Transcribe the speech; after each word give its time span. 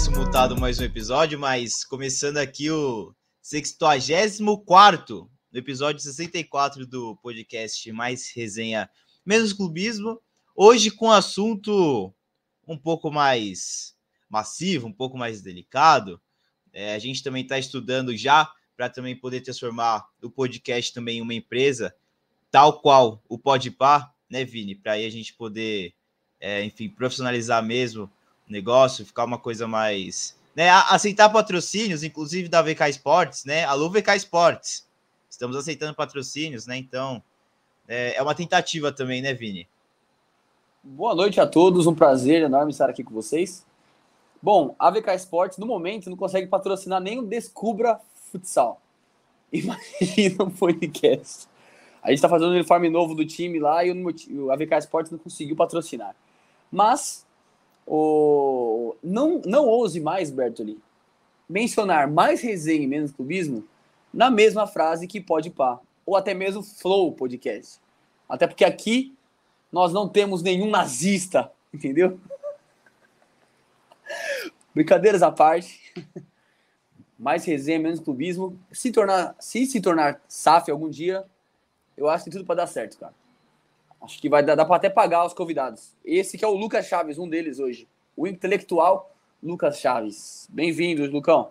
tivesse 0.00 0.10
mutado 0.18 0.58
mais 0.58 0.80
um 0.80 0.84
episódio, 0.84 1.38
mas 1.38 1.84
começando 1.84 2.38
aqui 2.38 2.70
o 2.70 3.14
64 3.42 5.30
no 5.52 5.58
episódio 5.58 6.00
64 6.00 6.86
do 6.86 7.16
podcast 7.16 7.92
Mais 7.92 8.32
Resenha 8.34 8.88
Menos 9.26 9.52
Clubismo. 9.52 10.18
Hoje 10.56 10.90
com 10.90 11.08
um 11.08 11.10
assunto 11.10 12.14
um 12.66 12.78
pouco 12.78 13.10
mais 13.10 13.94
massivo, 14.26 14.86
um 14.86 14.92
pouco 14.92 15.18
mais 15.18 15.42
delicado. 15.42 16.18
É, 16.72 16.94
a 16.94 16.98
gente 16.98 17.22
também 17.22 17.42
está 17.42 17.58
estudando 17.58 18.16
já 18.16 18.50
para 18.74 18.88
também 18.88 19.14
poder 19.14 19.42
transformar 19.42 20.08
o 20.22 20.30
podcast 20.30 20.94
também 20.94 21.18
em 21.18 21.22
uma 21.22 21.34
empresa, 21.34 21.94
tal 22.50 22.80
qual 22.80 23.22
o 23.28 23.38
Podpah, 23.38 24.10
né, 24.30 24.46
Vini? 24.46 24.74
Para 24.74 24.92
aí 24.92 25.04
a 25.04 25.10
gente 25.10 25.34
poder, 25.34 25.92
é, 26.40 26.64
enfim, 26.64 26.88
profissionalizar 26.88 27.62
mesmo 27.62 28.10
negócio, 28.50 29.06
ficar 29.06 29.24
uma 29.24 29.38
coisa 29.38 29.66
mais. 29.66 30.38
Né, 30.54 30.68
aceitar 30.68 31.28
patrocínios, 31.28 32.02
inclusive 32.02 32.48
da 32.48 32.60
VK 32.60 32.90
Sports, 32.90 33.44
né? 33.44 33.64
Alô, 33.64 33.88
VK 33.88 34.16
Sports. 34.16 34.84
Estamos 35.28 35.56
aceitando 35.56 35.94
patrocínios, 35.94 36.66
né? 36.66 36.76
Então, 36.76 37.22
é, 37.86 38.16
é 38.16 38.22
uma 38.22 38.34
tentativa 38.34 38.90
também, 38.90 39.22
né, 39.22 39.32
Vini? 39.32 39.68
Boa 40.82 41.14
noite 41.14 41.40
a 41.40 41.46
todos, 41.46 41.86
um 41.86 41.94
prazer 41.94 42.42
enorme 42.42 42.72
estar 42.72 42.90
aqui 42.90 43.04
com 43.04 43.14
vocês. 43.14 43.64
Bom, 44.42 44.74
a 44.78 44.90
VK 44.90 45.14
Sports, 45.16 45.58
no 45.58 45.66
momento, 45.66 46.08
não 46.08 46.16
consegue 46.16 46.46
patrocinar 46.46 47.00
nem 47.00 47.18
o 47.18 47.22
Descubra 47.22 48.00
Futsal. 48.32 48.80
Imagina 49.52 50.44
um 50.44 50.50
podcast. 50.50 51.46
A 52.02 52.08
gente 52.08 52.16
está 52.16 52.28
fazendo 52.28 52.50
um 52.50 52.54
uniforme 52.54 52.88
novo 52.88 53.14
do 53.14 53.26
time 53.26 53.58
lá 53.58 53.84
e 53.84 53.90
o, 53.90 54.50
a 54.50 54.56
VK 54.56 54.78
Sports 54.78 55.12
não 55.12 55.18
conseguiu 55.18 55.54
patrocinar. 55.54 56.16
Mas, 56.72 57.26
o, 57.86 58.94
não, 59.02 59.40
não 59.44 59.66
ouse 59.66 60.00
mais, 60.00 60.30
Bertoli, 60.30 60.78
mencionar 61.48 62.08
mais 62.08 62.40
resenha 62.40 62.82
e 62.82 62.86
menos 62.86 63.10
clubismo 63.10 63.64
na 64.12 64.30
mesma 64.30 64.66
frase 64.66 65.06
que 65.06 65.20
pode 65.20 65.50
pá. 65.50 65.80
Ou 66.06 66.16
até 66.16 66.34
mesmo 66.34 66.62
Flow 66.62 67.12
Podcast. 67.12 67.80
Até 68.28 68.46
porque 68.46 68.64
aqui 68.64 69.14
nós 69.70 69.92
não 69.92 70.08
temos 70.08 70.42
nenhum 70.42 70.70
nazista, 70.70 71.52
entendeu? 71.72 72.18
Brincadeiras 74.74 75.22
à 75.22 75.30
parte. 75.30 75.80
Mais 77.18 77.44
resenha, 77.44 77.78
menos 77.78 78.00
clubismo. 78.00 78.58
Se 78.72 78.90
tornar, 78.90 79.36
se 79.38 79.66
se 79.66 79.80
tornar 79.80 80.20
SAF 80.26 80.70
algum 80.70 80.88
dia, 80.88 81.24
eu 81.96 82.08
acho 82.08 82.24
que 82.24 82.30
tudo 82.30 82.44
para 82.44 82.56
dar 82.56 82.66
certo, 82.66 82.98
cara. 82.98 83.14
Acho 84.02 84.18
que 84.20 84.28
vai 84.28 84.42
dar, 84.42 84.54
dar 84.54 84.64
para 84.64 84.76
até 84.76 84.88
pagar 84.88 85.26
os 85.26 85.34
convidados. 85.34 85.92
Esse 86.04 86.38
que 86.38 86.44
é 86.44 86.48
o 86.48 86.54
Lucas 86.54 86.86
Chaves, 86.86 87.18
um 87.18 87.28
deles 87.28 87.58
hoje. 87.58 87.86
O 88.16 88.26
intelectual 88.26 89.14
Lucas 89.42 89.78
Chaves. 89.78 90.48
Bem-vindos, 90.50 91.10
Lucão. 91.10 91.50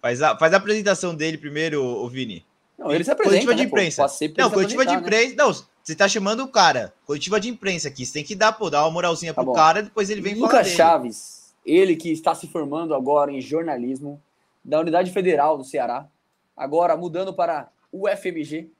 Faz 0.00 0.22
a, 0.22 0.36
faz 0.36 0.54
a 0.54 0.56
apresentação 0.56 1.14
dele 1.14 1.36
primeiro, 1.36 1.82
o 1.82 2.08
Vini. 2.08 2.44
Não, 2.78 2.92
ele 2.92 3.04
se 3.04 3.10
apresenta, 3.10 3.44
Coletiva 3.44 3.52
né, 3.52 3.62
de 3.62 3.68
imprensa. 3.68 4.06
não, 4.36 4.50
coletiva 4.50 4.86
de 4.86 4.94
imprensa. 4.94 5.28
Né? 5.28 5.34
Não, 5.36 5.52
você 5.82 5.94
tá 5.94 6.08
chamando 6.08 6.40
o 6.40 6.48
cara. 6.48 6.92
Coletiva 7.06 7.38
de 7.38 7.48
imprensa 7.48 7.88
aqui. 7.88 8.04
Você 8.04 8.14
tem 8.14 8.24
que 8.24 8.34
dar, 8.34 8.52
pô, 8.52 8.70
dar 8.70 8.82
uma 8.82 8.90
moralzinha 8.90 9.32
tá 9.32 9.42
pro 9.42 9.52
bom. 9.52 9.52
cara, 9.52 9.82
depois 9.82 10.10
ele 10.10 10.20
vem 10.20 10.34
Lucas 10.34 10.68
Chaves, 10.68 11.54
ele 11.64 11.94
que 11.94 12.10
está 12.10 12.34
se 12.34 12.48
formando 12.48 12.94
agora 12.94 13.30
em 13.30 13.40
jornalismo 13.40 14.20
da 14.64 14.80
Unidade 14.80 15.10
Federal 15.10 15.58
do 15.58 15.64
Ceará, 15.64 16.08
agora 16.56 16.96
mudando 16.96 17.34
para 17.34 17.68
o 17.90 18.08
FMG, 18.08 18.70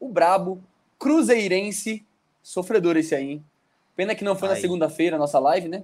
o 0.00 0.08
Brabo, 0.08 0.62
Cruzeirense, 1.02 2.06
sofredor 2.40 2.96
esse 2.96 3.12
aí, 3.12 3.32
hein? 3.32 3.44
Pena 3.96 4.14
que 4.14 4.22
não 4.22 4.36
foi 4.36 4.48
aí. 4.48 4.54
na 4.54 4.60
segunda-feira 4.60 5.16
a 5.16 5.18
nossa 5.18 5.40
live, 5.40 5.68
né? 5.68 5.82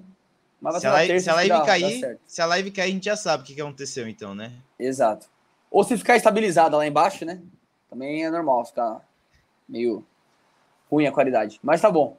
Mas 0.60 0.80
se, 0.80 0.86
a 0.86 0.92
live, 0.92 1.20
se 1.20 1.28
a 1.28 1.34
live 1.34 1.48
dá, 1.48 1.64
cair, 1.64 2.00
dá 2.00 2.16
se 2.24 2.40
a 2.40 2.46
live 2.46 2.70
cair, 2.70 2.90
a 2.90 2.92
gente 2.92 3.04
já 3.04 3.16
sabe 3.16 3.42
o 3.42 3.46
que, 3.46 3.54
que 3.56 3.60
aconteceu, 3.60 4.08
então, 4.08 4.32
né? 4.32 4.52
Exato. 4.78 5.26
Ou 5.72 5.82
se 5.82 5.98
ficar 5.98 6.16
estabilizada 6.16 6.76
lá 6.76 6.86
embaixo, 6.86 7.24
né? 7.24 7.42
Também 7.90 8.24
é 8.24 8.30
normal 8.30 8.64
ficar 8.64 9.04
meio 9.68 10.06
ruim 10.88 11.08
a 11.08 11.12
qualidade. 11.12 11.58
Mas 11.64 11.80
tá 11.80 11.90
bom. 11.90 12.16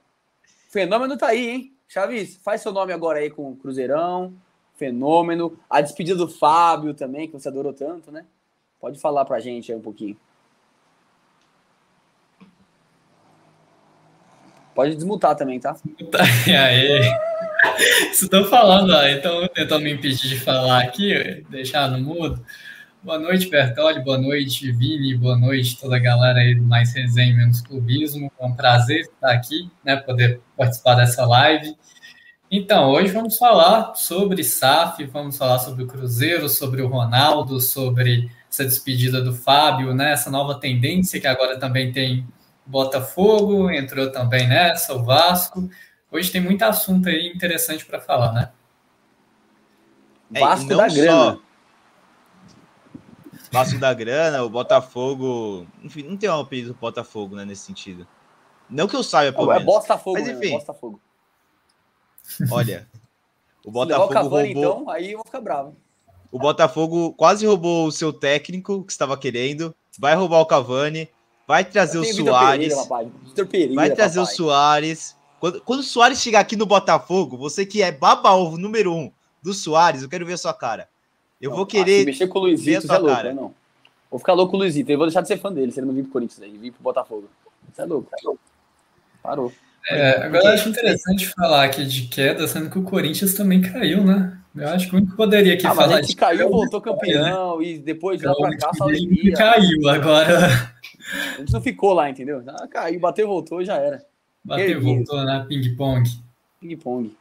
Fenômeno 0.69 1.17
tá 1.17 1.27
aí, 1.27 1.49
hein? 1.49 1.73
Chaves, 1.87 2.35
faz 2.43 2.59
seu 2.59 2.73
nome 2.73 2.91
agora 2.91 3.19
aí 3.19 3.29
com 3.29 3.49
o 3.49 3.55
Cruzeirão. 3.55 4.33
Fenômeno. 4.75 5.57
A 5.69 5.79
despedida 5.79 6.17
do 6.17 6.27
Fábio 6.27 6.93
também, 6.93 7.27
que 7.27 7.33
você 7.33 7.47
adorou 7.47 7.71
tanto, 7.71 8.11
né? 8.11 8.25
Pode 8.77 8.99
falar 8.99 9.23
pra 9.23 9.39
gente 9.39 9.71
aí 9.71 9.77
um 9.77 9.81
pouquinho. 9.81 10.17
Pode 14.79 14.95
desmutar 14.95 15.35
também, 15.35 15.59
tá? 15.59 15.75
E 16.47 16.55
aí? 16.55 17.01
Estou 18.13 18.45
falando, 18.45 18.93
então 19.09 19.45
tentando 19.49 19.83
me 19.83 19.91
impedir 19.91 20.29
de 20.29 20.39
falar 20.39 20.83
aqui, 20.83 21.43
deixar 21.49 21.91
no 21.91 21.99
mudo. 21.99 22.41
Boa 23.03 23.19
noite, 23.19 23.49
Bertoli, 23.49 24.01
boa 24.01 24.17
noite, 24.17 24.71
Vini, 24.71 25.17
boa 25.17 25.37
noite 25.37 25.77
toda 25.77 25.97
a 25.97 25.99
galera 25.99 26.39
aí 26.39 26.55
do 26.55 26.63
Mais 26.63 26.93
Resenha 26.93 27.35
Menos 27.35 27.59
Clubismo. 27.59 28.31
É 28.39 28.45
um 28.45 28.55
prazer 28.55 29.01
estar 29.01 29.33
aqui, 29.33 29.69
né, 29.83 29.97
poder 29.97 30.39
participar 30.55 30.95
dessa 30.95 31.25
live. 31.25 31.75
Então, 32.49 32.89
hoje 32.89 33.11
vamos 33.11 33.37
falar 33.37 33.95
sobre 33.95 34.45
SAF, 34.45 35.03
vamos 35.07 35.37
falar 35.37 35.59
sobre 35.59 35.83
o 35.83 35.87
Cruzeiro, 35.87 36.47
sobre 36.47 36.81
o 36.81 36.87
Ronaldo, 36.87 37.59
sobre 37.59 38.31
essa 38.49 38.63
despedida 38.63 39.21
do 39.21 39.33
Fábio, 39.33 39.93
né, 39.93 40.13
essa 40.13 40.31
nova 40.31 40.57
tendência 40.57 41.19
que 41.19 41.27
agora 41.27 41.59
também 41.59 41.91
tem 41.91 42.25
Botafogo, 42.69 43.71
entrou 43.71 44.11
também 44.11 44.47
nessa, 44.47 44.93
o 44.93 45.03
Vasco. 45.03 45.67
Hoje 46.11 46.31
tem 46.31 46.39
muito 46.39 46.61
assunto 46.61 47.09
aí 47.09 47.27
interessante 47.27 47.83
para 47.83 47.99
falar, 47.99 48.31
né? 48.31 48.51
É, 50.31 50.39
Vasco 50.39 50.67
da 50.67 50.87
grana. 50.87 51.31
Só 51.33 51.41
Vasco 53.51 53.79
da 53.79 53.91
Grana, 53.95 54.43
o 54.43 54.49
Botafogo. 54.49 55.65
Enfim, 55.83 56.03
não 56.03 56.15
tem 56.15 56.29
um 56.29 56.39
apelido 56.39 56.73
do 56.73 56.79
Botafogo, 56.79 57.35
né, 57.35 57.43
nesse 57.43 57.63
sentido. 57.63 58.07
Não 58.69 58.87
que 58.87 58.95
eu 58.95 59.01
saiba, 59.01 59.35
pelo 59.35 59.51
é 59.51 59.55
menos. 59.55 59.63
É 59.63 59.79
Botafogo, 59.79 60.19
mas 60.19 60.27
enfim. 60.27 60.51
Botafogo. 60.51 61.01
Olha, 62.51 62.87
o 63.65 63.71
Botafogo 63.71 64.05
o 64.05 64.13
Cavani, 64.13 64.53
roubou... 64.53 64.71
então, 64.81 64.89
aí 64.91 65.11
eu 65.13 65.17
vou 65.17 65.25
ficar 65.25 65.41
bravo. 65.41 65.75
O 66.31 66.37
Botafogo 66.37 67.13
quase 67.13 67.47
roubou 67.47 67.87
o 67.87 67.91
seu 67.91 68.13
técnico, 68.13 68.83
que 68.83 68.91
estava 68.91 69.17
querendo. 69.17 69.73
Vai 69.97 70.13
roubar 70.13 70.41
o 70.41 70.45
Cavani. 70.45 71.09
Vai 71.49 71.65
trazer 71.65 71.97
o 71.97 72.03
Soares. 72.05 72.75
Pereira, 73.49 73.73
vai 73.73 73.89
trazer 73.89 74.19
papai. 74.19 74.33
o 74.33 74.37
Soares. 74.37 75.15
Quando, 75.39 75.61
quando 75.61 75.79
o 75.79 75.83
Soares 75.83 76.21
chegar 76.21 76.41
aqui 76.41 76.55
no 76.55 76.67
Botafogo, 76.67 77.35
você 77.35 77.65
que 77.65 77.81
é 77.81 77.91
baba-ovo 77.91 78.55
número 78.55 78.93
um 78.93 79.11
do 79.41 79.51
Soares, 79.51 80.03
eu 80.03 80.09
quero 80.09 80.27
ver 80.27 80.33
a 80.33 80.37
sua 80.37 80.53
cara. 80.53 80.87
Eu 81.41 81.49
vou 81.49 81.65
querer. 81.65 82.03
Ah, 82.03 82.05
mexer 82.05 82.27
com 82.27 82.37
o 82.37 82.41
Luizito, 82.43 82.85
é 82.85 82.97
louco, 82.99 83.15
cara. 83.15 83.29
Né, 83.29 83.41
não. 83.41 83.51
Vou 84.11 84.19
ficar 84.19 84.33
louco 84.33 84.51
com 84.51 84.57
o 84.57 84.59
Luizito. 84.59 84.91
Eu 84.91 84.99
vou 84.99 85.07
deixar 85.07 85.21
de 85.21 85.27
ser 85.27 85.39
fã 85.39 85.51
dele 85.51 85.71
se 85.71 85.79
ele 85.79 85.87
não 85.87 85.93
vir 85.95 86.03
pro 86.03 86.11
Corinthians 86.11 86.39
aí, 86.39 86.55
vir 86.55 86.71
pro 86.71 86.83
Botafogo. 86.83 87.27
Você 87.73 87.81
é 87.81 87.85
louco, 87.85 88.07
é 88.13 88.23
louco. 88.23 88.41
Parou. 89.23 89.51
É, 89.89 90.25
agora 90.25 90.43
eu 90.43 90.53
acho 90.53 90.69
interessante 90.69 91.29
falar 91.29 91.63
aqui 91.63 91.83
de 91.83 92.03
queda, 92.09 92.47
sendo 92.47 92.69
que 92.69 92.77
o 92.77 92.83
Corinthians 92.83 93.33
também 93.33 93.59
caiu, 93.59 94.03
né? 94.03 94.37
Eu 94.55 94.67
acho 94.69 94.89
que 94.89 94.95
o 94.95 94.97
único 94.97 95.11
que 95.11 95.17
poderia 95.17 95.53
aqui 95.53 95.67
ah, 95.67 95.75
falar. 95.75 95.87
Mas 95.87 95.97
a 95.97 96.01
gente 96.01 96.15
caiu, 96.15 96.49
voltou 96.49 96.81
campeão, 96.81 97.59
né? 97.59 97.65
e 97.65 97.77
depois 97.77 98.19
de 98.19 98.25
lá 98.25 98.35
pra 98.35 98.57
cá, 98.57 98.71
só 98.73 98.85
alegria. 98.85 99.33
Caiu 99.35 99.87
agora. 99.89 100.73
A 101.35 101.39
gente 101.39 101.53
não 101.53 101.61
ficou 101.61 101.93
lá, 101.93 102.09
entendeu? 102.09 102.43
Ah, 102.47 102.67
caiu, 102.67 102.99
bateu, 102.99 103.27
voltou, 103.27 103.63
já 103.63 103.75
era. 103.77 104.03
Bateu, 104.43 104.81
voltou, 104.81 105.23
né? 105.23 105.45
Ping-pong. 105.47 106.09
Ping-pong. 106.59 107.15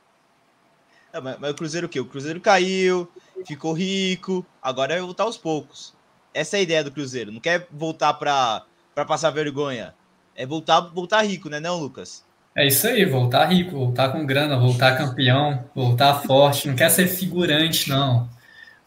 É, 1.12 1.20
mas, 1.20 1.38
mas, 1.38 1.50
o 1.50 1.54
Cruzeiro 1.54 1.86
o 1.86 1.90
quê? 1.90 2.00
O 2.00 2.06
Cruzeiro 2.06 2.40
caiu, 2.40 3.08
ficou 3.46 3.72
rico, 3.72 4.44
agora 4.62 4.94
vai 4.94 5.02
voltar 5.02 5.24
aos 5.24 5.36
poucos. 5.36 5.94
Essa 6.34 6.56
é 6.56 6.60
a 6.60 6.62
ideia 6.62 6.84
do 6.84 6.92
Cruzeiro. 6.92 7.32
Não 7.32 7.40
quer 7.40 7.66
voltar 7.70 8.14
para 8.14 8.64
passar 9.06 9.30
vergonha. 9.30 9.94
É 10.34 10.46
voltar, 10.46 10.80
voltar 10.80 11.22
rico, 11.22 11.48
né, 11.48 11.58
não, 11.58 11.80
Lucas? 11.80 12.24
É 12.58 12.66
isso 12.66 12.88
aí, 12.88 13.04
voltar 13.04 13.44
rico, 13.44 13.70
voltar 13.70 14.08
com 14.08 14.26
grana, 14.26 14.58
voltar 14.58 14.98
campeão, 14.98 15.64
voltar 15.72 16.22
forte. 16.22 16.66
Não 16.66 16.74
quer 16.74 16.90
ser 16.90 17.06
figurante, 17.06 17.88
não. 17.88 18.24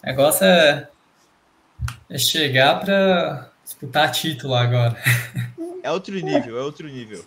O 0.04 0.06
negócio 0.06 0.44
é, 0.44 0.90
é 2.10 2.18
chegar 2.18 2.82
para 2.82 3.50
disputar 3.64 4.12
título 4.12 4.56
agora. 4.56 5.02
É 5.82 5.90
outro 5.90 6.14
nível, 6.14 6.60
é 6.60 6.62
outro 6.62 6.86
nível. 6.90 7.24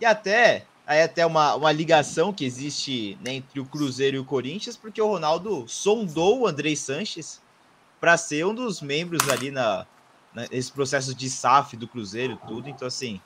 E 0.00 0.04
até 0.06 0.64
aí 0.86 1.02
até 1.02 1.26
uma, 1.26 1.56
uma 1.56 1.72
ligação 1.72 2.32
que 2.32 2.44
existe 2.44 3.18
né, 3.20 3.34
entre 3.34 3.58
o 3.58 3.64
Cruzeiro 3.64 4.16
e 4.16 4.20
o 4.20 4.24
Corinthians, 4.24 4.76
porque 4.76 5.02
o 5.02 5.08
Ronaldo 5.08 5.64
sondou 5.66 6.42
o 6.42 6.46
Andrei 6.46 6.76
Sanches 6.76 7.42
para 8.00 8.16
ser 8.16 8.46
um 8.46 8.54
dos 8.54 8.80
membros 8.80 9.28
ali 9.28 9.50
na, 9.50 9.84
nesse 10.48 10.70
processo 10.70 11.12
de 11.12 11.28
SAF 11.28 11.76
do 11.76 11.88
Cruzeiro 11.88 12.38
tudo. 12.46 12.68
Então, 12.68 12.86
assim, 12.86 13.20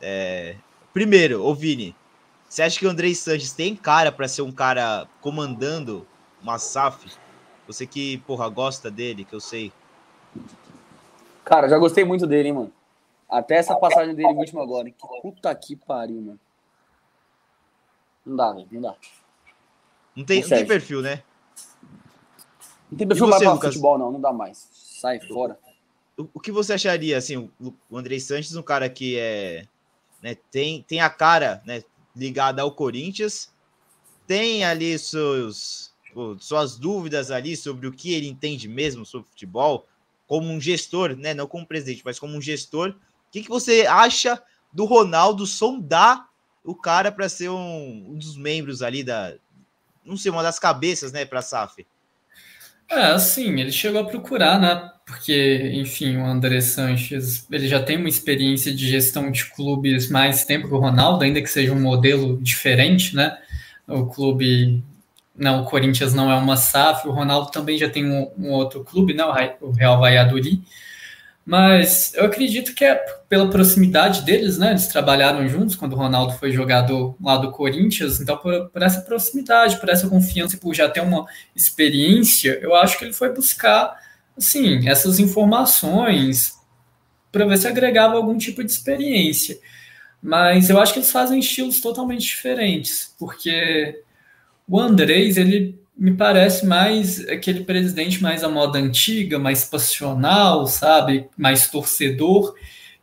é... 0.00 0.56
primeiro, 0.92 1.44
ô 1.44 1.54
Vini, 1.54 1.94
você 2.48 2.62
acha 2.62 2.78
que 2.78 2.86
o 2.86 2.90
Andrei 2.90 3.14
Sanches 3.14 3.52
tem 3.52 3.74
cara 3.74 4.12
para 4.12 4.28
ser 4.28 4.42
um 4.42 4.52
cara 4.52 5.08
comandando 5.20 6.06
uma 6.42 6.58
SAF? 6.58 7.10
Você 7.66 7.86
que, 7.86 8.18
porra, 8.18 8.48
gosta 8.48 8.90
dele, 8.90 9.24
que 9.24 9.34
eu 9.34 9.40
sei. 9.40 9.72
Cara, 11.44 11.68
já 11.68 11.78
gostei 11.78 12.04
muito 12.04 12.26
dele, 12.26 12.48
hein, 12.48 12.54
mano. 12.54 12.72
Até 13.28 13.56
essa 13.56 13.74
passagem 13.74 14.14
dele 14.14 14.34
última 14.34 14.62
agora. 14.62 14.90
Que 14.90 15.20
puta 15.22 15.54
que 15.54 15.74
pariu, 15.76 16.20
mano. 16.20 16.40
Não 18.26 18.36
dá, 18.36 18.52
velho. 18.52 18.68
Não 18.70 18.80
dá. 18.82 18.94
Não 20.14 20.24
tem, 20.24 20.42
não, 20.42 20.48
tem 20.48 20.66
perfil, 20.66 21.00
né? 21.00 21.22
Não 22.90 22.98
tem 22.98 23.08
perfil 23.08 23.26
mais 23.26 23.42
para 23.42 23.56
futebol, 23.56 23.96
não, 23.96 24.12
não 24.12 24.20
dá 24.20 24.32
mais. 24.32 24.68
Sai 24.72 25.18
fora. 25.20 25.58
O, 26.16 26.28
o, 26.34 26.40
que 26.40 26.52
você 26.52 26.74
acharia, 26.74 27.16
assim, 27.16 27.50
o, 27.58 27.74
o 27.88 27.96
Andrei 27.96 28.20
Sanches, 28.20 28.54
um 28.54 28.62
cara 28.62 28.88
que 28.90 29.18
é. 29.18 29.66
Né, 30.22 30.36
tem, 30.50 30.82
tem 30.82 31.00
a 31.00 31.10
cara 31.10 31.60
né, 31.66 31.82
ligada 32.14 32.62
ao 32.62 32.72
Corinthians, 32.72 33.52
tem 34.26 34.64
ali 34.64 34.98
seus, 34.98 35.92
suas 36.38 36.78
dúvidas 36.78 37.30
ali 37.30 37.56
sobre 37.56 37.86
o 37.86 37.92
que 37.92 38.14
ele 38.14 38.28
entende 38.28 38.68
mesmo 38.68 39.04
sobre 39.04 39.28
futebol, 39.30 39.86
como 40.26 40.48
um 40.48 40.60
gestor, 40.60 41.16
né? 41.16 41.34
Não 41.34 41.46
como 41.46 41.66
presidente, 41.66 42.02
mas 42.04 42.18
como 42.18 42.34
um 42.34 42.40
gestor. 42.40 42.90
O 42.90 43.30
que, 43.30 43.42
que 43.42 43.48
você 43.50 43.86
acha 43.86 44.42
do 44.72 44.84
Ronaldo 44.84 45.46
sondar 45.46 46.28
o 46.64 46.74
cara 46.74 47.12
para 47.12 47.28
ser 47.28 47.50
um, 47.50 48.10
um, 48.10 48.16
dos 48.16 48.36
membros 48.36 48.80
ali 48.82 49.02
da. 49.02 49.34
Não 50.04 50.16
sei, 50.16 50.30
uma 50.30 50.42
das 50.42 50.58
cabeças, 50.58 51.12
né, 51.12 51.24
para 51.24 51.40
a 51.40 51.42
SAF? 51.42 51.86
É, 52.92 53.06
assim, 53.06 53.58
ele 53.58 53.72
chegou 53.72 54.02
a 54.02 54.04
procurar, 54.04 54.60
né? 54.60 54.90
Porque, 55.06 55.70
enfim, 55.74 56.18
o 56.18 56.26
André 56.26 56.60
Sanches, 56.60 57.46
ele 57.50 57.66
já 57.66 57.82
tem 57.82 57.96
uma 57.96 58.08
experiência 58.08 58.72
de 58.74 58.86
gestão 58.86 59.30
de 59.30 59.46
clubes 59.46 60.10
mais 60.10 60.44
tempo 60.44 60.68
que 60.68 60.74
o 60.74 60.78
Ronaldo, 60.78 61.24
ainda 61.24 61.40
que 61.40 61.48
seja 61.48 61.72
um 61.72 61.80
modelo 61.80 62.38
diferente, 62.42 63.16
né? 63.16 63.38
O 63.88 64.04
clube, 64.06 64.82
não, 65.34 65.62
o 65.62 65.64
Corinthians 65.64 66.12
não 66.12 66.30
é 66.30 66.36
uma 66.36 66.56
SAF, 66.58 67.08
o 67.08 67.12
Ronaldo 67.12 67.50
também 67.50 67.78
já 67.78 67.88
tem 67.88 68.04
um, 68.04 68.30
um 68.38 68.50
outro 68.50 68.84
clube, 68.84 69.14
né? 69.14 69.24
O 69.62 69.70
Real 69.70 69.98
Valladolid. 69.98 70.62
Mas 71.44 72.14
eu 72.14 72.24
acredito 72.24 72.72
que 72.72 72.84
é 72.84 72.94
pela 73.28 73.50
proximidade 73.50 74.22
deles, 74.22 74.58
né? 74.58 74.70
Eles 74.70 74.86
trabalharam 74.86 75.48
juntos 75.48 75.74
quando 75.74 75.94
o 75.94 75.96
Ronaldo 75.96 76.34
foi 76.34 76.52
jogador 76.52 77.16
lá 77.20 77.36
do 77.36 77.50
Corinthians, 77.50 78.20
então 78.20 78.36
por, 78.36 78.70
por, 78.70 78.80
essa 78.80 79.00
proximidade, 79.00 79.80
por 79.80 79.88
essa 79.88 80.08
confiança 80.08 80.54
e 80.54 80.58
por 80.58 80.72
já 80.72 80.88
ter 80.88 81.00
uma 81.00 81.26
experiência, 81.54 82.58
eu 82.62 82.74
acho 82.76 82.96
que 82.96 83.04
ele 83.04 83.12
foi 83.12 83.34
buscar, 83.34 83.98
assim, 84.38 84.88
essas 84.88 85.18
informações 85.18 86.54
para 87.32 87.44
ver 87.44 87.58
se 87.58 87.66
agregava 87.66 88.14
algum 88.14 88.38
tipo 88.38 88.62
de 88.62 88.70
experiência. 88.70 89.58
Mas 90.22 90.70
eu 90.70 90.80
acho 90.80 90.92
que 90.92 91.00
eles 91.00 91.10
fazem 91.10 91.40
estilos 91.40 91.80
totalmente 91.80 92.22
diferentes, 92.22 93.16
porque 93.18 94.00
o 94.68 94.78
Andrés, 94.78 95.36
ele 95.36 95.81
me 95.96 96.14
parece 96.14 96.66
mais 96.66 97.20
aquele 97.28 97.64
presidente 97.64 98.22
mais 98.22 98.42
à 98.42 98.48
moda 98.48 98.78
antiga, 98.78 99.38
mais 99.38 99.64
passional, 99.64 100.66
sabe? 100.66 101.28
Mais 101.36 101.68
torcedor. 101.68 102.54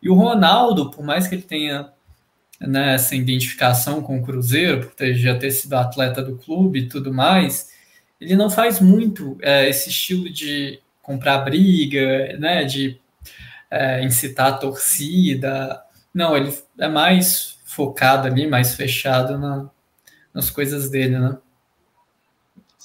E 0.02 0.10
o 0.10 0.14
Ronaldo, 0.14 0.90
por 0.92 1.04
mais 1.04 1.28
que 1.28 1.36
ele 1.36 1.44
tenha 1.44 1.92
né, 2.60 2.96
essa 2.96 3.16
identificação 3.16 4.02
com 4.02 4.20
o 4.20 4.24
Cruzeiro, 4.24 4.82
por 4.82 4.94
ter, 4.94 5.14
já 5.16 5.38
ter 5.38 5.52
sido 5.52 5.74
atleta 5.76 6.22
do 6.22 6.38
clube 6.38 6.80
e 6.80 6.90
tudo 6.90 7.14
mais, 7.14 7.70
ele 8.20 8.36
não 8.36 8.50
faz 8.50 8.80
muito 8.80 9.38
é, 9.42 9.70
esse 9.70 9.90
estilo 9.90 10.30
de 10.30 10.80
comprar 11.02 11.40
briga, 11.40 12.38
né? 12.38 12.64
De 12.66 13.00
é, 13.72 14.04
incitar 14.04 14.48
a 14.48 14.58
torcida. 14.58 15.82
Não, 16.14 16.36
ele 16.36 16.54
é 16.78 16.88
mais 16.88 17.60
focado 17.66 18.28
ali, 18.28 18.48
mais 18.48 18.76
fechado 18.76 19.38
na, 19.38 19.70
nas 20.34 20.50
coisas 20.50 20.90
dele, 20.90 21.18
né? 21.20 21.38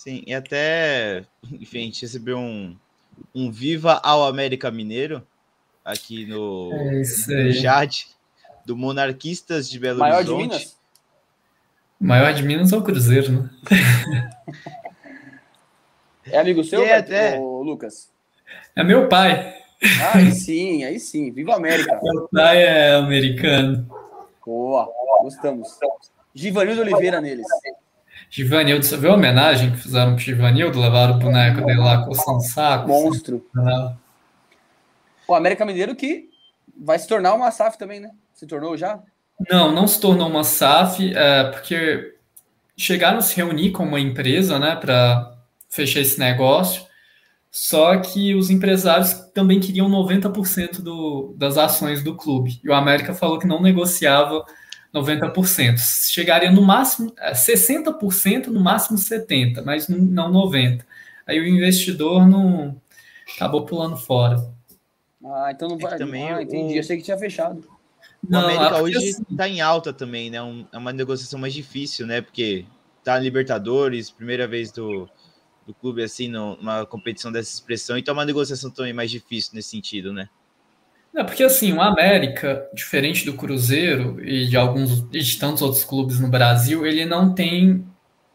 Sim, 0.04 0.22
e 0.26 0.34
até, 0.34 1.24
enfim, 1.50 1.78
a 1.78 1.82
gente 1.84 2.02
recebeu 2.02 2.36
um, 2.36 2.76
um 3.34 3.50
Viva 3.50 3.98
ao 4.04 4.26
América 4.26 4.70
Mineiro 4.70 5.26
aqui 5.82 6.26
no, 6.26 6.70
é 6.74 7.44
no 7.44 7.52
chat 7.54 8.08
do 8.66 8.76
Monarquistas 8.76 9.66
de 9.68 9.78
Belo 9.78 10.00
Maior 10.00 10.16
Horizonte. 10.16 10.42
De 10.42 10.48
Minas? 10.48 10.76
Maior 11.98 12.34
de 12.34 12.42
Minas 12.42 12.70
é 12.70 12.76
o 12.76 12.82
Cruzeiro, 12.82 13.32
né? 13.32 13.50
É 16.26 16.38
amigo 16.38 16.64
seu, 16.64 16.82
é 16.82 16.96
até... 16.96 17.38
Lucas? 17.38 18.10
É 18.74 18.82
meu 18.82 19.10
pai. 19.10 19.54
Ah, 20.00 20.16
aí 20.16 20.32
sim, 20.32 20.82
aí 20.82 20.98
sim. 20.98 21.30
Viva 21.30 21.52
a 21.52 21.56
América. 21.56 22.00
Meu 22.02 22.26
pai 22.32 22.62
é 22.62 22.94
americano. 22.94 23.86
Boa, 24.44 24.90
gostamos. 25.20 25.78
Givanildo 26.34 26.80
Oliveira 26.80 27.20
neles. 27.20 27.46
Givanildo, 28.36 28.84
você 28.84 28.96
viu 28.96 29.12
a 29.12 29.14
homenagem 29.14 29.70
que 29.70 29.76
fizeram 29.76 30.16
pro 30.16 30.24
Givanildo? 30.24 30.80
Levaram 30.80 31.14
o 31.14 31.18
boneco 31.20 31.64
dele 31.64 31.78
lá 31.78 32.04
coçando 32.04 32.42
saco? 32.42 32.88
Monstro. 32.88 33.46
Assim, 33.56 33.96
o 35.28 35.34
América 35.36 35.64
Mineiro 35.64 35.94
que 35.94 36.28
vai 36.76 36.98
se 36.98 37.06
tornar 37.06 37.32
uma 37.34 37.52
SAF 37.52 37.78
também, 37.78 38.00
né? 38.00 38.10
Se 38.34 38.44
tornou 38.44 38.76
já? 38.76 38.98
Não, 39.48 39.70
não 39.70 39.86
se 39.86 40.00
tornou 40.00 40.28
uma 40.28 40.42
SAF, 40.42 41.14
é, 41.14 41.44
porque 41.44 42.16
chegaram 42.76 43.18
a 43.18 43.22
se 43.22 43.36
reunir 43.36 43.70
com 43.70 43.84
uma 43.84 44.00
empresa, 44.00 44.58
né, 44.58 44.74
para 44.74 45.32
fechar 45.70 46.00
esse 46.00 46.18
negócio. 46.18 46.82
Só 47.52 47.98
que 47.98 48.34
os 48.34 48.50
empresários 48.50 49.12
também 49.32 49.60
queriam 49.60 49.88
90% 49.88 50.82
do, 50.82 51.36
das 51.38 51.56
ações 51.56 52.02
do 52.02 52.16
clube. 52.16 52.60
E 52.64 52.68
o 52.68 52.74
América 52.74 53.14
falou 53.14 53.38
que 53.38 53.46
não 53.46 53.62
negociava 53.62 54.44
90%. 54.94 55.78
Chegaria 56.10 56.50
no 56.50 56.62
máximo 56.62 57.12
60%, 57.12 58.46
é, 58.46 58.50
no 58.50 58.60
máximo 58.60 58.96
70%, 58.96 59.62
mas 59.64 59.88
não 59.88 60.30
90%. 60.30 60.82
Aí 61.26 61.40
o 61.40 61.46
investidor 61.46 62.26
não 62.26 62.80
acabou 63.34 63.64
pulando 63.64 63.96
fora. 63.96 64.36
Ah, 65.24 65.50
então 65.50 65.68
não 65.68 65.78
vai. 65.78 65.94
É 65.94 65.98
também 65.98 66.30
ah, 66.30 66.42
entendi. 66.42 66.74
O... 66.74 66.76
Eu 66.76 66.82
sei 66.84 66.98
que 66.98 67.02
tinha 67.02 67.18
fechado. 67.18 67.66
Não, 68.28 68.40
o 68.40 68.44
América 68.44 68.82
hoje 68.82 68.98
está 69.08 69.44
assim... 69.44 69.54
em 69.54 69.60
alta 69.60 69.92
também, 69.92 70.30
né? 70.30 70.40
Um, 70.42 70.66
é 70.70 70.78
uma 70.78 70.92
negociação 70.92 71.38
mais 71.38 71.52
difícil, 71.52 72.06
né? 72.06 72.20
Porque 72.20 72.64
tá 73.02 73.18
Libertadores, 73.18 74.10
primeira 74.10 74.46
vez 74.46 74.70
do, 74.70 75.08
do 75.66 75.74
clube 75.74 76.02
assim, 76.02 76.28
numa 76.28 76.86
competição 76.86 77.32
dessa 77.32 77.52
expressão, 77.52 77.98
então 77.98 78.12
é 78.12 78.16
uma 78.16 78.24
negociação 78.24 78.70
também 78.70 78.92
mais 78.92 79.10
difícil 79.10 79.52
nesse 79.54 79.70
sentido, 79.70 80.12
né? 80.12 80.28
Não, 81.14 81.24
porque 81.24 81.44
assim, 81.44 81.72
o 81.72 81.80
América, 81.80 82.68
diferente 82.74 83.24
do 83.24 83.34
Cruzeiro 83.34 84.20
e 84.26 84.48
de 84.48 84.56
alguns 84.56 85.06
e 85.12 85.20
de 85.20 85.38
tantos 85.38 85.62
outros 85.62 85.84
clubes 85.84 86.18
no 86.18 86.26
Brasil, 86.26 86.84
ele 86.84 87.06
não 87.06 87.32
tem 87.32 87.86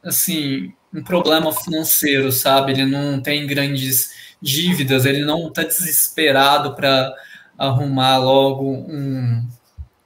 assim 0.02 0.72
um 0.94 1.04
problema 1.04 1.52
financeiro, 1.52 2.32
sabe? 2.32 2.72
Ele 2.72 2.86
não 2.86 3.22
tem 3.22 3.46
grandes 3.46 4.12
dívidas, 4.42 5.06
ele 5.06 5.26
não 5.26 5.50
está 5.50 5.64
desesperado 5.64 6.74
para 6.74 7.14
arrumar 7.58 8.18
logo 8.18 8.72
um, 8.72 9.46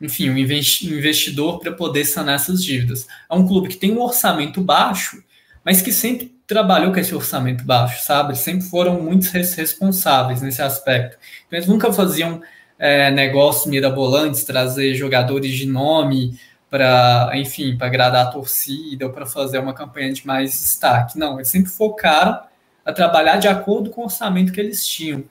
enfim, 0.02 0.32
um 0.32 0.38
investidor 0.38 1.60
para 1.60 1.72
poder 1.74 2.06
sanar 2.06 2.36
essas 2.36 2.64
dívidas. 2.64 3.06
É 3.30 3.36
um 3.36 3.48
clube 3.48 3.70
que 3.70 3.78
tem 3.78 3.92
um 3.92 4.02
orçamento 4.02 4.62
baixo, 4.62 5.24
mas 5.64 5.80
que 5.80 5.92
sempre 5.92 6.36
trabalhou 6.48 6.92
com 6.92 7.00
esse 7.00 7.14
orçamento 7.14 7.64
baixo, 7.64 8.04
sabe? 8.04 8.30
Eles 8.30 8.40
sempre 8.40 8.66
foram 8.68 9.00
muito 9.00 9.26
responsáveis 9.32 10.42
nesse 10.42 10.62
aspecto. 10.64 11.18
Então, 11.46 11.58
eles 11.60 11.70
nunca 11.70 11.94
faziam 11.94 12.42
é, 12.78 13.12
negócios 13.12 13.66
mirabolantes, 13.66 14.44
trazer 14.44 14.94
jogadores 14.96 15.52
de 15.52 15.66
nome 15.66 16.40
para, 16.70 17.32
enfim, 17.36 17.78
para 17.78 17.88
agradar 17.88 18.28
a 18.28 18.32
torcida 18.32 19.06
ou 19.06 19.12
para 19.12 19.26
fazer 19.26 19.60
uma 19.60 19.74
campanha 19.74 20.12
de 20.12 20.26
mais 20.26 20.52
destaque. 20.52 21.18
Não, 21.18 21.36
eles 21.36 21.48
sempre 21.48 21.70
focaram 21.70 22.42
a 22.86 22.92
trabalhar 22.92 23.38
de 23.38 23.48
acordo 23.48 23.90
com 23.90 24.02
o 24.02 24.06
orçamento 24.06 24.52
que 24.52 24.60
eles 24.60 24.86
tinham. 24.86 25.24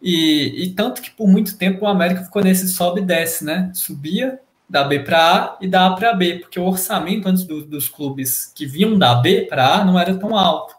E, 0.00 0.64
e 0.64 0.70
tanto 0.70 1.00
que 1.00 1.10
por 1.10 1.26
muito 1.26 1.56
tempo 1.56 1.84
o 1.84 1.88
América 1.88 2.24
ficou 2.24 2.42
nesse 2.42 2.68
sobe 2.68 3.00
e 3.00 3.04
desce, 3.04 3.44
né? 3.44 3.70
Subia 3.74 4.38
da 4.68 4.84
B 4.84 5.00
para 5.00 5.18
A 5.18 5.58
e 5.60 5.66
da 5.66 5.86
A 5.86 5.94
para 5.94 6.12
B, 6.12 6.40
porque 6.40 6.60
o 6.60 6.64
orçamento 6.64 7.28
antes 7.28 7.44
do, 7.44 7.64
dos 7.64 7.88
clubes 7.88 8.52
que 8.54 8.66
vinham 8.66 8.98
da 8.98 9.14
B 9.14 9.46
para 9.48 9.76
A 9.76 9.84
não 9.84 9.98
era 9.98 10.14
tão 10.14 10.36
alto, 10.36 10.74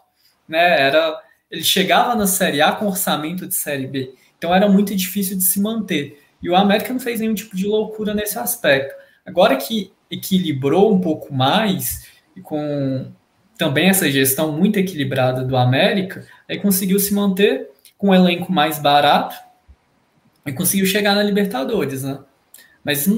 né? 0.48 0.80
Era 0.80 1.20
ele 1.50 1.64
chegava 1.64 2.14
na 2.14 2.26
Série 2.26 2.60
A 2.60 2.72
com 2.72 2.86
orçamento 2.86 3.46
de 3.46 3.54
Série 3.54 3.86
B. 3.86 4.14
Então 4.38 4.54
era 4.54 4.68
muito 4.68 4.94
difícil 4.94 5.36
de 5.36 5.44
se 5.44 5.60
manter. 5.60 6.22
E 6.42 6.48
o 6.48 6.56
América 6.56 6.92
não 6.92 7.00
fez 7.00 7.20
nenhum 7.20 7.34
tipo 7.34 7.56
de 7.56 7.66
loucura 7.66 8.14
nesse 8.14 8.38
aspecto. 8.38 8.94
Agora 9.24 9.56
que 9.56 9.92
equilibrou 10.10 10.94
um 10.94 11.00
pouco 11.00 11.32
mais, 11.34 12.06
e 12.36 12.40
com 12.40 13.10
também 13.58 13.88
essa 13.88 14.10
gestão 14.10 14.52
muito 14.52 14.78
equilibrada 14.78 15.42
do 15.42 15.56
América, 15.56 16.26
aí 16.48 16.58
conseguiu 16.58 17.00
se 17.00 17.14
manter 17.14 17.70
com 17.96 18.08
um 18.08 18.14
elenco 18.14 18.52
mais 18.52 18.78
barato 18.78 19.34
e 20.44 20.52
conseguiu 20.52 20.86
chegar 20.86 21.14
na 21.14 21.22
Libertadores, 21.22 22.02
né? 22.02 22.18
Mas 22.84 23.08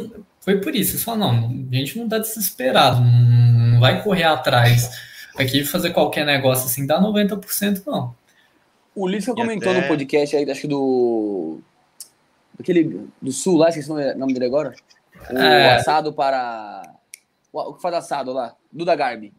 foi 0.41 0.61
por 0.61 0.75
isso, 0.75 0.99
só 0.99 1.17
não, 1.17 1.51
a 1.71 1.77
gente 1.77 1.99
não 1.99 2.05
está 2.05 2.19
desesperado, 2.19 3.03
não, 3.03 3.81
vai 3.81 4.03
correr 4.03 4.23
atrás 4.23 4.89
aqui 5.37 5.65
fazer 5.65 5.91
qualquer 5.91 6.25
negócio 6.25 6.67
assim, 6.67 6.87
dá 6.87 7.01
90% 7.01 7.83
não. 7.87 8.17
O 8.99 9.07
Lisca 9.07 9.33
comentou 9.33 9.71
até... 9.71 9.81
no 9.81 9.87
podcast 9.87 10.37
aí, 10.37 10.51
acho 10.51 10.63
que 10.63 10.67
do. 10.67 11.61
Aquele 12.59 13.07
do 13.23 13.31
Sul 13.31 13.57
lá, 13.57 13.69
esqueci 13.69 13.89
o 13.89 14.19
nome 14.19 14.33
dele 14.33 14.47
agora. 14.47 14.75
O 15.31 15.39
é... 15.39 15.77
assado 15.77 16.13
para. 16.13 16.83
O 17.53 17.75
que 17.75 17.81
faz 17.81 17.95
assado 17.95 18.33
lá? 18.33 18.57
Duda 18.73 18.97
Garbi. 18.97 19.33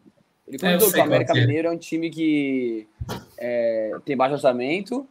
Ele 0.48 0.56
é, 0.56 0.58
comentou 0.58 0.90
que 0.90 0.98
o 0.98 1.02
América 1.02 1.36
é. 1.36 1.40
Mineiro 1.42 1.68
é 1.68 1.70
um 1.70 1.76
time 1.76 2.08
que 2.08 2.88
é, 3.36 3.92
tem 4.06 4.16
baixo 4.16 4.34
orçamento. 4.34 5.06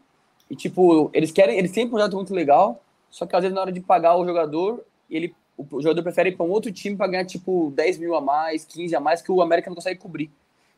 E, 0.49 0.55
tipo, 0.55 1.11
eles 1.13 1.31
querem. 1.31 1.59
Eles 1.59 1.71
têm 1.71 1.85
um 1.85 1.89
projeto 1.91 2.15
muito 2.15 2.33
legal. 2.33 2.83
Só 3.11 3.27
que 3.27 3.35
às 3.35 3.43
vezes 3.43 3.53
na 3.53 3.61
hora 3.61 3.71
de 3.71 3.81
pagar 3.81 4.17
o 4.17 4.25
jogador, 4.25 4.83
ele, 5.11 5.35
o 5.55 5.79
jogador 5.79 6.01
prefere 6.01 6.29
ir 6.29 6.35
para 6.35 6.45
um 6.45 6.49
outro 6.49 6.71
time 6.71 6.95
para 6.95 7.05
ganhar, 7.05 7.25
tipo, 7.25 7.71
10 7.75 7.99
mil 7.99 8.15
a 8.15 8.21
mais, 8.21 8.65
15 8.65 8.95
a 8.95 8.99
mais, 8.99 9.21
que 9.21 9.31
o 9.31 9.43
América 9.43 9.69
não 9.69 9.75
consegue 9.75 9.99
cobrir. 9.99 10.31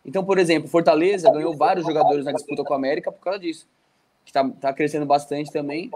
Então, 0.05 0.23
por 0.23 0.37
exemplo, 0.39 0.67
Fortaleza 0.67 1.31
ganhou 1.31 1.55
vários 1.55 1.85
jogadores 1.85 2.25
na 2.25 2.31
disputa 2.31 2.63
com 2.63 2.73
a 2.73 2.77
América 2.77 3.11
por 3.11 3.21
causa 3.21 3.39
disso. 3.39 3.67
Que 4.25 4.33
tá, 4.33 4.47
tá 4.59 4.73
crescendo 4.73 5.05
bastante 5.05 5.51
também 5.51 5.91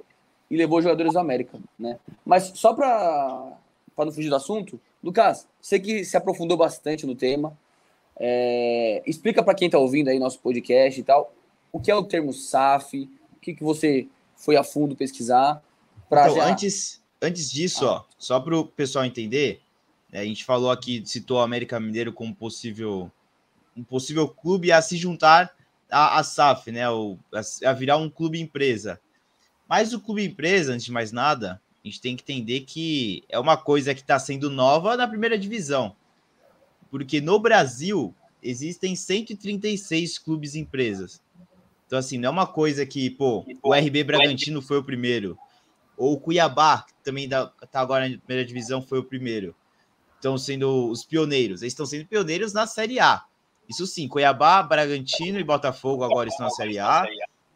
e 0.50 0.58
levou 0.58 0.82
jogadores 0.82 1.14
do 1.14 1.20
América, 1.20 1.60
né? 1.78 1.98
Mas 2.24 2.52
só 2.56 2.74
para 2.74 3.58
não 3.98 4.12
fugir 4.12 4.30
do 4.30 4.36
assunto, 4.36 4.80
Lucas, 5.04 5.48
você 5.62 5.80
que 5.80 6.04
se 6.04 6.18
aprofundou 6.18 6.58
bastante 6.58 7.06
no 7.06 7.16
tema, 7.16 7.58
é, 8.18 9.04
explica 9.06 9.44
para 9.44 9.56
quem 9.56 9.68
está 9.68 9.78
ouvindo 9.78 10.10
aí 10.10 10.20
nosso 10.20 10.40
podcast 10.40 11.00
e 11.00 11.04
tal, 11.04 11.34
o 11.72 11.80
que 11.80 11.92
é 11.92 11.96
o 11.96 12.04
termo 12.04 12.32
SAF, 12.32 13.10
o 13.36 13.40
que, 13.40 13.54
que 13.54 13.64
você 13.64 14.08
foi 14.36 14.56
a 14.56 14.64
fundo 14.64 14.96
pesquisar. 14.96 15.62
Então, 16.08 16.36
já... 16.36 16.46
antes, 16.46 17.02
antes 17.22 17.52
disso, 17.52 17.86
ah. 17.86 17.94
ó, 17.94 18.04
só 18.18 18.40
para 18.40 18.58
o 18.58 18.66
pessoal 18.66 19.06
entender, 19.06 19.62
né, 20.12 20.20
a 20.20 20.26
gente 20.26 20.46
falou 20.46 20.72
aqui, 20.72 21.04
citou 21.06 21.38
o 21.38 21.42
América 21.42 21.80
Mineiro 21.80 22.14
como 22.14 22.34
possível, 22.34 23.12
um 23.76 23.84
possível 23.84 24.28
clube 24.28 24.72
a 24.72 24.82
se 24.82 24.98
juntar 24.98 25.54
à, 25.90 26.20
à 26.20 26.24
SAF, 26.24 26.72
né, 26.72 26.90
o, 26.90 27.18
a, 27.34 27.70
a 27.70 27.74
virar 27.74 27.98
um 27.98 28.10
clube 28.10 28.40
empresa. 28.40 29.00
Mas 29.68 29.94
o 29.94 30.00
clube 30.00 30.24
empresa, 30.24 30.74
antes 30.74 30.86
de 30.86 30.92
mais 30.92 31.12
nada, 31.12 31.62
a 31.84 31.88
gente 31.88 32.02
tem 32.02 32.16
que 32.16 32.24
entender 32.24 32.62
que 32.62 33.24
é 33.30 33.40
uma 33.40 33.58
coisa 33.58 33.94
que 33.94 34.02
está 34.02 34.18
sendo 34.18 34.50
nova 34.50 34.96
na 34.96 35.08
primeira 35.08 35.38
divisão. 35.38 35.96
Porque 36.90 37.20
no 37.20 37.40
Brasil 37.40 38.14
existem 38.42 38.96
136 38.96 40.18
clubes 40.20 40.56
empresas. 40.56 41.22
Então, 41.86 42.00
assim, 42.00 42.18
não 42.18 42.30
é 42.30 42.32
uma 42.32 42.48
coisa 42.48 42.86
que, 42.86 43.10
pô, 43.10 43.46
o 43.62 43.74
RB 43.74 44.04
Bragantino 44.04 44.62
foi 44.62 44.78
o 44.78 44.84
primeiro. 44.84 45.38
Ou 45.98 46.14
o 46.14 46.20
Cuiabá, 46.20 46.84
que 46.84 46.94
também 47.04 47.26
está 47.26 47.52
agora 47.74 48.10
na 48.10 48.18
primeira 48.18 48.46
divisão, 48.46 48.82
foi 48.82 49.00
o 49.00 49.04
primeiro. 49.04 49.56
Estão 50.16 50.38
sendo 50.38 50.90
os 50.90 51.04
pioneiros. 51.04 51.62
Eles 51.62 51.74
estão 51.74 51.86
sendo 51.86 52.08
pioneiros 52.08 52.54
na 52.54 52.66
Série 52.66 53.00
A. 53.00 53.24
Isso 53.70 53.88
sim, 53.88 54.08
Cuiabá, 54.08 54.62
Bragantino 54.62 55.40
e 55.40 55.44
Botafogo 55.44 56.04
agora 56.04 56.30
estão 56.30 56.46
na 56.46 56.52
Série 56.52 56.80
A. 56.80 57.06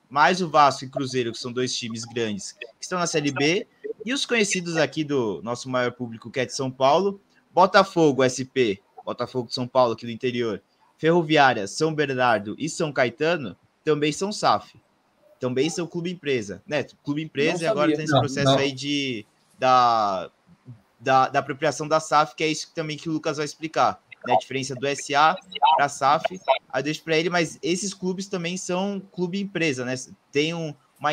Mais 0.09 0.41
o 0.41 0.49
Vasco 0.49 0.85
e 0.85 0.89
Cruzeiro, 0.89 1.31
que 1.31 1.37
são 1.37 1.51
dois 1.51 1.75
times 1.75 2.03
grandes, 2.03 2.53
que 2.53 2.65
estão 2.81 2.97
na 2.97 3.05
Série 3.05 3.31
B. 3.31 3.67
E 4.03 4.13
os 4.13 4.25
conhecidos 4.25 4.75
aqui 4.75 5.03
do 5.03 5.41
nosso 5.43 5.69
maior 5.69 5.91
público, 5.91 6.31
que 6.31 6.39
é 6.39 6.45
de 6.45 6.53
São 6.53 6.71
Paulo, 6.71 7.21
Botafogo, 7.53 8.23
SP, 8.25 8.81
Botafogo 9.05 9.47
de 9.49 9.53
São 9.53 9.67
Paulo, 9.67 9.93
aqui 9.93 10.05
do 10.05 10.11
interior, 10.11 10.61
Ferroviária, 10.97 11.67
São 11.67 11.93
Bernardo 11.93 12.55
e 12.57 12.67
São 12.67 12.91
Caetano, 12.91 13.55
também 13.83 14.11
são 14.11 14.31
SAF. 14.31 14.79
Também 15.39 15.69
são 15.69 15.87
clube 15.87 16.11
empresa, 16.11 16.61
né? 16.67 16.85
Clube 17.03 17.23
empresa 17.23 17.63
e 17.63 17.67
agora 17.67 17.95
tem 17.95 18.03
esse 18.03 18.19
processo 18.19 18.45
não, 18.45 18.53
não. 18.53 18.59
aí 18.59 18.71
de, 18.71 19.25
da, 19.57 20.29
da, 20.99 21.29
da 21.29 21.39
apropriação 21.39 21.87
da 21.87 21.99
SAF, 21.99 22.35
que 22.35 22.43
é 22.43 22.47
isso 22.47 22.71
também 22.75 22.97
que 22.97 23.07
o 23.07 23.13
Lucas 23.13 23.37
vai 23.37 23.45
explicar. 23.45 24.01
Né? 24.25 24.33
A 24.33 24.37
diferença 24.37 24.75
do 24.75 24.87
SA 24.95 25.37
para 25.75 25.85
a 25.85 25.89
SAF. 25.89 26.39
Aí 26.71 26.83
deixo 26.83 27.03
para 27.03 27.17
ele, 27.17 27.29
mas 27.29 27.57
esses 27.61 27.93
clubes 27.93 28.27
também 28.27 28.57
são 28.57 29.01
clube 29.11 29.39
empresa, 29.39 29.85
né? 29.85 29.95
Tem 30.31 30.53
um, 30.53 30.73
uma, 30.99 31.11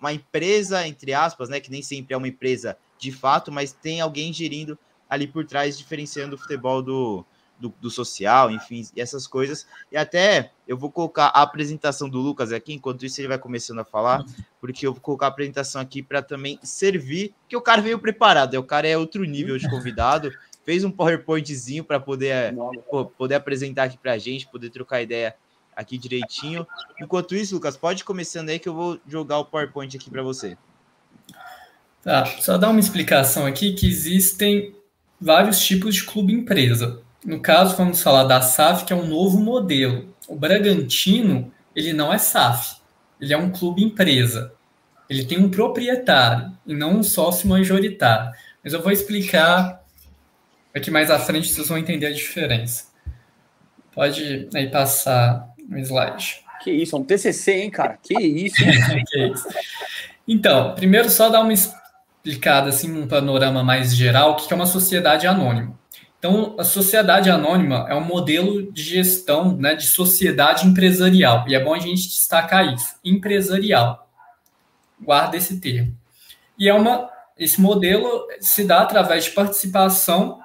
uma 0.00 0.12
empresa, 0.12 0.86
entre 0.86 1.14
aspas, 1.14 1.48
né? 1.48 1.60
Que 1.60 1.70
nem 1.70 1.82
sempre 1.82 2.14
é 2.14 2.16
uma 2.16 2.28
empresa 2.28 2.76
de 2.98 3.12
fato, 3.12 3.52
mas 3.52 3.72
tem 3.72 4.00
alguém 4.00 4.32
gerindo 4.32 4.78
ali 5.08 5.26
por 5.26 5.44
trás, 5.44 5.78
diferenciando 5.78 6.34
o 6.34 6.38
futebol 6.38 6.82
do, 6.82 7.24
do, 7.58 7.72
do, 7.80 7.90
social, 7.90 8.50
enfim, 8.50 8.86
essas 8.96 9.26
coisas. 9.26 9.66
E 9.90 9.96
até 9.96 10.52
eu 10.66 10.76
vou 10.76 10.90
colocar 10.90 11.26
a 11.26 11.42
apresentação 11.42 12.08
do 12.08 12.18
Lucas 12.18 12.52
aqui, 12.52 12.72
enquanto 12.74 13.04
isso 13.04 13.20
ele 13.20 13.28
vai 13.28 13.38
começando 13.38 13.80
a 13.80 13.84
falar, 13.84 14.24
porque 14.60 14.86
eu 14.86 14.92
vou 14.92 15.00
colocar 15.00 15.26
a 15.26 15.30
apresentação 15.30 15.80
aqui 15.80 16.02
para 16.02 16.22
também 16.22 16.58
servir, 16.62 17.34
que 17.48 17.56
o 17.56 17.62
cara 17.62 17.82
veio 17.82 17.98
preparado, 17.98 18.54
o 18.54 18.64
cara 18.64 18.86
é 18.86 18.96
outro 18.96 19.24
nível 19.24 19.56
de 19.58 19.68
convidado, 19.68 20.30
fez 20.68 20.84
um 20.84 20.90
PowerPointzinho 20.90 21.82
para 21.82 21.98
poder, 21.98 22.54
poder 23.16 23.36
apresentar 23.36 23.84
aqui 23.84 23.96
para 23.96 24.12
a 24.12 24.18
gente, 24.18 24.46
poder 24.48 24.68
trocar 24.68 25.00
ideia 25.00 25.34
aqui 25.74 25.96
direitinho. 25.96 26.66
Enquanto 27.00 27.34
isso, 27.34 27.54
Lucas, 27.54 27.74
pode 27.74 28.02
ir 28.02 28.04
começando 28.04 28.50
aí 28.50 28.58
que 28.58 28.68
eu 28.68 28.74
vou 28.74 29.00
jogar 29.08 29.38
o 29.38 29.46
PowerPoint 29.46 29.96
aqui 29.96 30.10
para 30.10 30.22
você. 30.22 30.58
Tá, 32.02 32.26
só 32.26 32.58
dar 32.58 32.68
uma 32.68 32.80
explicação 32.80 33.46
aqui 33.46 33.72
que 33.72 33.88
existem 33.88 34.76
vários 35.18 35.58
tipos 35.58 35.94
de 35.94 36.04
clube 36.04 36.34
empresa. 36.34 37.00
No 37.24 37.40
caso, 37.40 37.74
vamos 37.74 38.02
falar 38.02 38.24
da 38.24 38.42
SAF, 38.42 38.84
que 38.84 38.92
é 38.92 38.96
um 38.96 39.06
novo 39.06 39.40
modelo. 39.40 40.14
O 40.28 40.36
Bragantino, 40.36 41.50
ele 41.74 41.94
não 41.94 42.12
é 42.12 42.18
SAF, 42.18 42.76
ele 43.18 43.32
é 43.32 43.38
um 43.38 43.50
clube 43.50 43.82
empresa. 43.82 44.52
Ele 45.08 45.24
tem 45.24 45.42
um 45.42 45.48
proprietário 45.48 46.52
e 46.66 46.74
não 46.74 46.98
um 46.98 47.02
sócio 47.02 47.48
majoritário. 47.48 48.32
Mas 48.62 48.74
eu 48.74 48.82
vou 48.82 48.92
explicar 48.92 49.77
aqui 50.74 50.90
mais 50.90 51.10
à 51.10 51.18
frente, 51.18 51.48
vocês 51.48 51.68
vão 51.68 51.78
entender 51.78 52.06
a 52.06 52.12
diferença. 52.12 52.86
Pode 53.92 54.48
aí 54.54 54.70
passar 54.70 55.48
um 55.70 55.78
slide. 55.78 56.44
Que 56.62 56.70
isso, 56.70 56.96
é 56.96 56.98
um 56.98 57.04
TCC, 57.04 57.52
hein, 57.52 57.70
cara? 57.70 57.98
Que 58.02 58.18
isso, 58.18 58.62
hein? 58.62 59.04
que 59.06 59.26
isso. 59.26 59.48
Então, 60.26 60.74
primeiro 60.74 61.08
só 61.08 61.28
dar 61.28 61.40
uma 61.40 61.52
explicada 61.52 62.68
assim, 62.68 63.02
um 63.02 63.06
panorama 63.06 63.62
mais 63.62 63.94
geral, 63.94 64.32
o 64.32 64.36
que 64.36 64.52
é 64.52 64.56
uma 64.56 64.66
sociedade 64.66 65.26
anônima. 65.26 65.78
Então, 66.18 66.56
a 66.58 66.64
sociedade 66.64 67.30
anônima 67.30 67.86
é 67.88 67.94
um 67.94 68.04
modelo 68.04 68.72
de 68.72 68.82
gestão 68.82 69.56
né, 69.56 69.76
de 69.76 69.86
sociedade 69.86 70.66
empresarial. 70.66 71.44
E 71.46 71.54
é 71.54 71.62
bom 71.62 71.74
a 71.74 71.78
gente 71.78 72.08
destacar 72.08 72.74
isso. 72.74 72.96
Empresarial. 73.04 74.08
Guarda 75.00 75.36
esse 75.36 75.60
termo. 75.60 75.96
E 76.58 76.68
é 76.68 76.74
uma, 76.74 77.08
esse 77.38 77.60
modelo 77.60 78.26
se 78.40 78.64
dá 78.64 78.80
através 78.80 79.24
de 79.24 79.30
participação 79.30 80.40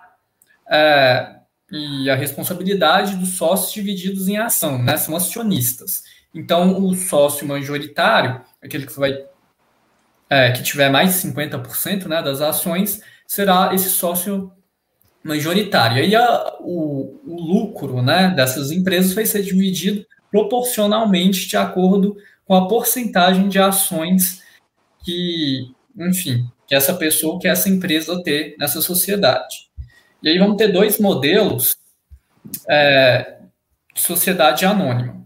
é, 0.69 1.35
e 1.71 2.09
a 2.09 2.15
responsabilidade 2.15 3.15
dos 3.15 3.37
sócios 3.37 3.73
divididos 3.73 4.27
em 4.27 4.37
ação, 4.37 4.81
né? 4.81 4.97
São 4.97 5.15
acionistas. 5.15 6.03
Então, 6.33 6.83
o 6.83 6.93
sócio 6.95 7.47
majoritário, 7.47 8.41
aquele 8.61 8.85
que 8.85 8.99
vai 8.99 9.17
é, 10.29 10.51
que 10.51 10.63
tiver 10.63 10.89
mais 10.89 11.13
de 11.13 11.29
50% 11.29 12.05
né, 12.05 12.21
das 12.21 12.41
ações, 12.41 13.01
será 13.27 13.71
esse 13.73 13.89
sócio 13.89 14.51
majoritário. 15.23 15.97
E 15.97 16.01
aí 16.01 16.15
a, 16.15 16.55
o, 16.59 17.19
o 17.25 17.35
lucro 17.35 18.01
né, 18.01 18.33
dessas 18.35 18.71
empresas 18.71 19.13
vai 19.13 19.25
ser 19.25 19.43
dividido 19.43 20.05
proporcionalmente 20.31 21.47
de 21.47 21.55
acordo 21.55 22.17
com 22.45 22.55
a 22.55 22.67
porcentagem 22.67 23.47
de 23.47 23.59
ações 23.59 24.41
que, 25.03 25.71
enfim, 25.97 26.45
que 26.67 26.73
essa 26.73 26.93
pessoa, 26.95 27.39
que 27.39 27.47
essa 27.47 27.69
empresa 27.69 28.21
ter 28.23 28.55
nessa 28.57 28.81
sociedade. 28.81 29.69
E 30.23 30.29
aí 30.29 30.39
vamos 30.39 30.55
ter 30.55 30.71
dois 30.71 30.99
modelos 30.99 31.75
é, 32.69 33.39
de 33.93 33.99
sociedade 33.99 34.65
anônima. 34.65 35.21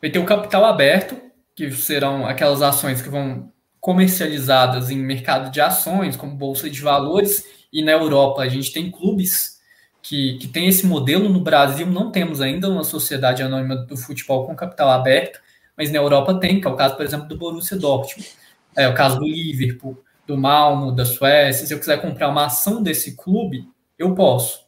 Vai 0.00 0.10
ter 0.10 0.20
o 0.20 0.24
capital 0.24 0.64
aberto, 0.64 1.20
que 1.56 1.70
serão 1.72 2.24
aquelas 2.24 2.62
ações 2.62 3.02
que 3.02 3.08
vão 3.08 3.50
comercializadas 3.80 4.90
em 4.90 4.96
mercado 4.96 5.50
de 5.50 5.60
ações, 5.60 6.16
como 6.16 6.36
bolsa 6.36 6.70
de 6.70 6.80
valores, 6.80 7.44
e 7.72 7.82
na 7.84 7.90
Europa 7.90 8.42
a 8.42 8.48
gente 8.48 8.72
tem 8.72 8.92
clubes 8.92 9.60
que, 10.00 10.38
que 10.38 10.46
tem 10.46 10.68
esse 10.68 10.86
modelo. 10.86 11.28
No 11.28 11.40
Brasil 11.40 11.86
não 11.86 12.12
temos 12.12 12.40
ainda 12.40 12.70
uma 12.70 12.84
sociedade 12.84 13.42
anônima 13.42 13.74
do 13.74 13.96
futebol 13.96 14.46
com 14.46 14.54
capital 14.54 14.88
aberto, 14.88 15.40
mas 15.76 15.90
na 15.90 15.98
Europa 15.98 16.38
tem, 16.38 16.60
que 16.60 16.66
é 16.68 16.70
o 16.70 16.76
caso, 16.76 16.94
por 16.94 17.04
exemplo, 17.04 17.26
do 17.26 17.36
Borussia 17.36 17.76
Dortmund. 17.76 18.30
É 18.76 18.86
o 18.86 18.94
caso 18.94 19.18
do 19.18 19.26
Liverpool, 19.26 20.00
do 20.28 20.36
Malmo, 20.36 20.92
da 20.92 21.04
Suécia. 21.04 21.66
Se 21.66 21.74
eu 21.74 21.78
quiser 21.80 22.00
comprar 22.00 22.28
uma 22.28 22.46
ação 22.46 22.80
desse 22.80 23.16
clube, 23.16 23.66
eu 24.02 24.14
posso. 24.14 24.60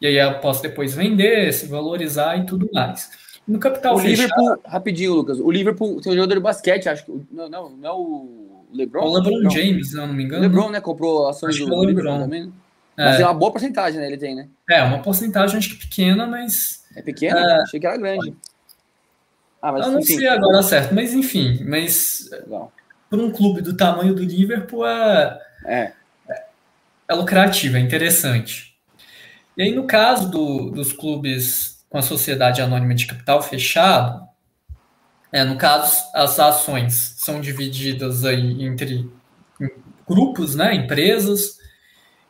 E 0.00 0.06
aí 0.06 0.16
eu 0.16 0.38
posso 0.40 0.62
depois 0.62 0.94
vender, 0.94 1.52
se 1.52 1.66
valorizar 1.66 2.36
e 2.36 2.44
tudo 2.44 2.68
mais. 2.72 3.10
No 3.46 3.58
capital 3.58 3.94
o 3.94 3.98
fechado, 3.98 4.22
Liverpool, 4.22 4.58
rapidinho, 4.66 5.14
Lucas. 5.14 5.38
O 5.38 5.50
Liverpool 5.50 6.00
tem 6.00 6.12
um 6.12 6.16
jogador 6.16 6.34
de 6.34 6.40
basquete, 6.40 6.88
acho 6.88 7.04
que. 7.04 7.12
Não, 7.30 7.48
não, 7.48 7.70
não 7.70 7.88
é 7.88 7.92
o 7.92 8.66
LeBron? 8.72 9.04
O 9.04 9.12
LeBron 9.14 9.40
não. 9.42 9.50
James, 9.50 9.90
se 9.90 9.96
não 9.96 10.12
me 10.12 10.24
engano. 10.24 10.40
O 10.40 10.48
LeBron, 10.48 10.70
né? 10.70 10.80
Comprou 10.80 11.28
ações 11.28 11.58
do 11.58 11.64
é 11.64 11.86
Liverpool 11.86 12.18
também. 12.18 12.46
Né? 12.46 12.52
Mas 12.96 13.18
é. 13.18 13.22
é 13.22 13.26
uma 13.26 13.34
boa 13.34 13.52
porcentagem, 13.52 14.00
né? 14.00 14.06
Ele 14.06 14.16
tem, 14.16 14.34
né? 14.34 14.48
É, 14.70 14.82
uma 14.82 15.00
porcentagem 15.02 15.58
acho 15.58 15.70
que 15.70 15.76
pequena, 15.76 16.26
mas. 16.26 16.84
É 16.96 17.02
pequena? 17.02 17.38
É... 17.38 17.62
Achei 17.62 17.80
que 17.80 17.86
era 17.86 17.96
grande. 17.96 18.34
Ah, 19.60 19.72
mas, 19.72 19.86
Eu 19.86 19.92
não 19.92 20.00
enfim. 20.00 20.16
sei 20.16 20.28
agora 20.28 20.62
certo, 20.62 20.94
mas 20.94 21.12
enfim. 21.12 21.64
Mas. 21.64 22.28
Legal. 22.30 22.72
Por 23.10 23.20
um 23.20 23.30
clube 23.30 23.60
do 23.60 23.76
tamanho 23.76 24.14
do 24.14 24.22
Liverpool 24.22 24.86
é. 24.86 25.38
É. 25.66 25.92
É 27.08 27.14
lucrativo, 27.14 27.76
é 27.76 27.80
interessante. 27.80 28.74
E 29.56 29.62
aí, 29.62 29.74
no 29.74 29.86
caso 29.86 30.30
do, 30.30 30.70
dos 30.70 30.92
clubes 30.92 31.84
com 31.88 31.98
a 31.98 32.02
sociedade 32.02 32.60
anônima 32.60 32.94
de 32.94 33.06
capital 33.06 33.42
fechado, 33.42 34.26
é, 35.30 35.44
no 35.44 35.56
caso, 35.56 36.02
as 36.14 36.38
ações 36.38 37.14
são 37.18 37.40
divididas 37.40 38.24
aí 38.24 38.64
entre 38.64 39.10
grupos, 40.06 40.54
né, 40.54 40.74
empresas, 40.74 41.58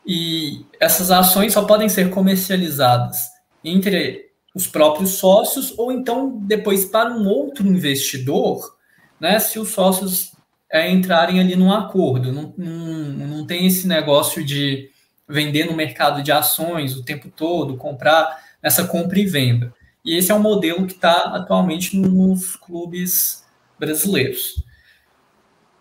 e 0.07 0.64
essas 0.81 1.11
ações 1.11 1.52
só 1.52 1.64
podem 1.64 1.88
ser 1.88 2.11
comercializadas 2.11 3.19
entre 3.64 4.31
os 4.54 4.66
próprios 4.66 5.12
sócios 5.12 5.75
ou 5.78 5.90
então 5.90 6.38
depois 6.43 6.85
para 6.85 7.11
um 7.11 7.26
outro 7.26 7.66
investidor, 7.66 8.76
né, 9.19 9.38
se 9.38 9.59
os 9.59 9.71
sócios 9.71 10.34
é, 10.75 10.90
entrarem 10.90 11.38
ali 11.38 11.54
num 11.54 11.73
acordo. 11.73 12.33
Não, 12.33 12.52
não, 12.59 13.26
não 13.28 13.47
tem 13.47 13.64
esse 13.64 13.87
negócio 13.87 14.45
de 14.45 14.90
vender 15.26 15.66
no 15.66 15.73
mercado 15.73 16.21
de 16.21 16.33
ações 16.33 16.97
o 16.97 17.04
tempo 17.04 17.31
todo, 17.31 17.76
comprar 17.76 18.43
nessa 18.61 18.85
compra 18.85 19.21
e 19.21 19.25
venda. 19.25 19.73
E 20.04 20.16
esse 20.16 20.33
é 20.33 20.35
um 20.35 20.40
modelo 20.40 20.85
que 20.85 20.95
está 20.95 21.37
atualmente 21.37 21.97
nos 21.97 22.57
clubes 22.57 23.47
brasileiros. 23.78 24.64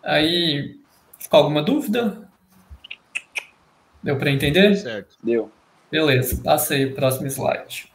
Aí, 0.03 0.79
ficou 1.17 1.39
alguma 1.39 1.63
dúvida? 1.63 2.29
Deu 4.03 4.15
para 4.15 4.29
entender? 4.29 4.75
Certo. 4.75 5.17
Deu. 5.23 5.51
Beleza, 5.89 6.39
passa 6.43 6.75
aí 6.75 6.85
o 6.85 6.93
próximo 6.93 7.25
slide. 7.25 7.91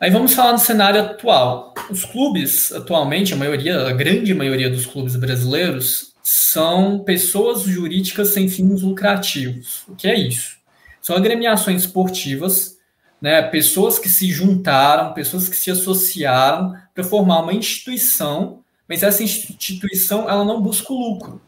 Aí 0.00 0.10
vamos 0.10 0.34
falar 0.34 0.52
no 0.52 0.58
cenário 0.58 1.00
atual. 1.00 1.72
Os 1.88 2.04
clubes, 2.04 2.72
atualmente, 2.72 3.32
a 3.32 3.36
maioria, 3.36 3.86
a 3.86 3.92
grande 3.92 4.34
maioria 4.34 4.68
dos 4.68 4.86
clubes 4.86 5.16
brasileiros, 5.16 6.12
são 6.22 7.00
pessoas 7.00 7.62
jurídicas 7.62 8.28
sem 8.28 8.48
fins 8.48 8.82
lucrativos. 8.82 9.84
O 9.88 9.94
que 9.94 10.08
é 10.08 10.18
isso? 10.18 10.56
São 11.00 11.14
agremiações 11.14 11.82
esportivas, 11.82 12.78
né, 13.20 13.42
pessoas 13.42 13.98
que 13.98 14.08
se 14.08 14.30
juntaram, 14.30 15.12
pessoas 15.12 15.48
que 15.48 15.56
se 15.56 15.70
associaram 15.70 16.74
para 16.94 17.04
formar 17.04 17.42
uma 17.42 17.52
instituição, 17.52 18.60
mas 18.88 19.02
essa 19.02 19.22
instituição 19.22 20.28
ela 20.28 20.44
não 20.44 20.60
busca 20.60 20.92
o 20.92 20.98
lucro. 20.98 21.40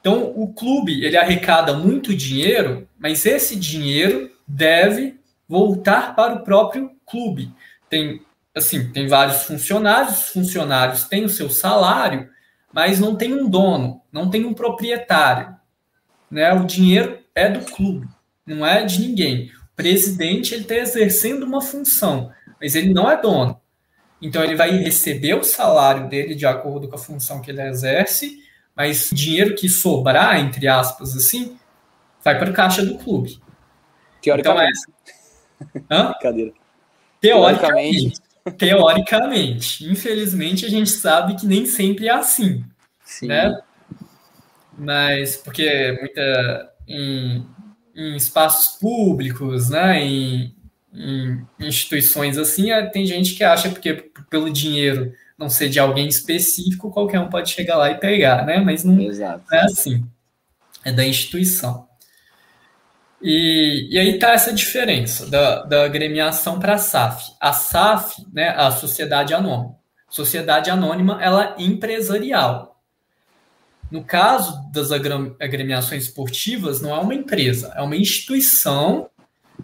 Então, 0.00 0.32
o 0.34 0.52
clube 0.52 1.04
ele 1.04 1.16
arrecada 1.16 1.74
muito 1.74 2.14
dinheiro, 2.14 2.88
mas 2.98 3.24
esse 3.24 3.54
dinheiro 3.54 4.30
deve 4.48 5.20
voltar 5.48 6.16
para 6.16 6.34
o 6.34 6.40
próprio 6.40 6.90
clube. 7.12 7.54
Tem, 7.88 8.22
assim, 8.56 8.90
tem 8.90 9.06
vários 9.06 9.42
funcionários, 9.42 10.24
os 10.24 10.28
funcionários 10.30 11.04
têm 11.04 11.24
o 11.24 11.28
seu 11.28 11.50
salário, 11.50 12.28
mas 12.72 12.98
não 12.98 13.14
tem 13.14 13.34
um 13.34 13.48
dono, 13.48 14.00
não 14.10 14.30
tem 14.30 14.46
um 14.46 14.54
proprietário. 14.54 15.54
Né? 16.30 16.52
O 16.54 16.64
dinheiro 16.64 17.18
é 17.34 17.48
do 17.48 17.64
clube, 17.70 18.08
não 18.46 18.66
é 18.66 18.82
de 18.84 19.06
ninguém. 19.06 19.52
O 19.72 19.76
presidente 19.76 20.54
ele 20.54 20.62
está 20.62 20.76
exercendo 20.76 21.42
uma 21.42 21.60
função, 21.60 22.32
mas 22.58 22.74
ele 22.74 22.92
não 22.92 23.10
é 23.10 23.20
dono. 23.20 23.60
Então 24.20 24.42
ele 24.42 24.56
vai 24.56 24.70
receber 24.70 25.34
o 25.34 25.44
salário 25.44 26.08
dele 26.08 26.34
de 26.34 26.46
acordo 26.46 26.88
com 26.88 26.94
a 26.94 26.98
função 26.98 27.42
que 27.42 27.50
ele 27.50 27.60
exerce, 27.60 28.42
mas 28.74 29.10
o 29.10 29.14
dinheiro 29.14 29.54
que 29.54 29.68
sobrar, 29.68 30.40
entre 30.40 30.66
aspas, 30.66 31.14
assim, 31.14 31.58
vai 32.24 32.38
para 32.38 32.50
a 32.50 32.54
caixa 32.54 32.84
do 32.84 32.96
clube. 32.96 33.38
Teoricamente. 34.22 34.80
Então, 35.74 35.84
é... 35.98 36.02
Hã? 36.02 36.10
Brincadeira. 36.12 36.61
Teoricamente. 37.22 38.20
Teoricamente. 38.58 39.88
Infelizmente, 39.88 40.66
a 40.66 40.68
gente 40.68 40.90
sabe 40.90 41.36
que 41.36 41.46
nem 41.46 41.64
sempre 41.64 42.08
é 42.08 42.10
assim. 42.10 42.64
Sim. 43.04 43.28
Né? 43.28 43.58
Mas, 44.76 45.36
porque 45.36 45.96
muita. 46.00 46.72
Em, 46.88 47.46
em 47.94 48.16
espaços 48.16 48.76
públicos, 48.78 49.70
né? 49.70 50.02
Em, 50.02 50.54
em 50.92 51.46
instituições 51.60 52.36
assim, 52.36 52.72
é, 52.72 52.84
tem 52.86 53.06
gente 53.06 53.34
que 53.34 53.44
acha 53.44 53.70
porque 53.70 54.10
pelo 54.28 54.50
dinheiro 54.50 55.14
não 55.38 55.48
ser 55.48 55.68
de 55.68 55.78
alguém 55.78 56.08
específico, 56.08 56.90
qualquer 56.90 57.20
um 57.20 57.30
pode 57.30 57.50
chegar 57.50 57.76
lá 57.76 57.90
e 57.90 57.98
pegar, 57.98 58.44
né? 58.44 58.58
Mas 58.58 58.82
não, 58.82 58.94
não 58.94 59.10
é 59.52 59.60
assim. 59.64 60.04
É 60.84 60.90
da 60.92 61.06
instituição. 61.06 61.88
E, 63.22 63.88
e 63.90 63.98
aí 63.98 64.14
está 64.14 64.32
essa 64.32 64.52
diferença 64.52 65.26
da, 65.26 65.62
da 65.62 65.84
agremiação 65.84 66.58
para 66.58 66.74
a 66.74 66.78
SAF. 66.78 67.32
A 67.40 67.52
SAF, 67.52 68.26
né, 68.32 68.48
a 68.48 68.70
Sociedade 68.72 69.32
Anônima. 69.32 69.76
Sociedade 70.08 70.70
Anônima, 70.70 71.22
ela 71.22 71.54
é 71.56 71.62
empresarial. 71.62 72.80
No 73.90 74.02
caso 74.02 74.70
das 74.72 74.90
agremiações 74.90 76.04
esportivas, 76.04 76.80
não 76.80 76.94
é 76.94 76.98
uma 76.98 77.14
empresa, 77.14 77.72
é 77.76 77.82
uma 77.82 77.96
instituição 77.96 79.08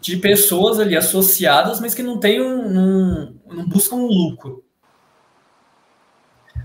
de 0.00 0.18
pessoas 0.18 0.78
ali 0.78 0.96
associadas, 0.96 1.80
mas 1.80 1.94
que 1.94 2.02
não 2.02 2.20
tem 2.20 2.40
um, 2.40 2.78
um 2.78 3.38
não 3.46 3.68
buscam 3.68 3.96
um 3.96 4.06
lucro. 4.06 4.62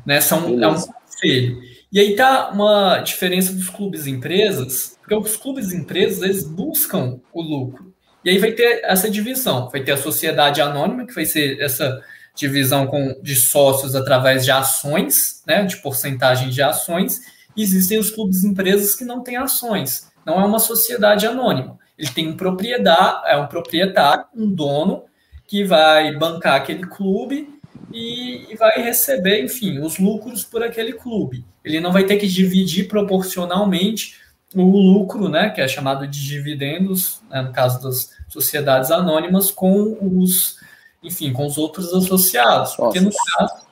Né? 0.05 0.19
São, 0.21 0.61
é 0.61 0.67
um 0.67 0.75
conselho. 0.75 1.61
E 1.91 1.99
aí 1.99 2.15
tá 2.15 2.49
uma 2.49 2.99
diferença 2.99 3.53
dos 3.53 3.69
clubes 3.69 4.05
e 4.05 4.11
empresas, 4.11 4.92
porque 5.03 5.15
os 5.15 5.35
clubes 5.35 5.71
e 5.71 5.75
empresas, 5.75 6.23
eles 6.23 6.47
buscam 6.47 7.19
o 7.33 7.41
lucro. 7.41 7.93
E 8.23 8.29
aí 8.29 8.37
vai 8.37 8.53
ter 8.53 8.81
essa 8.85 9.09
divisão, 9.09 9.69
vai 9.69 9.83
ter 9.83 9.91
a 9.91 9.97
sociedade 9.97 10.61
anônima, 10.61 11.05
que 11.05 11.13
vai 11.13 11.25
ser 11.25 11.59
essa 11.59 12.01
divisão 12.33 12.87
com, 12.87 13.19
de 13.21 13.35
sócios 13.35 13.95
através 13.95 14.45
de 14.45 14.51
ações, 14.51 15.43
né, 15.45 15.63
de 15.63 15.77
porcentagem 15.77 16.49
de 16.49 16.61
ações, 16.61 17.19
e 17.55 17.61
existem 17.61 17.99
os 17.99 18.09
clubes 18.09 18.43
e 18.43 18.47
empresas 18.47 18.95
que 18.95 19.03
não 19.03 19.21
têm 19.21 19.35
ações. 19.35 20.09
Não 20.25 20.41
é 20.41 20.45
uma 20.45 20.57
sociedade 20.57 21.27
anônima. 21.27 21.77
Ele 21.97 22.09
tem 22.09 22.29
um 22.29 22.37
propriedade, 22.37 23.23
é 23.27 23.37
um 23.37 23.47
proprietário, 23.47 24.25
um 24.33 24.49
dono, 24.49 25.03
que 25.45 25.65
vai 25.65 26.15
bancar 26.17 26.55
aquele 26.55 26.87
clube 26.87 27.59
e, 27.91 28.51
e 28.51 28.55
vai 28.55 28.81
receber, 28.81 29.43
enfim, 29.43 29.79
os 29.79 29.99
lucros 29.99 30.45
por 30.45 30.63
aquele 30.63 30.93
clube. 30.93 31.45
Ele 31.63 31.81
não 31.81 31.91
vai 31.91 32.05
ter 32.05 32.15
que 32.15 32.27
dividir 32.27 32.87
proporcionalmente 32.87 34.22
o 34.55 34.93
lucro, 34.93 35.29
né, 35.29 35.49
que 35.49 35.61
é 35.61 35.67
chamado 35.67 36.07
de 36.07 36.23
dividendos, 36.25 37.21
né, 37.29 37.41
no 37.41 37.51
caso 37.51 37.81
das 37.81 38.11
sociedades 38.29 38.91
anônimas, 38.91 39.51
com 39.51 39.97
os, 40.01 40.59
enfim, 41.01 41.33
com 41.33 41.45
os 41.45 41.57
outros 41.57 41.93
associados. 41.93 42.71
Nossa. 42.71 42.75
Porque 42.77 42.99
no 42.99 43.11
caso, 43.11 43.65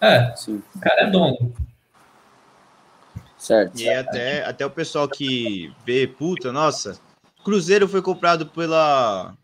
é, 0.00 0.34
Sim. 0.36 0.62
o 0.74 0.80
cara 0.80 1.02
é 1.02 1.10
dono. 1.10 1.54
Certo. 3.36 3.78
E 3.80 3.88
até, 3.88 4.44
até 4.44 4.66
o 4.66 4.70
pessoal 4.70 5.08
que 5.08 5.72
vê, 5.84 6.06
puta, 6.06 6.52
nossa, 6.52 7.00
Cruzeiro 7.42 7.88
foi 7.88 8.02
comprado 8.02 8.46
pela 8.46 9.34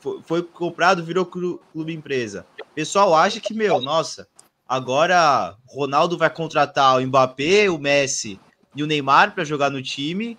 foi, 0.00 0.22
foi 0.22 0.42
comprado, 0.42 1.02
virou 1.02 1.26
clube 1.26 1.92
empresa. 1.92 2.46
O 2.60 2.74
pessoal 2.74 3.14
acha 3.14 3.40
que, 3.40 3.52
meu, 3.52 3.80
nossa, 3.80 4.28
agora 4.68 5.56
Ronaldo 5.66 6.16
vai 6.16 6.30
contratar 6.30 6.96
o 6.96 7.06
Mbappé, 7.06 7.68
o 7.68 7.78
Messi 7.78 8.38
e 8.78 8.82
o 8.82 8.86
Neymar 8.86 9.34
para 9.34 9.44
jogar 9.44 9.70
no 9.70 9.82
time 9.82 10.38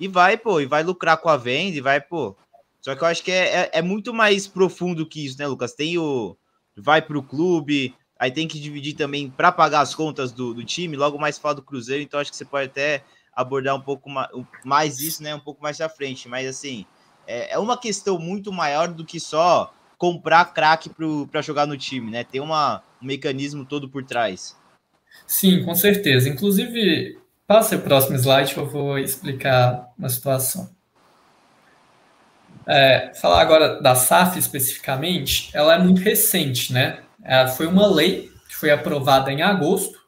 e 0.00 0.08
vai, 0.08 0.36
pô, 0.36 0.60
e 0.60 0.66
vai 0.66 0.82
lucrar 0.82 1.16
com 1.18 1.28
a 1.28 1.36
venda 1.36 1.76
e 1.76 1.80
vai, 1.80 2.00
pô. 2.00 2.36
Só 2.80 2.94
que 2.96 3.02
eu 3.02 3.06
acho 3.06 3.22
que 3.22 3.30
é, 3.30 3.62
é, 3.62 3.70
é 3.74 3.82
muito 3.82 4.12
mais 4.12 4.46
profundo 4.48 5.06
que 5.06 5.24
isso, 5.24 5.38
né, 5.38 5.46
Lucas? 5.46 5.74
Tem 5.74 5.96
o. 5.96 6.36
Vai 6.76 7.02
pro 7.02 7.22
clube, 7.22 7.94
aí 8.18 8.30
tem 8.30 8.48
que 8.48 8.58
dividir 8.58 8.94
também 8.94 9.30
para 9.30 9.52
pagar 9.52 9.80
as 9.80 9.94
contas 9.94 10.32
do, 10.32 10.54
do 10.54 10.64
time, 10.64 10.96
logo 10.96 11.18
mais 11.18 11.38
fala 11.38 11.56
do 11.56 11.62
Cruzeiro, 11.62 12.02
então 12.02 12.20
acho 12.20 12.30
que 12.30 12.36
você 12.36 12.44
pode 12.44 12.66
até 12.66 13.02
abordar 13.34 13.74
um 13.74 13.80
pouco 13.80 14.08
mais, 14.08 14.28
mais 14.64 15.00
isso, 15.00 15.22
né? 15.22 15.34
Um 15.34 15.40
pouco 15.40 15.62
mais 15.62 15.80
à 15.80 15.88
frente. 15.88 16.28
Mas 16.28 16.48
assim, 16.48 16.84
é, 17.26 17.54
é 17.54 17.58
uma 17.58 17.78
questão 17.78 18.18
muito 18.18 18.52
maior 18.52 18.88
do 18.88 19.04
que 19.04 19.20
só 19.20 19.72
comprar 19.96 20.52
craque 20.52 20.90
para 21.30 21.42
jogar 21.42 21.66
no 21.66 21.76
time, 21.76 22.10
né? 22.10 22.24
Tem 22.24 22.40
uma, 22.40 22.82
um 23.02 23.06
mecanismo 23.06 23.64
todo 23.64 23.88
por 23.88 24.04
trás. 24.04 24.56
Sim, 25.26 25.64
com 25.64 25.74
certeza. 25.74 26.28
Inclusive, 26.28 27.18
passe 27.48 27.74
o 27.74 27.80
próximo 27.80 28.16
slide 28.16 28.56
eu 28.56 28.66
vou 28.66 28.98
explicar 28.98 29.88
uma 29.98 30.08
situação. 30.08 30.70
É, 32.66 33.12
falar 33.14 33.40
agora 33.40 33.80
da 33.80 33.94
SAF 33.94 34.38
especificamente, 34.38 35.50
ela 35.54 35.74
é 35.74 35.78
muito 35.78 36.02
recente, 36.02 36.72
né? 36.72 37.00
É, 37.24 37.48
foi 37.48 37.66
uma 37.66 37.86
lei 37.86 38.30
que 38.48 38.54
foi 38.54 38.70
aprovada 38.70 39.32
em 39.32 39.42
agosto 39.42 39.98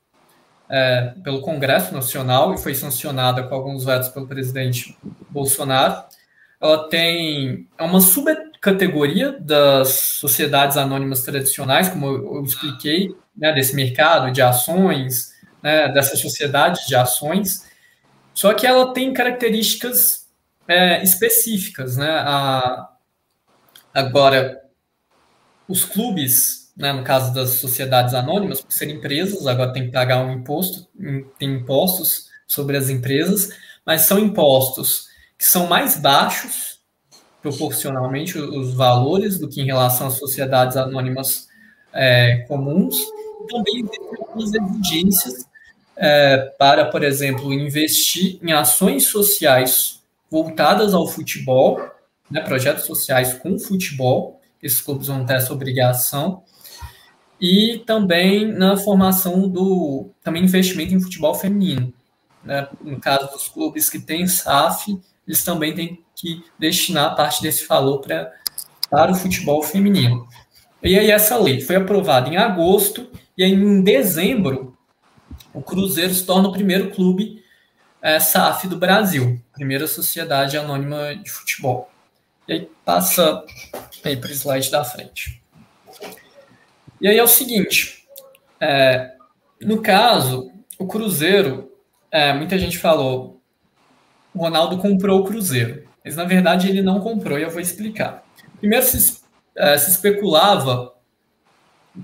é, 0.68 1.14
pelo 1.24 1.40
Congresso 1.40 1.92
Nacional 1.92 2.54
e 2.54 2.58
foi 2.58 2.74
sancionada 2.74 3.42
com 3.42 3.54
alguns 3.54 3.84
vetos 3.84 4.10
pelo 4.10 4.28
presidente 4.28 4.96
Bolsonaro 5.30 6.04
ela 6.60 6.88
tem 6.88 7.66
é 7.78 7.82
uma 7.82 8.00
subcategoria 8.00 9.32
das 9.40 9.88
sociedades 9.88 10.76
anônimas 10.76 11.22
tradicionais, 11.22 11.88
como 11.88 12.06
eu, 12.06 12.44
expliquei, 12.44 13.14
né, 13.34 13.52
desse 13.52 13.74
mercado 13.74 14.30
de 14.30 14.42
ações, 14.42 15.29
né, 15.62 15.88
dessas 15.88 16.20
sociedades 16.20 16.86
de 16.86 16.94
ações, 16.94 17.68
só 18.32 18.54
que 18.54 18.66
ela 18.66 18.92
tem 18.92 19.12
características 19.12 20.28
é, 20.66 21.02
específicas, 21.02 21.96
né? 21.96 22.10
A, 22.10 22.90
agora, 23.92 24.60
os 25.68 25.84
clubes, 25.84 26.72
né, 26.76 26.92
no 26.92 27.02
caso 27.02 27.34
das 27.34 27.54
sociedades 27.54 28.14
anônimas, 28.14 28.60
por 28.60 28.72
serem 28.72 28.96
empresas, 28.96 29.46
agora 29.46 29.72
tem 29.72 29.86
que 29.86 29.92
pagar 29.92 30.24
um 30.24 30.32
imposto, 30.32 30.88
tem 31.38 31.56
impostos 31.56 32.28
sobre 32.46 32.76
as 32.76 32.88
empresas, 32.88 33.50
mas 33.84 34.02
são 34.02 34.18
impostos 34.18 35.08
que 35.36 35.44
são 35.44 35.66
mais 35.66 35.96
baixos 35.96 36.70
proporcionalmente 37.42 38.38
os 38.38 38.74
valores 38.74 39.38
do 39.38 39.48
que 39.48 39.60
em 39.62 39.64
relação 39.64 40.06
às 40.06 40.18
sociedades 40.18 40.76
anônimas 40.76 41.48
é, 41.92 42.44
comuns. 42.46 42.96
Também 43.48 43.80
existem 43.80 44.18
algumas 44.18 44.52
exigências 44.54 45.49
é, 46.00 46.38
para, 46.58 46.86
por 46.86 47.04
exemplo, 47.04 47.52
investir 47.52 48.38
em 48.42 48.52
ações 48.52 49.04
sociais 49.04 50.00
voltadas 50.30 50.94
ao 50.94 51.06
futebol, 51.06 51.78
né, 52.30 52.40
projetos 52.40 52.84
sociais 52.84 53.34
com 53.34 53.58
futebol, 53.58 54.40
esses 54.62 54.80
clubes 54.80 55.08
vão 55.08 55.26
ter 55.26 55.34
essa 55.34 55.52
obrigação, 55.52 56.42
e 57.38 57.82
também 57.86 58.50
na 58.50 58.78
formação 58.78 59.46
do 59.46 60.08
também 60.24 60.44
investimento 60.44 60.94
em 60.94 61.00
futebol 61.00 61.34
feminino. 61.34 61.92
Né, 62.42 62.66
no 62.80 62.98
caso 62.98 63.30
dos 63.30 63.48
clubes 63.48 63.90
que 63.90 63.98
têm 63.98 64.26
SAF, 64.26 64.98
eles 65.28 65.44
também 65.44 65.74
têm 65.74 66.02
que 66.16 66.42
destinar 66.58 67.14
parte 67.14 67.42
desse 67.42 67.66
valor 67.66 68.00
para 68.00 68.32
para 68.90 69.12
o 69.12 69.14
futebol 69.14 69.62
feminino. 69.62 70.26
E 70.82 70.98
aí 70.98 71.12
essa 71.12 71.36
lei 71.36 71.60
foi 71.60 71.76
aprovada 71.76 72.28
em 72.28 72.36
agosto 72.36 73.08
e 73.38 73.44
aí 73.44 73.52
em 73.52 73.82
dezembro 73.82 74.76
o 75.52 75.62
Cruzeiro 75.62 76.14
se 76.14 76.24
torna 76.24 76.48
o 76.48 76.52
primeiro 76.52 76.90
clube 76.90 77.42
é, 78.02 78.18
SAF 78.18 78.66
do 78.66 78.76
Brasil, 78.76 79.40
primeira 79.52 79.86
sociedade 79.86 80.56
anônima 80.56 81.14
de 81.14 81.30
futebol. 81.30 81.90
E 82.48 82.52
aí 82.52 82.70
passa 82.84 83.44
aí 84.04 84.16
para 84.16 84.30
o 84.30 84.32
slide 84.32 84.70
da 84.70 84.84
frente. 84.84 85.42
E 87.00 87.08
aí 87.08 87.18
é 87.18 87.22
o 87.22 87.28
seguinte, 87.28 88.06
é, 88.60 89.12
no 89.60 89.80
caso, 89.80 90.50
o 90.78 90.86
Cruzeiro, 90.86 91.72
é, 92.10 92.32
muita 92.32 92.58
gente 92.58 92.78
falou, 92.78 93.40
o 94.34 94.40
Ronaldo 94.40 94.78
comprou 94.78 95.20
o 95.20 95.24
Cruzeiro, 95.24 95.88
mas 96.04 96.16
na 96.16 96.24
verdade 96.24 96.68
ele 96.68 96.82
não 96.82 97.00
comprou 97.00 97.38
e 97.38 97.42
eu 97.42 97.50
vou 97.50 97.60
explicar. 97.60 98.22
Primeiro 98.58 98.84
se, 98.84 99.00
se 99.00 99.90
especulava 99.90 100.92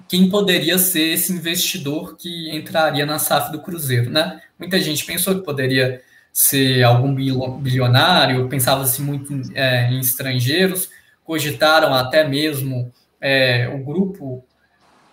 quem 0.09 0.29
poderia 0.29 0.79
ser 0.79 1.13
esse 1.13 1.33
investidor 1.33 2.17
que 2.17 2.51
entraria 2.55 3.07
na 3.07 3.19
SAF 3.19 3.53
do 3.53 3.63
Cruzeiro, 3.63 4.11
né? 4.11 4.41
Muita 4.59 4.81
gente 4.81 5.05
pensou 5.05 5.35
que 5.35 5.45
poderia 5.45 6.01
ser 6.33 6.83
algum 6.83 7.15
bilionário, 7.15 8.49
pensava-se 8.49 9.01
muito 9.01 9.33
é, 9.55 9.91
em 9.91 10.01
estrangeiros, 10.01 10.91
cogitaram 11.25 11.95
até 11.95 12.27
mesmo 12.29 12.93
é, 13.21 13.69
o 13.69 13.83
grupo 13.83 14.45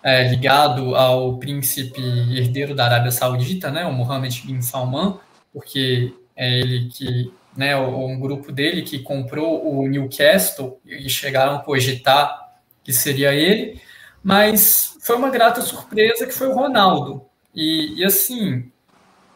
é, 0.02 0.28
ligado 0.28 0.94
ao 0.94 1.38
príncipe 1.38 2.02
herdeiro 2.36 2.74
da 2.74 2.84
Arábia 2.84 3.10
Saudita, 3.10 3.70
né, 3.70 3.86
o 3.86 3.92
Mohammed 3.92 4.46
bin 4.46 4.60
Salman, 4.60 5.18
porque 5.50 6.12
é 6.36 6.58
ele 6.60 6.88
que, 6.90 7.32
né, 7.56 7.74
um 7.74 8.20
grupo 8.20 8.52
dele 8.52 8.82
que 8.82 8.98
comprou 8.98 9.66
o 9.66 9.88
Newcastle 9.88 10.78
e 10.84 11.08
chegaram 11.08 11.56
a 11.56 11.60
cogitar 11.60 12.38
que 12.82 12.92
seria 12.92 13.32
ele, 13.32 13.80
mas 14.24 14.96
foi 15.02 15.16
uma 15.16 15.28
grata 15.28 15.60
surpresa 15.60 16.26
que 16.26 16.32
foi 16.32 16.48
o 16.48 16.54
Ronaldo. 16.54 17.26
E, 17.54 18.00
e 18.00 18.04
assim, 18.04 18.70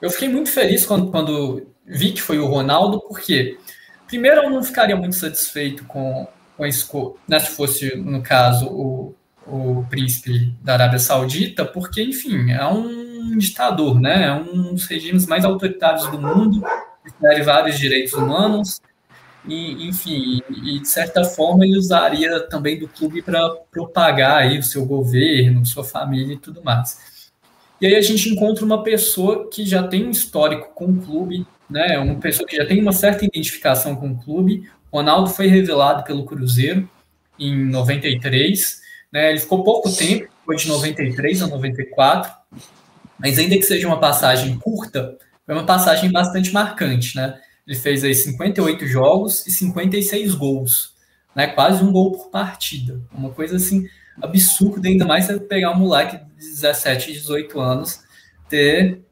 eu 0.00 0.10
fiquei 0.10 0.28
muito 0.30 0.50
feliz 0.50 0.86
quando, 0.86 1.10
quando 1.10 1.66
vi 1.84 2.12
que 2.12 2.22
foi 2.22 2.38
o 2.38 2.46
Ronaldo, 2.46 3.00
porque 3.06 3.58
primeiro 4.06 4.42
eu 4.42 4.50
não 4.50 4.62
ficaria 4.62 4.96
muito 4.96 5.14
satisfeito 5.14 5.84
com, 5.84 6.26
com 6.56 6.64
a 6.64 6.68
escolha, 6.68 7.14
né, 7.28 7.38
se 7.38 7.50
fosse, 7.50 7.94
no 7.96 8.22
caso, 8.22 8.66
o, 8.66 9.14
o 9.46 9.84
príncipe 9.90 10.54
da 10.62 10.72
Arábia 10.72 10.98
Saudita, 10.98 11.66
porque, 11.66 12.02
enfim, 12.02 12.50
é 12.50 12.64
um 12.66 13.36
ditador, 13.36 14.00
né? 14.00 14.26
É 14.26 14.32
um 14.32 14.74
dos 14.74 14.86
regimes 14.86 15.26
mais 15.26 15.44
autoritários 15.44 16.06
do 16.08 16.18
mundo, 16.18 16.64
que 17.04 17.42
vários 17.42 17.78
direitos 17.78 18.14
humanos, 18.14 18.80
e, 19.48 19.88
enfim, 19.88 20.42
e 20.50 20.78
de 20.78 20.88
certa 20.88 21.24
forma 21.24 21.64
ele 21.64 21.76
usaria 21.76 22.40
também 22.48 22.78
do 22.78 22.86
clube 22.88 23.22
para 23.22 23.50
propagar 23.70 24.42
aí 24.42 24.58
o 24.58 24.62
seu 24.62 24.84
governo, 24.84 25.64
sua 25.64 25.84
família 25.84 26.34
e 26.34 26.38
tudo 26.38 26.62
mais. 26.62 27.30
E 27.80 27.86
aí 27.86 27.96
a 27.96 28.02
gente 28.02 28.28
encontra 28.28 28.64
uma 28.64 28.82
pessoa 28.82 29.48
que 29.48 29.64
já 29.64 29.86
tem 29.86 30.06
um 30.06 30.10
histórico 30.10 30.74
com 30.74 30.86
o 30.86 31.00
clube, 31.00 31.46
né? 31.70 31.98
Uma 31.98 32.16
pessoa 32.16 32.46
que 32.46 32.56
já 32.56 32.66
tem 32.66 32.80
uma 32.80 32.92
certa 32.92 33.24
identificação 33.24 33.94
com 33.96 34.10
o 34.10 34.18
clube. 34.18 34.68
Ronaldo 34.92 35.30
foi 35.30 35.46
revelado 35.46 36.02
pelo 36.04 36.24
Cruzeiro 36.24 36.88
em 37.38 37.56
93 37.66 38.88
né? 39.12 39.30
Ele 39.30 39.40
ficou 39.40 39.64
pouco 39.64 39.90
tempo, 39.94 40.28
foi 40.44 40.56
de 40.56 40.68
93 40.68 41.42
a 41.42 41.46
94, 41.46 42.32
mas 43.18 43.38
ainda 43.38 43.56
que 43.56 43.62
seja 43.62 43.86
uma 43.86 43.98
passagem 43.98 44.58
curta, 44.58 45.16
foi 45.44 45.54
uma 45.54 45.66
passagem 45.66 46.10
bastante 46.12 46.52
marcante, 46.52 47.16
né? 47.16 47.38
Ele 47.68 47.76
fez 47.76 48.02
aí 48.02 48.14
58 48.14 48.86
jogos 48.86 49.46
e 49.46 49.50
56 49.50 50.34
gols, 50.34 50.94
né? 51.36 51.48
Quase 51.48 51.84
um 51.84 51.92
gol 51.92 52.12
por 52.12 52.30
partida. 52.30 52.98
Uma 53.12 53.28
coisa 53.28 53.56
assim 53.56 53.86
absurda, 54.22 54.88
ainda 54.88 55.04
mais 55.04 55.26
você 55.26 55.38
pegar 55.38 55.72
um 55.72 55.78
moleque 55.78 56.16
de 56.16 56.46
17, 56.46 57.12
18 57.12 57.60
anos 57.60 58.00
ter, 58.48 59.02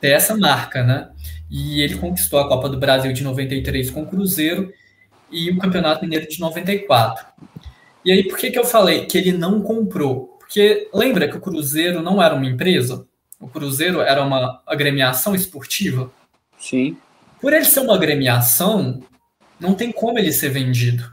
ter 0.00 0.10
essa 0.10 0.36
marca, 0.36 0.84
né? 0.84 1.10
E 1.50 1.82
ele 1.82 1.98
conquistou 1.98 2.38
a 2.38 2.46
Copa 2.46 2.68
do 2.68 2.78
Brasil 2.78 3.12
de 3.12 3.24
93 3.24 3.90
com 3.90 4.02
o 4.02 4.06
Cruzeiro 4.06 4.72
e 5.28 5.50
o 5.50 5.58
Campeonato 5.58 6.04
Mineiro 6.04 6.28
de 6.28 6.38
94. 6.38 7.26
E 8.04 8.12
aí, 8.12 8.28
por 8.28 8.38
que, 8.38 8.52
que 8.52 8.58
eu 8.58 8.64
falei 8.64 9.06
que 9.06 9.18
ele 9.18 9.32
não 9.32 9.60
comprou? 9.60 10.36
Porque 10.38 10.88
lembra 10.94 11.26
que 11.26 11.36
o 11.36 11.40
Cruzeiro 11.40 12.00
não 12.00 12.22
era 12.22 12.32
uma 12.32 12.46
empresa? 12.46 13.04
O 13.40 13.48
Cruzeiro 13.48 14.00
era 14.00 14.22
uma 14.24 14.62
agremiação 14.64 15.34
esportiva? 15.34 16.12
Sim. 16.56 16.96
Por 17.40 17.52
ele 17.52 17.64
ser 17.64 17.80
uma 17.80 17.94
agremiação, 17.94 19.02
não 19.58 19.74
tem 19.74 19.92
como 19.92 20.18
ele 20.18 20.32
ser 20.32 20.50
vendido. 20.50 21.10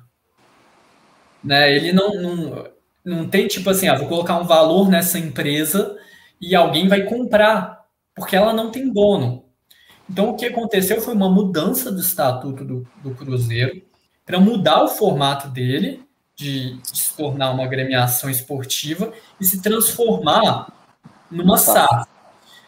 Né? 1.43 1.75
Ele 1.75 1.91
não, 1.91 2.21
não, 2.21 2.67
não 3.03 3.29
tem 3.29 3.47
tipo 3.47 3.69
assim, 3.69 3.87
ah, 3.87 3.97
vou 3.97 4.07
colocar 4.07 4.37
um 4.37 4.45
valor 4.45 4.89
nessa 4.89 5.19
empresa 5.19 5.97
e 6.39 6.55
alguém 6.55 6.87
vai 6.87 7.03
comprar, 7.03 7.85
porque 8.15 8.35
ela 8.35 8.53
não 8.53 8.71
tem 8.71 8.91
dono. 8.91 9.43
Então, 10.09 10.29
o 10.29 10.35
que 10.35 10.45
aconteceu 10.45 11.01
foi 11.01 11.13
uma 11.13 11.29
mudança 11.29 11.91
do 11.91 12.01
estatuto 12.01 12.63
do, 12.63 12.87
do 13.01 13.15
Cruzeiro 13.15 13.81
para 14.25 14.39
mudar 14.39 14.83
o 14.83 14.89
formato 14.89 15.47
dele 15.49 16.03
de, 16.35 16.79
se 16.83 17.15
tornar 17.15 17.51
uma 17.51 17.63
agremiação 17.63 18.29
esportiva 18.29 19.13
e 19.39 19.45
se 19.45 19.61
transformar 19.61 20.71
numa 21.29 21.57
SAF. 21.57 22.07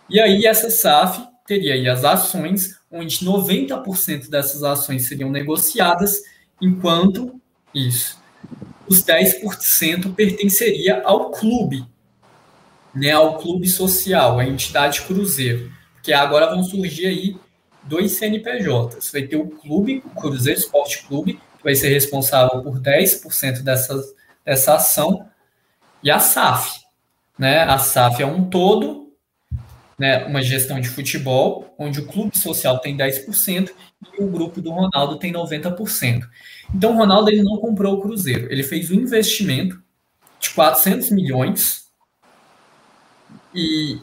E 0.10 0.20
aí 0.20 0.46
essa 0.46 0.70
SAF 0.70 1.26
teria 1.46 1.74
aí 1.74 1.88
as 1.88 2.04
ações, 2.04 2.80
onde 2.96 3.26
90% 3.26 4.30
dessas 4.30 4.64
ações 4.64 5.08
seriam 5.08 5.30
negociadas, 5.30 6.22
enquanto 6.62 7.40
isso, 7.74 8.18
os 8.88 9.04
10% 9.04 10.14
pertenceria 10.16 11.02
ao 11.04 11.32
clube, 11.32 11.86
né, 12.94 13.12
ao 13.12 13.38
clube 13.38 13.68
social, 13.68 14.40
a 14.40 14.46
entidade 14.46 15.02
Cruzeiro, 15.02 15.70
porque 15.94 16.14
agora 16.14 16.50
vão 16.50 16.64
surgir 16.64 17.08
aí 17.08 17.38
dois 17.84 18.14
CNPJs. 18.14 19.12
Vai 19.12 19.24
ter 19.24 19.36
o 19.36 19.48
clube, 19.48 20.02
o 20.06 20.10
Cruzeiro 20.22 20.60
Esporte 20.60 21.06
Clube, 21.06 21.40
vai 21.64 21.76
ser 21.76 21.90
responsável 21.90 22.62
por 22.62 22.80
10% 22.80 23.62
dessa, 23.62 24.02
dessa 24.46 24.76
ação, 24.76 25.28
e 26.02 26.10
a 26.10 26.20
SAF. 26.20 26.80
Né? 27.38 27.64
A 27.64 27.78
SAF 27.78 28.22
é 28.22 28.26
um 28.26 28.50
todo, 28.50 29.05
né, 29.98 30.26
uma 30.26 30.42
gestão 30.42 30.80
de 30.80 30.90
futebol, 30.90 31.74
onde 31.78 32.00
o 32.00 32.06
clube 32.06 32.38
social 32.38 32.80
tem 32.80 32.98
10% 32.98 33.72
e 34.18 34.24
o 34.24 34.28
grupo 34.28 34.62
do 34.62 34.72
Ronaldo 34.72 35.18
tem 35.18 35.32
90%. 35.32 36.24
Então 36.74 36.94
o 36.94 36.98
Ronaldo 36.98 37.30
ele 37.30 37.44
não 37.44 37.58
comprou 37.58 37.96
o 37.96 38.02
Cruzeiro, 38.02 38.52
ele 38.52 38.64
fez 38.64 38.92
um 38.92 38.96
investimento 38.96 39.82
de 40.40 40.50
400 40.50 41.12
milhões 41.12 41.86
e, 43.54 44.00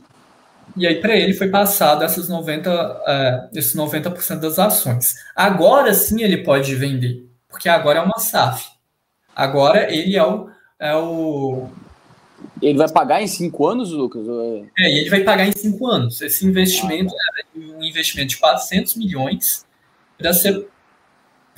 e 0.76 0.86
aí 0.86 1.00
para 1.00 1.14
ele 1.14 1.34
foi 1.34 1.48
passado 1.48 2.02
essas 2.02 2.28
90, 2.28 2.70
uh, 2.70 3.58
esses 3.58 3.74
90% 3.74 4.40
das 4.40 4.58
ações. 4.58 5.14
Agora 5.36 5.92
sim 5.92 6.22
ele 6.22 6.38
pode 6.38 6.74
vender 6.74 7.32
porque 7.52 7.68
agora 7.68 7.98
é 8.00 8.02
uma 8.02 8.18
SAF. 8.18 8.66
Agora 9.36 9.92
ele 9.92 10.16
é 10.16 10.24
o, 10.24 10.48
é 10.80 10.96
o. 10.96 11.68
Ele 12.62 12.78
vai 12.78 12.88
pagar 12.88 13.20
em 13.20 13.26
cinco 13.26 13.66
anos, 13.66 13.90
Lucas? 13.90 14.26
É, 14.78 14.84
é 14.84 14.98
ele 14.98 15.10
vai 15.10 15.24
pagar 15.24 15.46
em 15.46 15.52
cinco 15.52 15.86
anos. 15.88 16.22
Esse 16.22 16.46
investimento 16.46 17.12
ah, 17.12 17.40
é 17.40 17.58
um 17.58 17.82
investimento 17.82 18.28
de 18.28 18.38
400 18.38 18.94
milhões 18.94 19.66
para 20.16 20.32
ser 20.32 20.68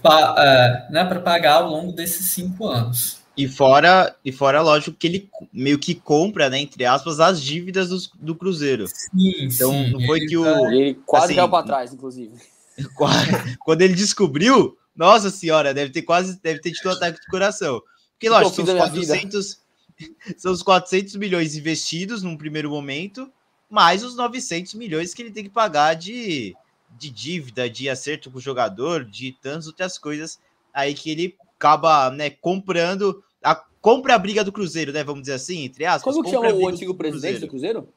para 0.03 0.87
né, 0.91 1.05
pagar 1.21 1.63
ao 1.63 1.71
longo 1.71 1.93
desses 1.93 2.27
cinco 2.27 2.67
anos. 2.67 3.23
E 3.37 3.49
fora, 3.49 4.15
e 4.25 4.31
fora, 4.31 4.61
lógico, 4.61 4.97
que 4.97 5.07
ele 5.07 5.31
meio 5.53 5.79
que 5.79 5.95
compra, 5.95 6.49
né, 6.49 6.61
entre 6.61 6.85
aspas, 6.85 7.19
as 7.19 7.43
dívidas 7.43 7.89
do, 7.89 7.99
do 8.21 8.35
Cruzeiro. 8.35 8.87
Sim, 8.87 9.33
então, 9.41 9.73
sim, 9.73 9.91
não 9.91 10.01
foi 10.07 10.21
que 10.21 10.37
o. 10.37 10.47
Ele 10.71 10.95
quase 11.07 11.27
assim, 11.27 11.35
caiu 11.37 11.49
para 11.49 11.67
trás, 11.67 11.93
inclusive. 11.93 12.33
Quando 13.65 13.83
ele 13.83 13.95
descobriu, 13.95 14.77
nossa 14.95 15.31
senhora, 15.31 15.75
deve 15.75 15.91
ter 15.91 16.03
quase, 16.03 16.41
deve 16.41 16.61
ter 16.61 16.73
tido 16.73 16.91
um 16.91 16.93
ataque 16.93 17.21
de 17.21 17.27
coração. 17.27 17.83
Porque, 18.13 18.29
lógico, 18.29 18.65
são 18.65 18.65
os, 18.65 18.81
400, 18.81 19.59
são 20.37 20.53
os 20.53 20.63
400 20.63 21.17
milhões 21.17 21.57
investidos 21.57 22.23
num 22.23 22.37
primeiro 22.37 22.71
momento, 22.71 23.31
mais 23.71 24.03
os 24.05 24.17
900 24.17 24.75
milhões 24.75 25.15
que 25.15 25.23
ele 25.23 25.31
tem 25.31 25.45
que 25.45 25.51
pagar 25.51 25.95
de, 25.95 26.55
de 26.99 27.11
dívida, 27.11 27.69
de 27.69 27.89
acerto 27.89 28.31
com 28.31 28.39
o 28.39 28.41
jogador, 28.41 29.05
de 29.05 29.33
tantas 29.33 29.67
outras 29.67 29.99
coisas 29.99 30.39
aí 30.73 30.95
que 30.95 31.11
ele 31.11 31.37
acaba, 31.57 32.11
né, 32.11 32.31
comprando, 32.31 33.23
a, 33.43 33.55
compra 33.81 34.15
a 34.15 34.19
briga 34.19 34.43
do 34.43 34.53
Cruzeiro, 34.53 34.93
né, 34.93 35.05
vamos 35.05 35.23
dizer 35.23 35.35
assim, 35.35 35.65
entre 35.65 35.85
aspas. 35.85 36.15
Como 36.15 36.25
que 36.25 36.31
chama 36.31 36.53
o 36.53 36.69
antigo 36.69 36.93
do 36.93 36.99
presidente 36.99 37.41
do 37.41 37.49
Cruzeiro? 37.49 37.89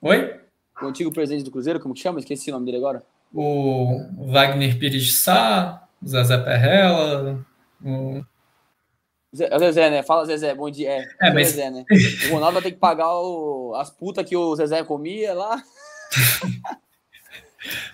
Oi? 0.00 0.40
O 0.80 0.86
antigo 0.86 1.12
presidente 1.12 1.44
do 1.44 1.50
Cruzeiro, 1.50 1.80
como 1.80 1.94
que 1.94 2.00
chama? 2.00 2.18
Esqueci 2.18 2.50
o 2.50 2.54
nome 2.54 2.66
dele 2.66 2.78
agora. 2.78 3.04
O 3.34 4.06
Wagner 4.30 4.78
Pires 4.78 5.04
de 5.04 5.12
Sá, 5.12 5.88
Zezé 6.06 6.38
Perrella. 6.38 7.44
O... 7.84 8.24
Zezé, 9.34 9.90
né? 9.90 10.02
Fala, 10.02 10.26
Zezé, 10.26 10.54
bom 10.54 10.70
dia. 10.70 10.90
É, 10.90 11.28
é 11.28 11.32
mas... 11.32 11.48
Zezé, 11.48 11.70
né? 11.70 11.84
O 12.28 12.34
Ronaldo 12.34 12.54
vai 12.54 12.62
ter 12.62 12.72
que 12.72 12.78
pagar 12.78 13.12
o... 13.14 13.74
as 13.76 13.90
putas 13.90 14.28
que 14.28 14.36
o 14.36 14.54
Zezé 14.54 14.82
comia 14.84 15.34
lá. 15.34 15.62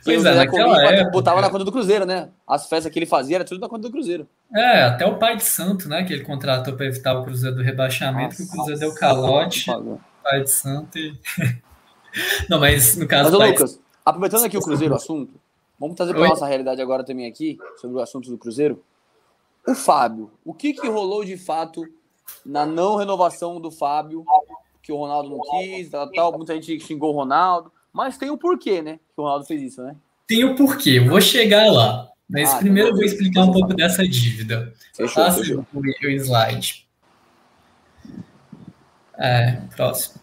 Pois 0.04 0.24
é, 0.24 0.34
naquela 0.34 0.82
época... 0.82 1.10
Botava 1.10 1.40
na 1.40 1.50
conta 1.50 1.64
do 1.64 1.72
Cruzeiro, 1.72 2.06
né? 2.06 2.30
As 2.46 2.68
festas 2.68 2.90
que 2.90 2.98
ele 2.98 3.06
fazia 3.06 3.36
era 3.36 3.44
tudo 3.44 3.60
na 3.60 3.68
conta 3.68 3.82
do 3.82 3.92
Cruzeiro. 3.92 4.26
É, 4.54 4.84
até 4.84 5.04
o 5.04 5.18
pai 5.18 5.36
de 5.36 5.44
santo, 5.44 5.88
né? 5.88 6.04
Que 6.04 6.14
ele 6.14 6.24
contratou 6.24 6.74
para 6.74 6.86
evitar 6.86 7.18
o 7.18 7.24
Cruzeiro 7.24 7.56
do 7.56 7.62
rebaixamento, 7.62 8.30
nossa, 8.30 8.36
que 8.36 8.48
o 8.48 8.50
Cruzeiro 8.50 8.80
deu 8.80 8.94
calote. 8.94 9.66
Pai 10.22 10.42
de 10.42 10.50
santo 10.50 10.98
e... 10.98 11.14
Não, 12.48 12.58
mas 12.58 12.96
no 12.96 13.06
caso... 13.06 13.30
Mas, 13.30 13.38
pai... 13.38 13.50
Lucas, 13.50 13.80
aproveitando 14.04 14.44
aqui 14.46 14.56
o 14.56 14.62
Cruzeiro, 14.62 14.94
o 14.94 14.96
assunto, 14.96 15.34
vamos 15.78 15.96
trazer 15.96 16.14
para 16.14 16.28
nossa 16.28 16.46
realidade 16.46 16.80
agora 16.80 17.04
também 17.04 17.26
aqui, 17.26 17.58
sobre 17.76 17.98
o 17.98 18.00
assunto 18.00 18.30
do 18.30 18.38
Cruzeiro. 18.38 18.82
O 19.68 19.74
Fábio, 19.74 20.30
o 20.42 20.54
que, 20.54 20.72
que 20.72 20.88
rolou 20.88 21.22
de 21.22 21.36
fato 21.36 21.86
na 22.44 22.64
não 22.64 22.96
renovação 22.96 23.60
do 23.60 23.70
Fábio, 23.70 24.24
que 24.82 24.90
o 24.90 24.96
Ronaldo 24.96 25.28
não 25.28 25.40
quis, 25.42 25.90
tal, 25.90 26.10
tal, 26.10 26.32
muita 26.32 26.54
gente 26.54 26.80
xingou 26.80 27.12
o 27.12 27.16
Ronaldo, 27.16 27.70
mas 27.92 28.16
tem 28.16 28.30
o 28.30 28.32
um 28.32 28.38
porquê, 28.38 28.80
né? 28.80 28.98
Que 29.14 29.20
o 29.20 29.24
Ronaldo 29.24 29.44
fez 29.44 29.60
isso, 29.60 29.82
né? 29.82 29.94
Tem 30.26 30.42
o 30.42 30.52
um 30.52 30.54
porquê, 30.56 31.00
eu 31.00 31.10
vou 31.10 31.20
chegar 31.20 31.70
lá. 31.70 32.08
Mas 32.26 32.50
ah, 32.54 32.56
primeiro 32.56 32.88
eu 32.88 32.94
vou 32.94 33.04
explicar 33.04 33.42
um 33.42 33.52
pouco 33.52 33.74
dessa 33.74 34.08
dívida. 34.08 34.72
Fechou, 34.94 35.22
Faça 35.22 35.40
fechou. 35.40 35.66
o 35.74 36.08
slide. 36.08 36.88
É, 39.18 39.52
próximo. 39.76 40.22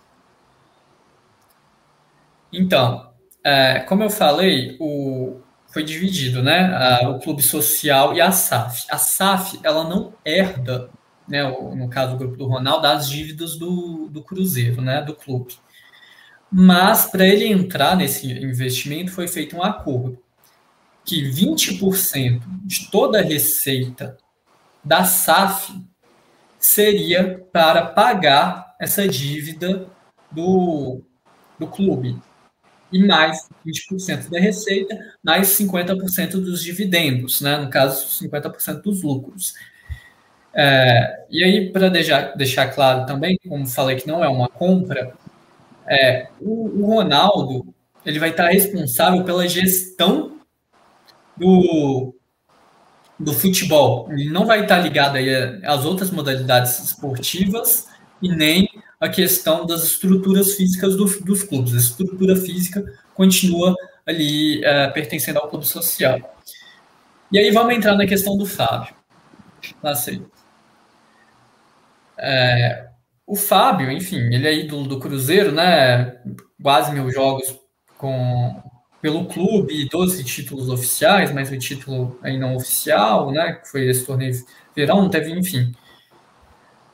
Então, 2.52 3.12
é, 3.44 3.82
como 3.82 4.02
eu 4.02 4.10
falei, 4.10 4.76
o, 4.80 5.40
foi 5.76 5.84
dividido, 5.84 6.42
né? 6.42 6.74
A, 6.74 7.10
o 7.10 7.20
clube 7.20 7.44
social 7.44 8.16
e 8.16 8.22
a 8.22 8.32
SAF. 8.32 8.86
A 8.90 8.98
SAF, 8.98 9.60
ela 9.62 9.84
não 9.84 10.14
herda, 10.24 10.90
né? 11.28 11.44
O, 11.44 11.76
no 11.76 11.90
caso 11.90 12.14
do 12.14 12.18
grupo 12.18 12.38
do 12.38 12.48
Ronaldo, 12.48 12.88
as 12.88 13.10
dívidas 13.10 13.58
do, 13.58 14.08
do 14.08 14.24
Cruzeiro, 14.24 14.82
né? 14.82 15.02
Do 15.02 15.14
clube. 15.14 15.58
Mas 16.50 17.08
para 17.08 17.28
ele 17.28 17.46
entrar 17.46 17.98
nesse 17.98 18.26
investimento 18.26 19.12
foi 19.12 19.28
feito 19.28 19.58
um 19.58 19.62
acordo 19.62 20.18
que 21.04 21.30
20% 21.30 22.42
de 22.64 22.90
toda 22.90 23.20
a 23.20 23.24
receita 23.24 24.16
da 24.82 25.04
SAF 25.04 25.74
seria 26.58 27.46
para 27.52 27.86
pagar 27.86 28.78
essa 28.80 29.06
dívida 29.06 29.90
do, 30.32 31.02
do 31.60 31.68
clube. 31.68 32.18
E 32.92 33.00
mais 33.06 33.48
20% 33.66 34.30
da 34.30 34.40
receita, 34.40 34.98
mais 35.24 35.48
50% 35.50 36.34
dos 36.34 36.64
dividendos, 36.64 37.42
né? 37.42 37.58
no 37.58 37.70
caso, 37.70 38.08
50% 38.24 38.82
dos 38.82 39.02
lucros. 39.02 39.54
É, 40.54 41.26
e 41.30 41.44
aí, 41.44 41.72
para 41.72 41.90
deixar, 41.90 42.36
deixar 42.38 42.68
claro 42.68 43.06
também, 43.06 43.38
como 43.48 43.68
falei 43.68 43.98
que 43.98 44.08
não 44.08 44.24
é 44.24 44.30
uma 44.30 44.48
compra, 44.48 45.14
é, 45.88 46.28
o, 46.40 46.82
o 46.82 46.86
Ronaldo 46.86 47.74
ele 48.06 48.20
vai 48.20 48.30
estar 48.30 48.50
responsável 48.50 49.24
pela 49.24 49.48
gestão 49.48 50.40
do, 51.36 52.14
do 53.20 53.34
futebol. 53.34 54.08
Ele 54.12 54.30
não 54.30 54.46
vai 54.46 54.62
estar 54.62 54.78
ligado 54.78 55.16
aí 55.16 55.30
às 55.66 55.86
outras 55.86 56.12
modalidades 56.12 56.80
esportivas 56.80 57.88
e 58.22 58.30
nem 58.30 58.70
a 59.06 59.10
questão 59.10 59.66
das 59.66 59.84
estruturas 59.84 60.56
físicas 60.56 60.96
do, 60.96 61.06
dos 61.22 61.44
clubes. 61.44 61.74
A 61.74 61.78
estrutura 61.78 62.36
física 62.36 62.84
continua 63.14 63.76
ali 64.06 64.64
é, 64.64 64.88
pertencendo 64.90 65.40
ao 65.40 65.48
clube 65.48 65.66
social. 65.66 66.20
E 67.32 67.38
aí 67.38 67.52
vamos 67.52 67.76
entrar 67.76 67.96
na 67.96 68.08
questão 68.08 68.36
do 68.36 68.46
Fábio. 68.46 68.96
Passei. 69.82 70.22
É, 72.18 72.88
o 73.28 73.36
Fábio, 73.36 73.92
enfim, 73.92 74.34
ele 74.34 74.48
é 74.48 74.54
ídolo 74.54 74.88
do 74.88 75.00
Cruzeiro, 75.00 75.52
né? 75.52 76.20
Quase 76.62 76.92
mil 76.92 77.12
jogos 77.12 77.60
com, 77.98 78.62
pelo 79.02 79.26
clube, 79.26 79.88
12 79.90 80.24
títulos 80.24 80.70
oficiais, 80.70 81.32
mas 81.32 81.52
o 81.52 81.60
título 81.60 82.20
aí 82.24 82.40
não 82.40 82.56
oficial, 82.56 83.32
né? 83.32 83.54
Que 83.54 83.70
foi 83.70 83.88
esse 83.88 84.06
torneio 84.06 84.34
verão, 84.76 85.10
teve, 85.10 85.32
enfim. 85.32 85.74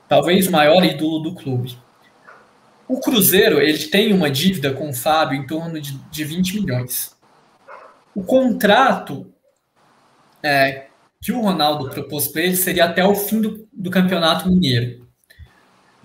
Talvez 0.10 0.47
o 0.47 0.52
maior 0.52 0.84
ídolo 0.84 1.19
do 1.19 1.36
clube. 1.36 1.78
O 2.91 2.99
Cruzeiro, 2.99 3.62
ele 3.62 3.88
tem 3.88 4.12
uma 4.12 4.30
dívida 4.30 4.73
com 4.73 4.89
o 4.89 4.93
Fábio 4.93 5.41
em 5.41 5.47
torno 5.47 5.80
de, 5.80 5.93
de 5.93 6.25
20 6.25 6.60
milhões. 6.60 7.15
O 8.13 8.21
contrato 8.21 9.34
é, 10.43 10.88
que 11.21 11.32
o 11.32 11.39
Ronaldo 11.39 11.89
propôs 11.89 12.27
para 12.27 12.41
ele 12.41 12.58
seria 12.58 12.84
até 12.84 13.01
o 13.06 13.15
fim 13.15 13.39
do, 13.39 13.65
do 13.71 13.89
Campeonato 13.89 14.49
Mineiro. 14.49 15.08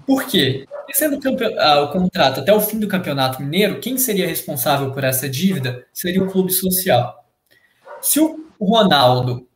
Por 0.06 0.28
quê? 0.28 0.64
Sendo 0.92 1.18
ah, 1.58 1.80
o 1.80 1.90
contrato 1.90 2.38
até 2.38 2.52
o 2.52 2.60
fim 2.60 2.78
do 2.78 2.86
Campeonato 2.86 3.42
Mineiro, 3.42 3.80
quem 3.80 3.98
seria 3.98 4.28
responsável 4.28 4.92
por 4.92 5.02
essa 5.02 5.28
dívida 5.28 5.84
seria 5.92 6.22
o 6.22 6.30
clube 6.30 6.52
social. 6.52 7.28
Se 8.00 8.20
o 8.20 8.46
Ronaldo 8.60 9.48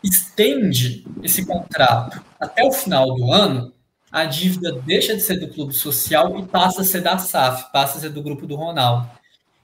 estende 0.00 1.04
esse 1.24 1.44
contrato 1.44 2.22
até 2.38 2.62
o 2.62 2.70
final 2.70 3.12
do 3.16 3.32
ano, 3.32 3.74
a 4.16 4.24
dívida 4.24 4.72
deixa 4.72 5.14
de 5.14 5.20
ser 5.20 5.38
do 5.38 5.46
clube 5.46 5.74
social 5.74 6.38
e 6.38 6.46
passa 6.46 6.80
a 6.80 6.84
ser 6.84 7.02
da 7.02 7.18
SAF, 7.18 7.70
passa 7.70 7.98
a 7.98 8.00
ser 8.00 8.08
do 8.08 8.22
grupo 8.22 8.46
do 8.46 8.56
Ronaldo. 8.56 9.10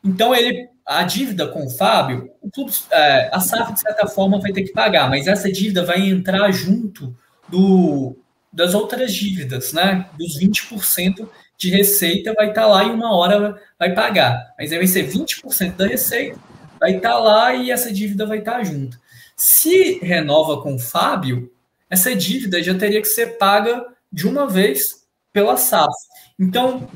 Então 0.05 0.35
ele, 0.35 0.69
a 0.87 1.03
dívida 1.05 1.49
com 1.49 1.65
o 1.65 1.71
Fábio, 1.71 2.31
o 2.43 2.51
clube, 2.51 2.71
é, 2.91 3.31
a 3.33 3.41
SAF 3.41 3.73
de 3.73 3.81
certa 3.81 4.07
forma 4.07 4.39
vai 4.39 4.53
ter 4.53 4.65
que 4.65 4.73
pagar, 4.73 5.09
mas 5.09 5.27
essa 5.27 5.51
dívida 5.51 5.87
vai 5.87 6.07
entrar 6.07 6.51
junto 6.53 7.17
do 7.49 8.15
das 8.53 8.75
outras 8.75 9.15
dívidas, 9.15 9.73
né? 9.73 10.05
Dos 10.19 10.39
20% 10.39 11.27
de 11.57 11.71
receita 11.71 12.35
vai 12.35 12.51
estar 12.51 12.63
tá 12.63 12.67
lá 12.67 12.85
e 12.85 12.91
uma 12.91 13.17
hora 13.17 13.59
vai 13.79 13.95
pagar. 13.95 14.53
Mas 14.59 14.71
aí 14.71 14.77
vai 14.77 14.87
ser 14.87 15.09
20% 15.09 15.77
da 15.77 15.87
receita, 15.87 16.39
vai 16.79 16.97
estar 16.97 17.13
tá 17.13 17.19
lá 17.19 17.55
e 17.55 17.71
essa 17.71 17.91
dívida 17.91 18.27
vai 18.27 18.41
estar 18.41 18.59
tá 18.59 18.65
junto. 18.65 18.99
Se 19.35 19.99
renova 20.01 20.61
com 20.61 20.75
o 20.75 20.79
Fábio, 20.79 21.51
essa 21.89 22.15
dívida 22.15 22.63
já 22.63 22.75
teria 22.75 23.01
que 23.01 23.09
ser 23.09 23.39
paga 23.39 23.91
de 24.13 24.29
uma 24.29 24.47
vez 24.47 25.07
pela 25.33 25.57
SAF. 25.57 25.95
Então, 26.39 26.89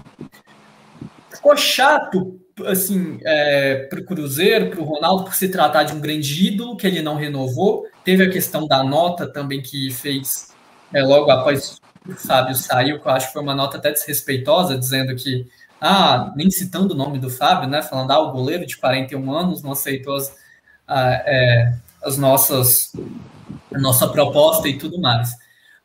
ficou 1.31 1.57
chato 1.57 2.39
assim, 2.65 3.19
é, 3.25 3.87
para 3.91 4.01
o 4.01 4.05
Cruzeiro, 4.05 4.71
para 4.71 4.81
o 4.81 4.85
Ronaldo, 4.85 5.25
por 5.25 5.35
se 5.35 5.49
tratar 5.49 5.83
de 5.83 5.93
um 5.93 6.01
grande 6.01 6.47
ídolo 6.47 6.77
que 6.77 6.87
ele 6.87 7.03
não 7.03 7.17
renovou. 7.17 7.87
Teve 8.05 8.25
a 8.25 8.31
questão 8.31 8.67
da 8.67 8.83
nota 8.83 9.27
também 9.27 9.61
que 9.61 9.91
fez 9.91 10.55
é, 10.95 11.03
logo 11.03 11.31
após 11.31 11.79
o 12.09 12.15
Fábio 12.15 12.55
saiu, 12.55 13.01
que 13.01 13.09
eu 13.09 13.13
acho 13.13 13.27
que 13.27 13.33
foi 13.33 13.43
uma 13.43 13.55
nota 13.55 13.77
até 13.79 13.91
desrespeitosa, 13.91 14.79
dizendo 14.79 15.15
que, 15.17 15.47
ah, 15.81 16.33
nem 16.37 16.51
citando 16.51 16.95
o 16.95 16.97
nome 16.97 17.19
do 17.19 17.29
Fábio, 17.29 17.69
né, 17.69 17.83
falando, 17.83 18.11
ah, 18.13 18.21
o 18.21 18.33
goleiro 18.33 18.65
de 18.65 18.77
41 18.77 19.33
anos 19.33 19.63
não 19.63 19.73
aceitou 19.73 20.15
as, 20.15 20.35
ah, 20.87 21.23
é, 21.27 21.75
as 22.05 22.17
nossas, 22.17 22.93
a 23.75 23.79
nossa 23.79 24.09
proposta 24.09 24.69
e 24.69 24.79
tudo 24.79 25.01
mais. 25.01 25.31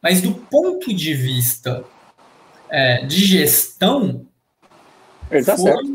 Mas 0.01 0.21
do 0.21 0.33
ponto 0.33 0.93
de 0.93 1.13
vista 1.13 1.83
é, 2.69 3.05
de 3.05 3.23
gestão, 3.23 4.25
ele 5.29 5.41
está 5.41 5.57
certo. 5.57 5.85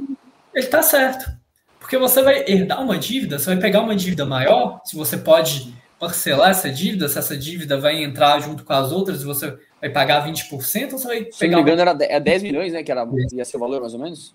Ele 0.55 0.64
está 0.64 0.83
certo. 0.83 1.37
Porque 1.79 1.99
você 1.99 2.23
vai 2.23 2.45
herdar 2.49 2.83
uma 2.83 2.99
dívida, 2.99 3.38
você 3.38 3.47
vai 3.47 3.59
pegar 3.59 3.81
uma 3.81 3.95
dívida 3.95 4.25
maior, 4.25 4.81
se 4.85 4.97
você 4.97 5.16
pode 5.16 5.75
parcelar 5.99 6.51
essa 6.51 6.71
dívida, 6.71 7.09
se 7.09 7.19
essa 7.19 7.37
dívida 7.37 7.79
vai 7.79 8.03
entrar 8.03 8.40
junto 8.40 8.64
com 8.64 8.73
as 8.73 8.92
outras 8.92 9.23
e 9.23 9.25
você 9.25 9.57
vai 9.81 9.90
pagar 9.90 10.27
20%, 10.27 10.92
ou 10.92 10.99
você 10.99 11.07
vai 11.07 11.19
pegar. 11.19 11.33
Se 11.33 11.49
não 11.49 11.62
me 11.62 11.62
engano, 11.62 11.81
era 11.83 11.95
10 11.95 12.42
é 12.42 12.47
milhões, 12.47 12.73
né? 12.73 12.83
Que 12.83 12.90
era, 12.90 13.07
ia 13.33 13.45
ser 13.45 13.57
o 13.57 13.61
valor 13.61 13.81
mais 13.81 13.95
ou 13.95 14.01
menos? 14.01 14.35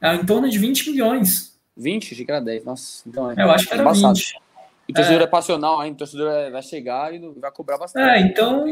É, 0.00 0.14
em 0.14 0.24
torno 0.24 0.48
de 0.48 0.58
20 0.58 0.90
milhões. 0.90 1.56
20? 1.76 2.12
Achei 2.12 2.24
que 2.24 2.30
era 2.30 2.40
10. 2.40 2.64
Nossa, 2.64 3.02
então 3.06 3.30
é. 3.30 3.34
Eu 3.38 3.50
acho 3.50 3.66
que 3.66 3.72
era 3.72 3.82
embaçado. 3.82 4.14
20. 4.14 4.41
E 4.88 4.92
o 4.92 4.94
torcedor 4.94 5.20
é, 5.20 5.24
é 5.24 5.26
passional 5.26 5.80
ainda, 5.80 5.94
o 5.94 5.98
torcedor 5.98 6.50
vai 6.50 6.62
chegar 6.62 7.14
e 7.14 7.18
vai 7.38 7.50
cobrar 7.50 7.78
bastante. 7.78 8.08
É, 8.08 8.20
então. 8.20 8.66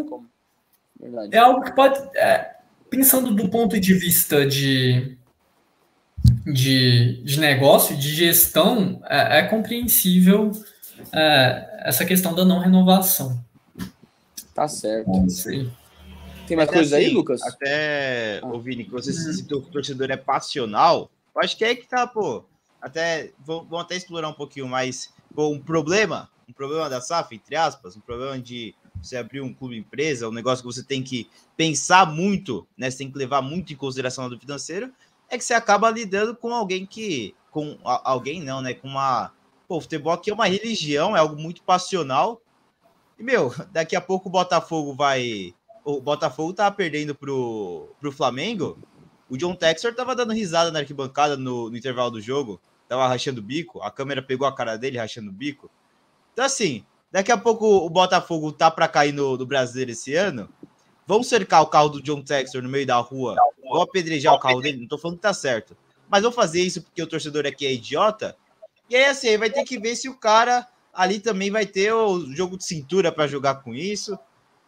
É 1.30 1.38
algo 1.38 1.62
que 1.62 1.72
pode. 1.72 1.98
É, 2.16 2.56
pensando 2.90 3.34
do 3.34 3.48
ponto 3.48 3.78
de 3.78 3.94
vista 3.94 4.44
de, 4.44 5.16
de, 6.44 7.22
de 7.22 7.40
negócio, 7.40 7.96
de 7.96 8.14
gestão, 8.14 9.00
é, 9.08 9.38
é 9.38 9.42
compreensível 9.44 10.50
é, 11.12 11.82
essa 11.84 12.04
questão 12.04 12.34
da 12.34 12.44
não 12.44 12.58
renovação. 12.58 13.42
Tá 14.54 14.68
certo. 14.68 15.30
Sim. 15.30 15.70
Tem 16.46 16.56
mais 16.56 16.68
coisa 16.68 16.96
assim, 16.96 17.06
aí, 17.06 17.12
Lucas? 17.12 17.40
Até, 17.42 18.40
ah. 18.42 18.58
Vini, 18.58 18.84
que 18.84 18.90
você 18.90 19.10
uhum. 19.10 19.32
citou 19.32 19.62
que 19.62 19.68
o 19.68 19.72
torcedor 19.72 20.10
é 20.10 20.16
passional, 20.16 21.08
eu 21.34 21.40
acho 21.40 21.56
que 21.56 21.64
é 21.64 21.76
que 21.76 21.86
tá, 21.86 22.06
pô. 22.06 22.44
Até, 22.82 23.30
vamos 23.38 23.72
até 23.80 23.94
explorar 23.94 24.28
um 24.28 24.34
pouquinho 24.34 24.66
mais. 24.66 25.12
Pô, 25.34 25.48
um 25.48 25.60
problema, 25.60 26.28
um 26.48 26.52
problema 26.52 26.88
da 26.88 27.00
SAF, 27.00 27.34
entre 27.34 27.56
aspas, 27.56 27.96
um 27.96 28.00
problema 28.00 28.38
de 28.38 28.74
você 29.00 29.16
abrir 29.16 29.40
um 29.40 29.54
clube 29.54 29.78
empresa, 29.78 30.28
um 30.28 30.32
negócio 30.32 30.64
que 30.64 30.72
você 30.72 30.82
tem 30.82 31.02
que 31.02 31.28
pensar 31.56 32.06
muito, 32.06 32.66
né? 32.76 32.90
Você 32.90 32.98
tem 32.98 33.10
que 33.10 33.18
levar 33.18 33.40
muito 33.40 33.72
em 33.72 33.76
consideração 33.76 34.28
do 34.28 34.38
financeiro, 34.38 34.92
é 35.28 35.38
que 35.38 35.44
você 35.44 35.54
acaba 35.54 35.90
lidando 35.90 36.34
com 36.34 36.52
alguém 36.52 36.86
que. 36.86 37.34
Com 37.50 37.78
alguém 37.82 38.40
não, 38.40 38.60
né? 38.60 38.74
Com 38.74 38.86
uma 38.86 39.32
Pô, 39.70 39.76
o 39.76 39.80
futebol 39.80 40.12
aqui 40.12 40.32
é 40.32 40.34
uma 40.34 40.48
religião, 40.48 41.16
é 41.16 41.20
algo 41.20 41.40
muito 41.40 41.62
passional. 41.62 42.42
E, 43.16 43.22
meu, 43.22 43.54
daqui 43.70 43.94
a 43.94 44.00
pouco 44.00 44.28
o 44.28 44.32
Botafogo 44.32 44.96
vai. 44.96 45.54
O 45.84 46.00
Botafogo 46.00 46.52
tá 46.52 46.68
perdendo 46.72 47.14
pro, 47.14 47.88
pro 48.00 48.10
Flamengo. 48.10 48.76
O 49.28 49.36
John 49.36 49.54
Textor 49.54 49.94
tava 49.94 50.16
dando 50.16 50.32
risada 50.32 50.72
na 50.72 50.80
arquibancada 50.80 51.36
no, 51.36 51.70
no 51.70 51.76
intervalo 51.76 52.10
do 52.10 52.20
jogo. 52.20 52.60
Tava 52.90 53.06
rachando 53.06 53.40
o 53.40 53.44
bico, 53.44 53.80
a 53.82 53.90
câmera 53.90 54.20
pegou 54.20 54.48
a 54.48 54.52
cara 54.52 54.76
dele 54.76 54.98
rachando 54.98 55.30
o 55.30 55.32
bico. 55.32 55.70
Então, 56.32 56.44
assim, 56.44 56.84
daqui 57.10 57.30
a 57.30 57.38
pouco 57.38 57.64
o 57.64 57.88
Botafogo 57.88 58.50
tá 58.50 58.68
para 58.68 58.88
cair 58.88 59.12
no, 59.12 59.36
no 59.36 59.46
brasileiro 59.46 59.92
esse 59.92 60.16
ano. 60.16 60.48
Vão 61.06 61.22
cercar 61.22 61.62
o 61.62 61.68
carro 61.68 61.88
do 61.88 62.02
John 62.02 62.20
Textor 62.20 62.60
no 62.60 62.68
meio 62.68 62.84
da 62.84 62.96
rua, 62.96 63.36
vão 63.62 63.80
apedrejar 63.80 64.34
o 64.34 64.40
carro 64.40 64.60
dele, 64.60 64.80
não 64.80 64.88
tô 64.88 64.98
falando 64.98 65.18
que 65.18 65.22
tá 65.22 65.32
certo. 65.32 65.76
Mas 66.08 66.22
vão 66.22 66.32
fazer 66.32 66.62
isso 66.62 66.82
porque 66.82 67.00
o 67.00 67.06
torcedor 67.06 67.46
aqui 67.46 67.64
é 67.64 67.72
idiota. 67.72 68.36
E 68.88 68.96
aí, 68.96 69.04
assim, 69.04 69.38
vai 69.38 69.50
ter 69.50 69.62
que 69.62 69.78
ver 69.78 69.94
se 69.94 70.08
o 70.08 70.16
cara 70.16 70.66
ali 70.92 71.20
também 71.20 71.48
vai 71.48 71.66
ter 71.66 71.92
o 71.92 72.26
jogo 72.34 72.58
de 72.58 72.64
cintura 72.64 73.12
para 73.12 73.28
jogar 73.28 73.62
com 73.62 73.72
isso. 73.72 74.18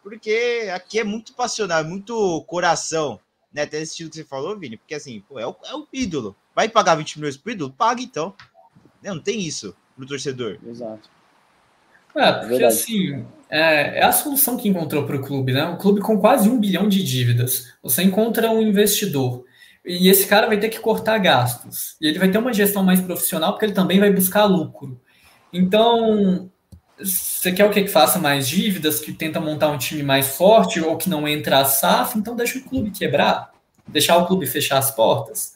Porque 0.01 0.71
aqui 0.73 1.01
é 1.01 1.05
muito 1.05 1.35
passional, 1.35 1.81
é 1.81 1.85
muito 1.85 2.41
coração, 2.45 3.19
né? 3.53 3.63
Até 3.63 3.79
esse 3.79 3.91
estilo 3.93 4.11
que 4.11 4.17
você 4.17 4.25
falou, 4.25 4.57
Vini, 4.57 4.77
porque 4.77 4.95
assim, 4.95 5.21
pô, 5.29 5.41
é 5.41 5.47
o, 5.47 5.57
é 5.65 5.75
o 5.75 5.89
ídolo. 5.93 6.37
Vai 6.55 6.69
pagar 6.69 6.97
20 6.97 7.19
milhões 7.19 7.37
pro 7.37 7.53
ídolo? 7.53 7.73
Paga 7.73 8.03
então. 8.03 8.35
Não, 9.03 9.17
não 9.17 9.23
tem 9.23 9.41
isso 9.41 9.75
pro 9.97 10.07
torcedor. 10.07 10.59
Exato. 10.67 11.11
É, 12.15 12.33
porque 12.33 12.63
assim, 12.63 13.25
é, 13.49 13.99
é, 14.01 14.05
a 14.05 14.13
solução 14.13 14.57
que 14.57 14.69
encontrou 14.69 15.05
para 15.05 15.17
o 15.17 15.23
clube, 15.23 15.53
né? 15.53 15.65
Um 15.65 15.79
clube 15.79 16.01
com 16.01 16.19
quase 16.19 16.49
um 16.49 16.61
bilhão 16.61 16.89
de 16.89 17.03
dívidas. 17.03 17.73
Você 17.83 18.03
encontra 18.03 18.51
um 18.51 18.61
investidor 18.61 19.45
e 19.85 20.09
esse 20.09 20.27
cara 20.27 20.47
vai 20.47 20.59
ter 20.59 20.69
que 20.69 20.79
cortar 20.79 21.19
gastos. 21.19 21.97
E 22.01 22.07
ele 22.07 22.19
vai 22.19 22.31
ter 22.31 22.39
uma 22.39 22.53
gestão 22.53 22.83
mais 22.83 23.01
profissional 23.01 23.53
porque 23.53 23.67
ele 23.67 23.73
também 23.73 23.99
vai 23.99 24.13
buscar 24.13 24.45
lucro. 24.45 25.01
Então, 25.53 26.51
você 26.99 27.53
quer 27.53 27.65
o 27.65 27.71
que, 27.71 27.83
que 27.83 27.89
faça 27.89 28.19
mais 28.19 28.49
dívidas, 28.49 29.01
que 29.01 29.13
tenta 29.13 29.41
montar 29.41 29.71
um 29.71 29.79
time 29.79 30.03
mais 30.03 30.37
forte 30.37 30.81
ou 30.81 30.97
que 30.97 31.11
não 31.11 31.27
entra 31.27 31.59
a 31.59 31.65
SAF, 31.65 32.19
então 32.19 32.37
deixa 32.37 32.59
o 32.59 32.63
clube 32.63 32.91
quebrar, 32.91 33.51
deixar 33.89 34.17
o 34.19 34.27
clube 34.27 34.47
fechar 34.47 34.79
as 34.79 34.91
portas. 34.91 35.52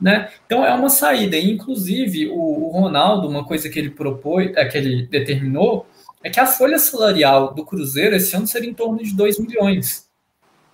Né? 0.00 0.28
Então 0.44 0.64
é 0.64 0.74
uma 0.74 0.90
saída. 0.90 1.36
E, 1.36 1.50
inclusive, 1.50 2.28
o, 2.28 2.38
o 2.38 2.68
Ronaldo, 2.70 3.28
uma 3.28 3.44
coisa 3.44 3.68
que 3.68 3.78
ele 3.78 3.90
propôs, 3.90 4.52
é, 4.56 4.64
que 4.64 4.76
ele 4.76 5.06
determinou, 5.06 5.86
é 6.22 6.30
que 6.30 6.40
a 6.40 6.46
folha 6.46 6.78
salarial 6.78 7.54
do 7.54 7.64
Cruzeiro 7.64 8.16
esse 8.16 8.34
ano 8.34 8.46
seria 8.46 8.70
em 8.70 8.74
torno 8.74 9.02
de 9.02 9.14
2 9.14 9.38
milhões. 9.38 10.08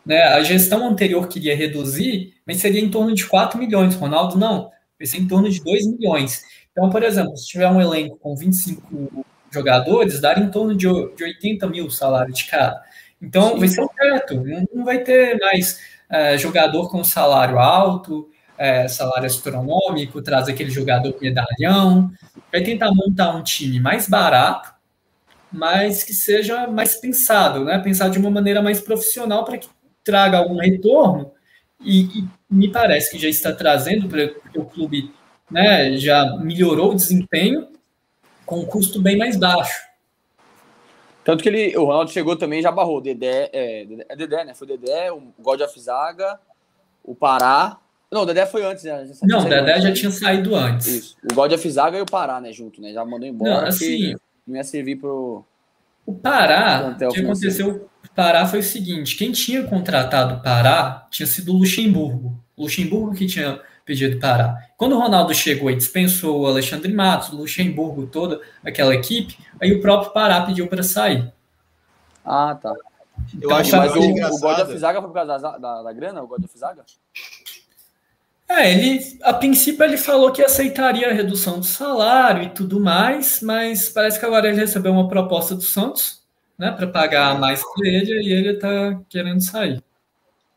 Né? 0.04 0.22
A 0.22 0.42
gestão 0.42 0.88
anterior 0.88 1.28
queria 1.28 1.56
reduzir, 1.56 2.34
mas 2.46 2.58
seria 2.58 2.80
em 2.80 2.90
torno 2.90 3.14
de 3.14 3.26
4 3.26 3.58
milhões. 3.58 3.94
Ronaldo, 3.94 4.38
não, 4.38 4.70
vai 4.98 5.06
ser 5.06 5.18
em 5.18 5.28
torno 5.28 5.50
de 5.50 5.62
2 5.62 5.86
milhões. 5.86 6.42
Então, 6.72 6.88
por 6.88 7.02
exemplo, 7.02 7.36
se 7.36 7.48
tiver 7.48 7.68
um 7.68 7.80
elenco 7.80 8.16
com 8.16 8.34
25 8.34 9.26
jogadores, 9.50 10.20
daria 10.20 10.44
em 10.44 10.50
torno 10.50 10.74
de, 10.74 10.86
de 10.86 11.24
80 11.24 11.66
mil 11.66 11.90
salário 11.90 12.32
de 12.32 12.44
cada. 12.44 12.80
Então, 13.20 13.52
Sim. 13.52 13.58
vai 13.58 13.68
ser 13.68 13.86
certo, 13.94 14.44
não 14.72 14.84
vai 14.84 15.00
ter 15.00 15.38
mais 15.38 15.80
é, 16.08 16.38
jogador 16.38 16.88
com 16.88 17.04
salário 17.04 17.58
alto, 17.58 18.28
é, 18.60 18.86
salário 18.88 19.24
astronômico, 19.24 20.20
traz 20.20 20.46
aquele 20.46 20.68
jogador 20.68 21.16
medalhão, 21.18 22.12
vai 22.52 22.62
tentar 22.62 22.92
montar 22.94 23.34
um 23.34 23.42
time 23.42 23.80
mais 23.80 24.06
barato, 24.06 24.70
mas 25.50 26.04
que 26.04 26.12
seja 26.12 26.66
mais 26.66 26.94
pensado, 26.94 27.64
né? 27.64 27.78
Pensar 27.78 28.10
de 28.10 28.18
uma 28.18 28.30
maneira 28.30 28.60
mais 28.60 28.78
profissional 28.78 29.46
para 29.46 29.56
que 29.56 29.66
traga 30.04 30.36
algum 30.36 30.58
retorno 30.58 31.32
e, 31.80 32.20
e, 32.20 32.28
me 32.50 32.70
parece 32.70 33.10
que 33.10 33.18
já 33.18 33.30
está 33.30 33.50
trazendo 33.50 34.06
para 34.08 34.30
o 34.60 34.66
clube, 34.66 35.10
né? 35.50 35.96
Já 35.96 36.36
melhorou 36.36 36.92
o 36.92 36.94
desempenho 36.94 37.66
com 38.44 38.60
um 38.60 38.66
custo 38.66 39.00
bem 39.00 39.16
mais 39.16 39.38
baixo. 39.38 39.88
Tanto 41.24 41.42
que 41.42 41.48
ele, 41.48 41.74
o 41.78 41.84
Ronaldo 41.86 42.10
chegou 42.10 42.36
também 42.36 42.60
já 42.60 42.70
barrou. 42.70 43.00
Dedé, 43.00 43.48
é, 43.54 43.86
é 44.06 44.16
Dedé, 44.16 44.44
né? 44.44 44.52
Foi 44.52 44.66
Dedé, 44.66 45.10
o 45.10 45.22
God 45.38 45.62
of 45.62 45.80
Zaga, 45.80 46.38
o 47.02 47.14
Pará. 47.14 47.78
Não, 48.10 48.22
o 48.22 48.26
Dedé 48.26 48.44
foi 48.44 48.64
antes, 48.64 48.84
né? 48.84 49.08
Não, 49.22 49.40
o 49.40 49.44
Dedé 49.44 49.72
antes, 49.72 49.82
já 49.84 49.92
tinha 49.92 50.10
saído 50.10 50.56
antes. 50.56 50.86
Isso. 50.86 51.16
O 51.30 51.34
God 51.34 51.52
of 51.52 51.70
Zaga 51.70 51.96
e 51.96 52.00
o 52.00 52.06
Pará, 52.06 52.40
né? 52.40 52.52
Junto, 52.52 52.80
né? 52.80 52.92
Já 52.92 53.04
mandou 53.04 53.28
embora. 53.28 53.62
Não, 53.62 53.68
assim. 53.68 54.16
Não 54.46 54.56
ia 54.56 54.64
servir 54.64 54.96
pro. 54.96 55.44
O 56.04 56.14
Pará, 56.14 56.96
o 57.00 57.12
que 57.12 57.20
aconteceu? 57.20 57.88
O 58.04 58.08
Pará 58.14 58.46
foi 58.46 58.58
o 58.58 58.64
seguinte: 58.64 59.16
quem 59.16 59.30
tinha 59.30 59.62
contratado 59.62 60.34
o 60.34 60.42
Pará 60.42 61.06
tinha 61.10 61.26
sido 61.26 61.52
o 61.52 61.58
Luxemburgo. 61.58 62.36
O 62.56 62.62
Luxemburgo 62.62 63.14
que 63.14 63.26
tinha 63.26 63.60
pedido 63.84 64.18
parar. 64.18 64.72
Quando 64.76 64.96
o 64.96 64.98
Ronaldo 64.98 65.34
chegou 65.34 65.70
e 65.70 65.76
dispensou 65.76 66.40
o 66.40 66.46
Alexandre 66.46 66.92
Matos, 66.92 67.30
o 67.30 67.36
Luxemburgo, 67.36 68.06
toda 68.06 68.40
aquela 68.64 68.94
equipe, 68.94 69.38
aí 69.60 69.72
o 69.72 69.80
próprio 69.80 70.12
Pará 70.12 70.42
pediu 70.42 70.68
para 70.68 70.82
sair. 70.82 71.32
Ah, 72.24 72.56
tá. 72.60 72.74
Então, 73.34 73.50
eu 73.50 73.56
acho 73.56 73.76
mas 73.76 73.94
o, 73.94 74.00
o 74.00 74.40
God 74.40 74.58
of 74.60 74.78
Zaga 74.78 75.00
foi 75.00 75.08
por 75.08 75.14
causa 75.14 75.38
da, 75.38 75.58
da, 75.58 75.82
da 75.82 75.92
grana, 75.92 76.22
o 76.22 76.26
God 76.26 76.44
of 76.44 76.58
Zaga? 76.58 76.84
É, 78.50 78.72
ele, 78.72 79.16
a 79.22 79.32
princípio 79.32 79.84
ele 79.84 79.96
falou 79.96 80.32
que 80.32 80.42
aceitaria 80.42 81.08
a 81.08 81.12
redução 81.12 81.60
do 81.60 81.66
salário 81.66 82.42
e 82.42 82.50
tudo 82.50 82.80
mais, 82.80 83.40
mas 83.40 83.88
parece 83.88 84.18
que 84.18 84.26
agora 84.26 84.48
ele 84.48 84.58
recebeu 84.58 84.90
uma 84.90 85.08
proposta 85.08 85.54
do 85.54 85.62
Santos, 85.62 86.20
né, 86.58 86.72
para 86.72 86.88
pagar 86.88 87.38
mais 87.38 87.62
por 87.62 87.86
ele 87.86 88.12
e 88.20 88.32
ele 88.32 88.54
tá 88.54 89.00
querendo 89.08 89.40
sair. 89.40 89.80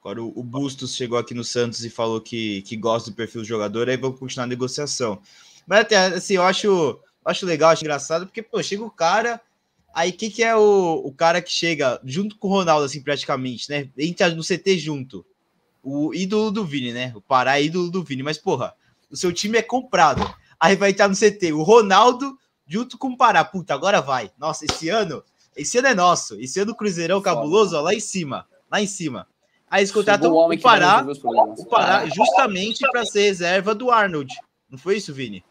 Agora 0.02 0.24
o, 0.24 0.42
Bustos 0.42 0.96
chegou 0.96 1.20
aqui 1.20 1.36
no 1.36 1.44
Santos 1.44 1.86
e 1.86 1.90
falou 1.90 2.20
que, 2.20 2.64
que 2.64 2.76
gosta 2.76 3.12
do 3.12 3.16
perfil 3.16 3.42
do 3.42 3.48
jogador, 3.48 3.88
aí 3.88 3.96
vamos 3.96 4.20
continuar 4.20 4.46
a 4.46 4.50
negociação. 4.50 5.22
Mas 5.68 5.82
até 5.82 5.96
assim, 5.98 6.34
eu 6.34 6.42
acho, 6.42 7.00
acho 7.24 7.46
legal, 7.46 7.70
acho 7.70 7.84
engraçado, 7.84 8.26
porque 8.26 8.42
pô, 8.42 8.62
chega 8.64 8.84
o 8.84 8.90
cara, 8.90 9.40
aí 9.94 10.12
quem 10.12 10.32
que 10.32 10.44
é 10.44 10.56
o, 10.56 11.00
o 11.06 11.14
cara 11.14 11.44
que 11.44 11.52
chega 11.52 12.02
junto 12.04 12.38
com 12.38 12.48
o 12.48 12.52
Ronaldo, 12.52 12.86
assim, 12.86 13.04
praticamente, 13.04 13.70
né? 13.70 13.88
Entra 13.96 14.30
no 14.30 14.42
CT 14.44 14.80
junto. 14.80 15.24
O 15.84 16.14
ídolo 16.14 16.50
do 16.50 16.66
Vini, 16.66 16.94
né? 16.94 17.12
O 17.14 17.22
Pará 17.22 17.60
é 17.60 17.64
ídolo 17.64 17.92
do 17.92 18.04
Vini, 18.04 18.24
mas 18.24 18.38
porra, 18.38 18.74
o 19.12 19.18
seu 19.18 19.34
time 19.34 19.58
é 19.58 19.62
comprado. 19.62 20.22
Aí 20.60 20.76
vai 20.78 20.92
estar 20.92 21.10
no 21.10 21.16
CT 21.16 21.52
o 21.52 21.62
Ronaldo 21.62 22.38
junto 22.66 22.98
com 22.98 23.10
o 23.10 23.18
Pará. 23.18 23.44
Puta, 23.44 23.74
agora 23.74 24.02
vai. 24.02 24.32
Nossa, 24.38 24.64
esse 24.64 24.88
ano, 24.88 25.22
esse 25.56 25.78
ano 25.78 25.90
é 25.90 25.94
nosso. 25.94 26.40
Esse 26.40 26.60
ano 26.60 26.72
o 26.72 26.76
Cruzeirão 26.76 27.22
cabuloso, 27.22 27.76
ó, 27.76 27.82
lá 27.82 27.94
em 27.94 28.00
cima, 28.00 28.48
lá 28.72 28.82
em 28.82 28.88
cima. 28.88 29.28
Aí 29.70 29.82
eles 29.82 29.92
contratam 29.92 30.32
o, 30.32 30.54
o 30.54 30.60
Pará, 30.60 31.04
o 31.04 31.66
Pará 31.66 32.06
justamente 32.06 32.88
para 32.92 33.06
ser 33.06 33.24
reserva 33.24 33.76
do 33.76 33.92
Arnold. 33.92 34.34
Não 34.70 34.78
foi 34.78 34.98
isso, 34.98 35.14
Vini? 35.14 35.44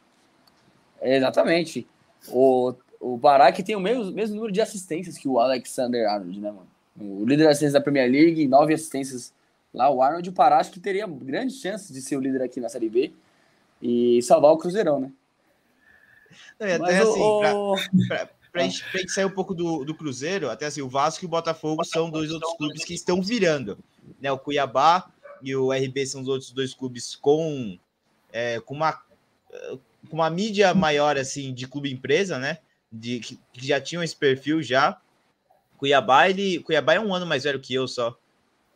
exatamente. 1.03 1.87
O, 2.29 2.73
o 3.01 3.19
Pará 3.19 3.51
que 3.51 3.63
tem 3.63 3.75
o 3.75 3.81
mesmo, 3.81 4.13
mesmo 4.13 4.37
número 4.37 4.53
de 4.53 4.61
assistências 4.61 5.19
que 5.19 5.29
o 5.29 5.41
Alexander 5.41 6.09
Arnold, 6.09 6.41
né, 6.41 6.51
mano? 6.51 6.69
O 6.97 7.25
líder 7.25 7.45
de 7.45 7.49
assistências 7.49 7.73
da 7.73 7.81
Premier 7.81 8.11
League, 8.11 8.47
nove 8.47 8.73
assistências 8.75 9.33
lá. 9.73 9.91
O 9.91 10.03
Arnold, 10.03 10.29
o 10.29 10.33
Pará, 10.33 10.59
acho 10.59 10.71
que 10.71 10.81
teria 10.81 11.07
grandes 11.07 11.61
chances 11.61 11.93
de 11.93 12.01
ser 12.01 12.17
o 12.17 12.21
líder 12.21 12.43
aqui 12.43 12.61
na 12.61 12.69
Série 12.69 12.89
B 12.89 13.13
e 13.81 14.23
salvar 14.23 14.53
o 14.53 14.59
Cruzeirão, 14.59 15.01
né? 15.01 15.13
Não, 16.59 16.67
até 16.67 16.79
Mas 16.79 17.01
assim, 17.01 17.21
o... 17.21 17.39
pra, 17.41 17.55
pra, 18.09 18.31
pra, 18.53 18.63
gente, 18.63 18.91
pra 18.91 19.01
gente 19.01 19.13
sair 19.13 19.25
um 19.25 19.31
pouco 19.31 19.55
do, 19.55 19.85
do 19.85 19.95
Cruzeiro, 19.95 20.51
até 20.51 20.67
assim, 20.67 20.83
o 20.83 20.89
Vasco 20.89 21.25
e 21.25 21.27
o 21.27 21.31
Botafogo 21.31 21.85
são 21.85 22.11
dois 22.11 22.31
outros 22.31 22.57
clubes 22.57 22.85
que 22.85 22.95
estão 22.95 23.21
virando 23.21 23.79
né? 24.21 24.31
O 24.31 24.39
Cuiabá 24.39 25.11
e 25.43 25.55
o 25.55 25.73
RB 25.73 26.07
são 26.07 26.23
os 26.23 26.29
outros 26.29 26.53
dois 26.53 26.75
clubes 26.75 27.17
com, 27.17 27.79
é, 28.33 28.61
com, 28.61 28.75
uma, 28.75 28.93
com 30.09 30.17
uma 30.17 30.31
mídia 30.31 30.73
maior 30.75 31.17
assim 31.17 31.53
de 31.53 31.67
clube 31.67 31.93
empresa, 31.93 32.39
né? 32.39 32.59
De, 32.91 33.21
que, 33.21 33.39
que 33.53 33.67
já 33.67 33.81
tinham 33.81 34.03
esse 34.03 34.15
perfil 34.15 34.63
já. 34.63 35.01
Cuiabá, 35.79 36.29
ele, 36.29 36.61
Cuiabá 36.61 36.95
é 36.95 37.01
um 37.01 37.15
ano 37.15 37.27
mais 37.27 37.45
velho 37.45 37.61
que 37.61 37.75
eu 37.75 37.89
só. 37.89 38.17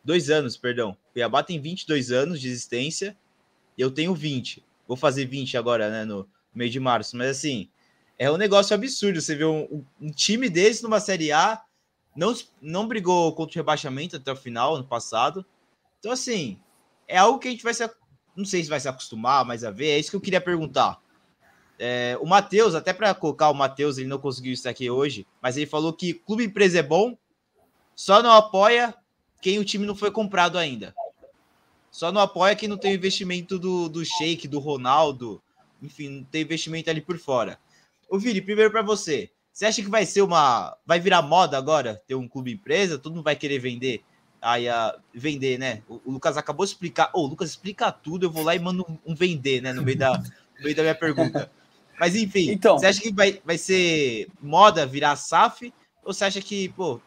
Dois 0.07 0.31
anos, 0.31 0.57
perdão. 0.57 0.97
Cuiabá 1.12 1.42
tem 1.42 1.61
22 1.61 2.12
anos 2.12 2.40
de 2.40 2.47
existência 2.49 3.19
e 3.77 3.83
eu 3.83 3.90
tenho 3.90 4.14
20. 4.14 4.64
Vou 4.87 4.97
fazer 4.97 5.25
20 5.25 5.57
agora, 5.57 5.90
né, 5.90 6.05
no 6.05 6.29
meio 6.55 6.71
de 6.71 6.79
março. 6.79 7.16
Mas 7.16 7.31
assim, 7.31 7.69
é 8.16 8.31
um 8.31 8.37
negócio 8.37 8.73
absurdo. 8.73 9.21
Você 9.21 9.35
vê 9.35 9.45
um, 9.45 9.85
um 10.01 10.12
time 10.12 10.49
desse 10.49 10.85
numa 10.85 11.01
Série 11.01 11.33
A 11.33 11.61
não, 12.14 12.33
não 12.62 12.87
brigou 12.87 13.35
contra 13.35 13.59
o 13.59 13.61
rebaixamento 13.61 14.14
até 14.14 14.31
o 14.31 14.37
final, 14.37 14.77
ano 14.77 14.87
passado. 14.87 15.45
Então, 15.99 16.12
assim, 16.12 16.57
é 17.09 17.19
algo 17.19 17.40
que 17.40 17.49
a 17.49 17.51
gente 17.51 17.64
vai 17.64 17.75
se. 17.75 17.91
Não 18.37 18.45
sei 18.45 18.62
se 18.62 18.70
vai 18.70 18.78
se 18.78 18.87
acostumar 18.87 19.45
mais 19.45 19.64
a 19.64 19.72
ver. 19.72 19.89
É 19.89 19.99
isso 19.99 20.11
que 20.11 20.16
eu 20.16 20.20
queria 20.20 20.41
perguntar. 20.41 21.03
É, 21.80 22.16
o 22.20 22.26
Matheus, 22.26 22.76
até 22.76 22.93
para 22.93 23.12
colocar 23.12 23.51
o 23.51 23.55
Matheus, 23.55 23.99
ele 23.99 24.07
não 24.07 24.20
conseguiu 24.20 24.53
estar 24.53 24.70
aqui 24.70 24.89
hoje, 24.89 25.26
mas 25.43 25.57
ele 25.57 25.66
falou 25.66 25.93
que 25.93 26.14
clube 26.14 26.45
empresa 26.45 26.78
é 26.78 26.83
bom, 26.83 27.18
só 27.97 28.22
não 28.22 28.30
apoia 28.30 28.95
quem 29.47 29.61
o 29.61 29.64
time 29.64 29.86
não 29.86 29.94
foi 29.94 30.11
comprado 30.11 30.59
ainda. 30.59 30.92
Só 31.88 32.11
não 32.11 32.20
apoia 32.20 32.57
quem 32.57 32.68
não 32.68 32.76
tem 32.76 32.92
investimento 32.92 33.61
do, 33.61 33.88
do 33.88 34.05
Sheik, 34.05 34.49
do 34.49 34.59
Ronaldo, 34.59 35.40
enfim, 35.80 36.09
não 36.09 36.24
tem 36.24 36.42
investimento 36.42 36.90
ali 36.90 37.01
por 37.01 37.16
fora. 37.16 37.57
O 38.11 38.18
Vini, 38.18 38.40
primeiro 38.40 38.72
para 38.72 38.82
você. 38.82 39.30
Você 39.53 39.66
acha 39.66 39.80
que 39.80 39.88
vai 39.88 40.05
ser 40.05 40.22
uma. 40.22 40.76
Vai 40.84 40.99
virar 40.99 41.22
moda 41.22 41.57
agora 41.57 42.03
ter 42.09 42.16
um 42.16 42.26
clube 42.26 42.55
empresa? 42.55 42.99
Todo 42.99 43.14
mundo 43.14 43.22
vai 43.22 43.36
querer 43.36 43.61
vender. 43.61 44.03
Aí, 44.42 44.68
a, 44.68 44.99
vender, 45.14 45.61
né? 45.61 45.80
O, 45.88 46.01
o 46.05 46.11
Lucas 46.11 46.36
acabou 46.36 46.66
de 46.66 46.72
explicar. 46.72 47.12
Ô, 47.14 47.20
oh, 47.20 47.26
Lucas, 47.26 47.51
explica 47.51 47.92
tudo. 47.92 48.26
Eu 48.26 48.32
vou 48.32 48.42
lá 48.42 48.57
e 48.57 48.59
mando 48.59 48.84
um, 48.88 49.12
um 49.12 49.14
vender, 49.14 49.62
né? 49.62 49.72
No 49.72 49.84
meio, 49.84 49.97
da, 49.97 50.18
no 50.18 50.64
meio 50.64 50.74
da 50.74 50.82
minha 50.82 50.94
pergunta. 50.97 51.49
Mas 52.01 52.16
enfim, 52.16 52.51
então, 52.51 52.76
você 52.76 52.86
acha 52.86 53.01
que 53.01 53.12
vai, 53.12 53.40
vai 53.44 53.57
ser 53.57 54.26
moda 54.42 54.84
virar 54.84 55.14
SAF? 55.14 55.72
Ou 56.05 56.12
você 56.12 56.24
acha 56.24 56.40
que, 56.40 56.68
pô, 56.70 57.01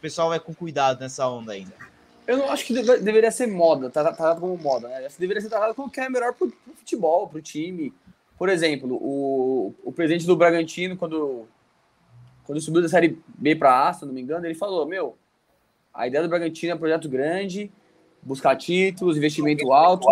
pessoal 0.00 0.28
vai 0.30 0.40
com 0.40 0.54
cuidado 0.54 1.00
nessa 1.00 1.28
onda 1.28 1.52
ainda? 1.52 1.74
Eu 2.26 2.38
não 2.38 2.50
acho 2.50 2.64
que 2.64 2.72
deve, 2.72 2.98
deveria 2.98 3.30
ser 3.30 3.46
moda, 3.46 3.90
tratado 3.90 4.40
como 4.40 4.56
moda, 4.56 4.88
né? 4.88 5.08
Deveria 5.18 5.40
ser 5.40 5.48
tratado 5.48 5.74
como 5.74 5.90
que 5.90 6.00
é 6.00 6.08
melhor 6.08 6.32
pro, 6.32 6.48
pro 6.48 6.74
futebol, 6.74 7.28
pro 7.28 7.42
time 7.42 7.92
Por 8.38 8.48
exemplo, 8.48 8.94
o, 8.94 9.74
o 9.82 9.92
presidente 9.92 10.26
do 10.26 10.36
Bragantino, 10.36 10.96
quando, 10.96 11.46
quando 12.44 12.60
subiu 12.60 12.82
da 12.82 12.88
Série 12.88 13.18
B 13.26 13.56
para 13.56 13.88
A, 13.88 13.92
se 13.92 14.06
não 14.06 14.12
me 14.12 14.20
engano, 14.20 14.46
ele 14.46 14.54
falou, 14.54 14.86
meu, 14.86 15.16
a 15.92 16.06
ideia 16.06 16.22
do 16.22 16.28
Bragantino 16.28 16.72
é 16.72 16.74
um 16.74 16.78
projeto 16.78 17.08
grande, 17.08 17.70
buscar 18.22 18.54
títulos, 18.56 19.16
investimento 19.16 19.72
alto 19.72 20.06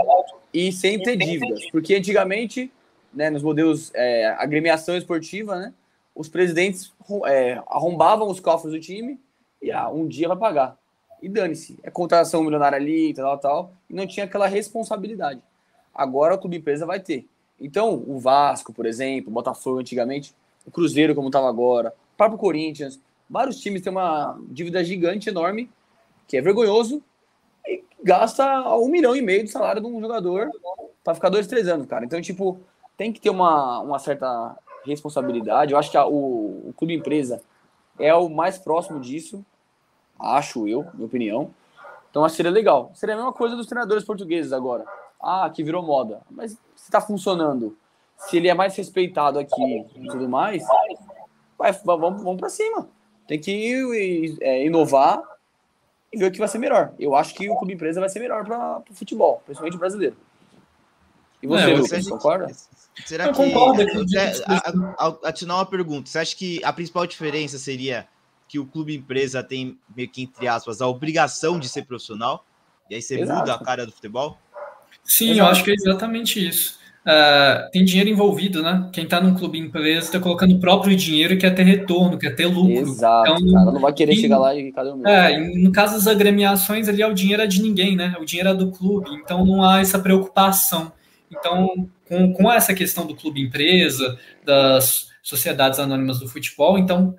e 0.52 0.72
sem 0.72 1.00
ter 1.00 1.16
dívidas. 1.16 1.70
Porque 1.70 1.94
antigamente, 1.94 2.72
né, 3.14 3.30
nos 3.30 3.42
modelos 3.42 3.92
é, 3.94 4.26
agremiação 4.38 4.96
esportiva, 4.96 5.56
né, 5.56 5.72
os 6.14 6.28
presidentes 6.28 6.92
é, 7.26 7.62
arrombavam 7.68 8.28
os 8.28 8.40
cofres 8.40 8.72
do 8.72 8.80
time 8.80 9.20
e 9.60 9.70
ah, 9.70 9.88
um 9.88 10.06
dia 10.06 10.28
vai 10.28 10.36
pagar. 10.36 10.76
E 11.20 11.28
dane-se, 11.28 11.78
é 11.82 11.90
contratação 11.90 12.42
milionária 12.42 12.76
ali, 12.76 13.12
tal, 13.12 13.38
tal, 13.38 13.72
e 13.90 13.94
não 13.94 14.06
tinha 14.06 14.24
aquela 14.24 14.46
responsabilidade. 14.46 15.42
Agora 15.94 16.34
o 16.34 16.38
clube 16.38 16.58
empresa 16.58 16.86
vai 16.86 17.00
ter. 17.00 17.26
Então, 17.60 18.04
o 18.06 18.18
Vasco, 18.20 18.72
por 18.72 18.86
exemplo, 18.86 19.30
o 19.30 19.34
Botafogo 19.34 19.80
antigamente, 19.80 20.32
o 20.64 20.70
Cruzeiro, 20.70 21.14
como 21.14 21.28
estava 21.28 21.48
agora, 21.48 21.92
o 22.14 22.16
próprio 22.16 22.38
Corinthians, 22.38 23.00
vários 23.28 23.58
times 23.58 23.82
têm 23.82 23.90
uma 23.90 24.38
dívida 24.48 24.84
gigante, 24.84 25.28
enorme, 25.28 25.68
que 26.28 26.36
é 26.36 26.40
vergonhoso, 26.40 27.02
e 27.66 27.82
gasta 28.02 28.44
um 28.76 28.88
milhão 28.88 29.16
e 29.16 29.22
meio 29.22 29.42
do 29.42 29.50
salário 29.50 29.80
de 29.80 29.88
um 29.88 30.00
jogador 30.00 30.50
para 31.02 31.14
ficar 31.14 31.30
dois, 31.30 31.48
três 31.48 31.66
anos, 31.66 31.86
cara. 31.86 32.04
Então, 32.04 32.20
tipo, 32.20 32.60
tem 32.96 33.12
que 33.12 33.20
ter 33.20 33.30
uma, 33.30 33.80
uma 33.80 33.98
certa 33.98 34.56
responsabilidade. 34.84 35.72
Eu 35.72 35.78
acho 35.78 35.90
que 35.90 35.96
a, 35.96 36.06
o, 36.06 36.68
o 36.68 36.74
clube 36.76 36.94
empresa 36.94 37.40
é 37.98 38.14
o 38.14 38.28
mais 38.28 38.58
próximo 38.58 39.00
disso, 39.00 39.44
acho 40.18 40.66
eu, 40.68 40.86
minha 40.94 41.06
opinião. 41.06 41.50
Então 42.10 42.24
acho 42.24 42.32
que 42.32 42.36
seria 42.36 42.52
legal. 42.52 42.90
Seria 42.94 43.14
a 43.14 43.18
mesma 43.18 43.32
coisa 43.32 43.56
dos 43.56 43.66
treinadores 43.66 44.04
portugueses 44.04 44.52
agora. 44.52 44.84
Ah, 45.20 45.50
que 45.52 45.62
virou 45.62 45.82
moda. 45.82 46.20
Mas 46.30 46.52
se 46.52 46.84
está 46.84 47.00
funcionando, 47.00 47.76
se 48.16 48.36
ele 48.36 48.48
é 48.48 48.54
mais 48.54 48.74
respeitado 48.76 49.38
aqui 49.38 49.86
e 49.96 50.06
tudo 50.06 50.28
mais, 50.28 50.64
vai, 51.56 51.72
vamos, 51.72 52.22
vamos 52.22 52.40
para 52.40 52.48
cima. 52.48 52.88
Tem 53.26 53.38
que 53.38 54.38
é, 54.40 54.64
inovar 54.64 55.22
e 56.12 56.18
ver 56.18 56.26
o 56.26 56.32
que 56.32 56.38
vai 56.38 56.48
ser 56.48 56.58
melhor. 56.58 56.94
Eu 56.98 57.14
acho 57.14 57.34
que 57.34 57.48
o 57.50 57.56
clube 57.56 57.74
empresa 57.74 58.00
vai 58.00 58.08
ser 58.08 58.20
melhor 58.20 58.44
para 58.44 58.82
o 58.90 58.94
futebol, 58.94 59.42
principalmente 59.44 59.76
o 59.76 59.78
brasileiro. 59.78 60.16
E 61.42 61.46
você, 61.46 61.70
é, 61.70 61.76
Lucas, 61.76 62.04
você 62.04 62.10
concorda? 62.10 62.56
Será 63.06 63.26
eu 63.26 63.32
que. 63.32 63.36
Concordo, 63.36 63.82
atinar 65.24 65.56
uma 65.56 65.66
pergunta. 65.66 66.10
Você 66.10 66.18
acha 66.18 66.36
que 66.36 66.62
a 66.64 66.72
principal 66.72 67.06
diferença 67.06 67.58
seria 67.58 68.06
que 68.48 68.58
o 68.58 68.66
clube 68.66 68.96
empresa 68.96 69.42
tem, 69.42 69.78
meio 69.94 70.08
que 70.08 70.22
entre 70.22 70.48
aspas, 70.48 70.80
a 70.80 70.86
obrigação 70.86 71.58
de 71.58 71.68
ser 71.68 71.84
profissional? 71.84 72.44
E 72.90 72.94
aí 72.94 73.02
você 73.02 73.20
Exato. 73.20 73.40
muda 73.40 73.54
a 73.54 73.58
cara 73.62 73.86
do 73.86 73.92
futebol? 73.92 74.38
Sim, 75.04 75.32
Exato. 75.32 75.40
eu 75.40 75.46
acho 75.52 75.64
que 75.64 75.70
é 75.70 75.74
exatamente 75.74 76.46
isso. 76.46 76.78
Uh, 77.06 77.70
tem 77.70 77.84
dinheiro 77.84 78.10
envolvido, 78.10 78.62
né? 78.62 78.90
Quem 78.92 79.04
está 79.04 79.18
num 79.18 79.34
clube 79.34 79.58
empresa 79.58 80.06
está 80.06 80.20
colocando 80.20 80.56
o 80.56 80.60
próprio 80.60 80.94
dinheiro 80.94 81.32
e 81.32 81.38
quer 81.38 81.54
ter 81.54 81.62
retorno, 81.62 82.18
quer 82.18 82.34
ter 82.34 82.44
lucro. 82.44 82.70
Exato, 82.70 83.30
então, 83.30 83.52
cara, 83.52 83.72
não 83.72 83.80
vai 83.80 83.92
querer 83.94 84.12
e, 84.12 84.20
chegar 84.20 84.38
lá 84.38 84.54
e 84.54 84.70
cadê 84.72 84.90
o 84.90 84.96
meu? 84.96 85.08
É, 85.08 85.38
no 85.56 85.72
caso 85.72 85.94
das 85.94 86.06
agremiações, 86.06 86.86
ali 86.86 87.00
é 87.00 87.06
o 87.06 87.14
dinheiro 87.14 87.40
é 87.40 87.46
de 87.46 87.62
ninguém, 87.62 87.96
né? 87.96 88.14
O 88.20 88.26
dinheiro 88.26 88.50
é 88.50 88.54
do 88.54 88.70
clube, 88.70 89.08
então 89.12 89.46
não 89.46 89.62
há 89.62 89.80
essa 89.80 89.98
preocupação. 89.98 90.92
Então, 91.30 91.88
com, 92.06 92.32
com 92.32 92.52
essa 92.52 92.74
questão 92.74 93.06
do 93.06 93.16
clube 93.16 93.40
empresa, 93.40 94.18
das 94.44 95.10
sociedades 95.22 95.78
anônimas 95.78 96.18
do 96.18 96.28
futebol, 96.28 96.78
então 96.78 97.14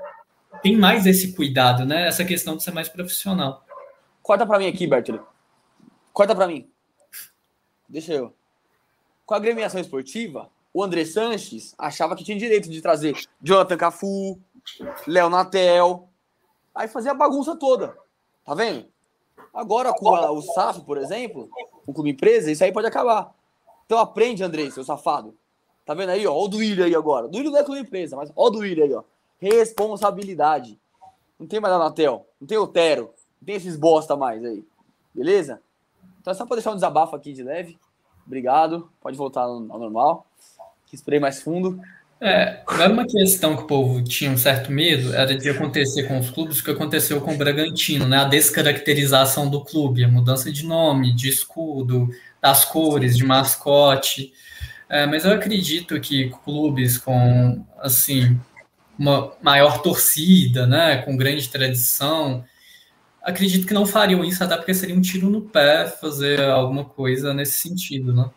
tem 0.62 0.76
mais 0.76 1.06
esse 1.06 1.34
cuidado, 1.34 1.86
né? 1.86 2.08
Essa 2.08 2.26
questão 2.26 2.58
de 2.58 2.64
ser 2.64 2.72
mais 2.72 2.90
profissional. 2.90 3.64
Corta 4.22 4.46
para 4.46 4.60
mim 4.60 4.68
aqui, 4.68 4.88
Bertoli. 4.88 5.22
Corta 6.12 6.36
para 6.36 6.48
mim. 6.48 6.70
Deixa 7.88 8.14
eu. 8.14 8.34
Com 9.26 9.34
a 9.34 9.38
agremiação 9.38 9.80
esportiva, 9.80 10.50
o 10.74 10.84
André 10.84 11.06
Sanches 11.06 11.74
achava 11.78 12.16
que 12.16 12.24
tinha 12.24 12.38
direito 12.38 12.70
de 12.70 12.82
trazer 12.82 13.16
Jonathan 13.42 13.78
Cafu, 13.78 14.40
Léo 15.08 15.30
Natel, 15.30 16.10
aí 16.74 16.88
fazia 16.88 17.12
a 17.12 17.16
bagunça 17.16 17.56
toda. 17.56 17.96
Tá 18.46 18.54
vendo? 18.54 18.86
Agora 19.54 19.94
com 19.94 20.16
a, 20.16 20.32
o 20.32 20.42
SAF, 20.42 20.82
por 20.82 20.98
exemplo, 20.98 21.50
o 21.86 21.94
clube 21.94 22.12
empresa, 22.12 22.52
isso 22.52 22.64
aí 22.64 22.72
pode 22.72 22.88
acabar. 22.88 23.34
Então 23.90 23.98
aprende, 23.98 24.44
Andrei, 24.44 24.70
seu 24.70 24.84
safado. 24.84 25.34
Tá 25.84 25.96
vendo 25.96 26.10
aí, 26.10 26.28
ó? 26.28 26.32
Ó 26.32 26.46
o 26.46 26.48
Duílio 26.48 26.86
aí 26.86 26.94
agora. 26.94 27.28
Duílio 27.28 27.50
não 27.50 27.58
é 27.58 27.64
com 27.64 27.76
empresa, 27.76 28.16
mas 28.16 28.32
ó 28.36 28.46
o 28.46 28.50
Duílio 28.52 28.84
aí, 28.84 28.94
ó. 28.94 29.02
Responsabilidade. 29.40 30.80
Não 31.40 31.48
tem 31.48 31.60
mais 31.60 31.74
a 31.74 31.80
Natel, 31.80 32.28
não 32.40 32.48
tem 32.48 32.56
Otero, 32.56 33.12
não 33.42 33.46
tem 33.48 33.56
esses 33.56 33.76
bosta 33.76 34.16
mais 34.16 34.46
aí. 34.46 34.64
Beleza? 35.12 35.60
Então 36.22 36.30
é 36.30 36.36
só 36.36 36.46
pra 36.46 36.58
deixar 36.58 36.70
um 36.70 36.76
desabafo 36.76 37.16
aqui 37.16 37.34
de 37.34 37.42
leve. 37.42 37.80
Obrigado. 38.28 38.92
Pode 39.02 39.18
voltar 39.18 39.42
ao 39.42 39.60
normal. 39.60 40.28
Que 40.86 40.94
esperei 40.94 41.20
mais 41.20 41.42
fundo. 41.42 41.82
É, 42.22 42.62
era 42.70 42.92
uma 42.92 43.08
questão 43.08 43.56
que 43.56 43.64
o 43.64 43.68
povo 43.68 44.04
tinha 44.04 44.30
um 44.30 44.38
certo 44.38 44.72
medo, 44.72 45.14
era 45.14 45.38
de 45.38 45.50
acontecer 45.50 46.04
com 46.04 46.20
os 46.20 46.30
clubes 46.30 46.60
o 46.60 46.64
que 46.64 46.72
aconteceu 46.72 47.22
com 47.22 47.34
o 47.34 47.38
Bragantino, 47.38 48.06
né? 48.06 48.18
A 48.18 48.26
descaracterização 48.26 49.50
do 49.50 49.64
clube, 49.64 50.04
a 50.04 50.08
mudança 50.08 50.52
de 50.52 50.66
nome, 50.66 51.16
de 51.16 51.30
escudo, 51.30 52.10
das 52.42 52.66
cores, 52.66 53.16
de 53.16 53.26
mascote. 53.26 54.34
É, 54.90 55.06
mas 55.06 55.24
eu 55.24 55.32
acredito 55.34 56.00
que 56.02 56.30
clubes 56.44 56.98
com 56.98 57.66
assim 57.80 58.38
uma 58.98 59.32
maior 59.42 59.82
torcida, 59.82 60.68
né, 60.68 60.98
com 61.04 61.16
grande 61.16 61.48
tradição, 61.48 62.44
acredito 63.24 63.66
que 63.66 63.74
não 63.74 63.86
fariam 63.86 64.26
isso, 64.26 64.44
até 64.44 64.58
porque 64.58 64.74
seria 64.74 64.96
um 64.96 65.02
tiro 65.02 65.30
no 65.30 65.42
pé 65.42 65.88
fazer 65.88 66.42
alguma 66.42 66.84
coisa 66.84 67.34
nesse 67.34 67.54
sentido, 67.54 68.14
né? 68.14 68.30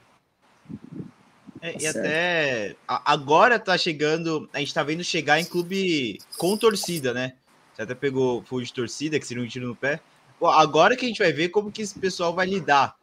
É, 1.62 1.80
e 1.80 1.86
até 1.86 2.76
agora 2.86 3.58
tá 3.58 3.78
chegando, 3.78 4.50
a 4.52 4.58
gente 4.58 4.74
tá 4.74 4.82
vendo 4.82 5.02
chegar 5.02 5.40
em 5.40 5.44
clube 5.44 6.18
com 6.36 6.56
torcida, 6.56 7.14
né? 7.14 7.34
Você 7.72 7.82
até 7.82 7.94
pegou 7.94 8.42
fogo 8.42 8.62
de 8.62 8.72
torcida, 8.72 9.18
que 9.18 9.26
seria 9.26 9.42
um 9.42 9.46
tiro 9.46 9.68
no 9.68 9.76
pé. 9.76 10.00
Pô, 10.38 10.48
agora 10.48 10.96
que 10.96 11.04
a 11.04 11.08
gente 11.08 11.22
vai 11.22 11.32
ver 11.32 11.48
como 11.48 11.72
que 11.72 11.80
esse 11.80 11.98
pessoal 11.98 12.34
vai 12.34 12.46
lidar 12.46 12.96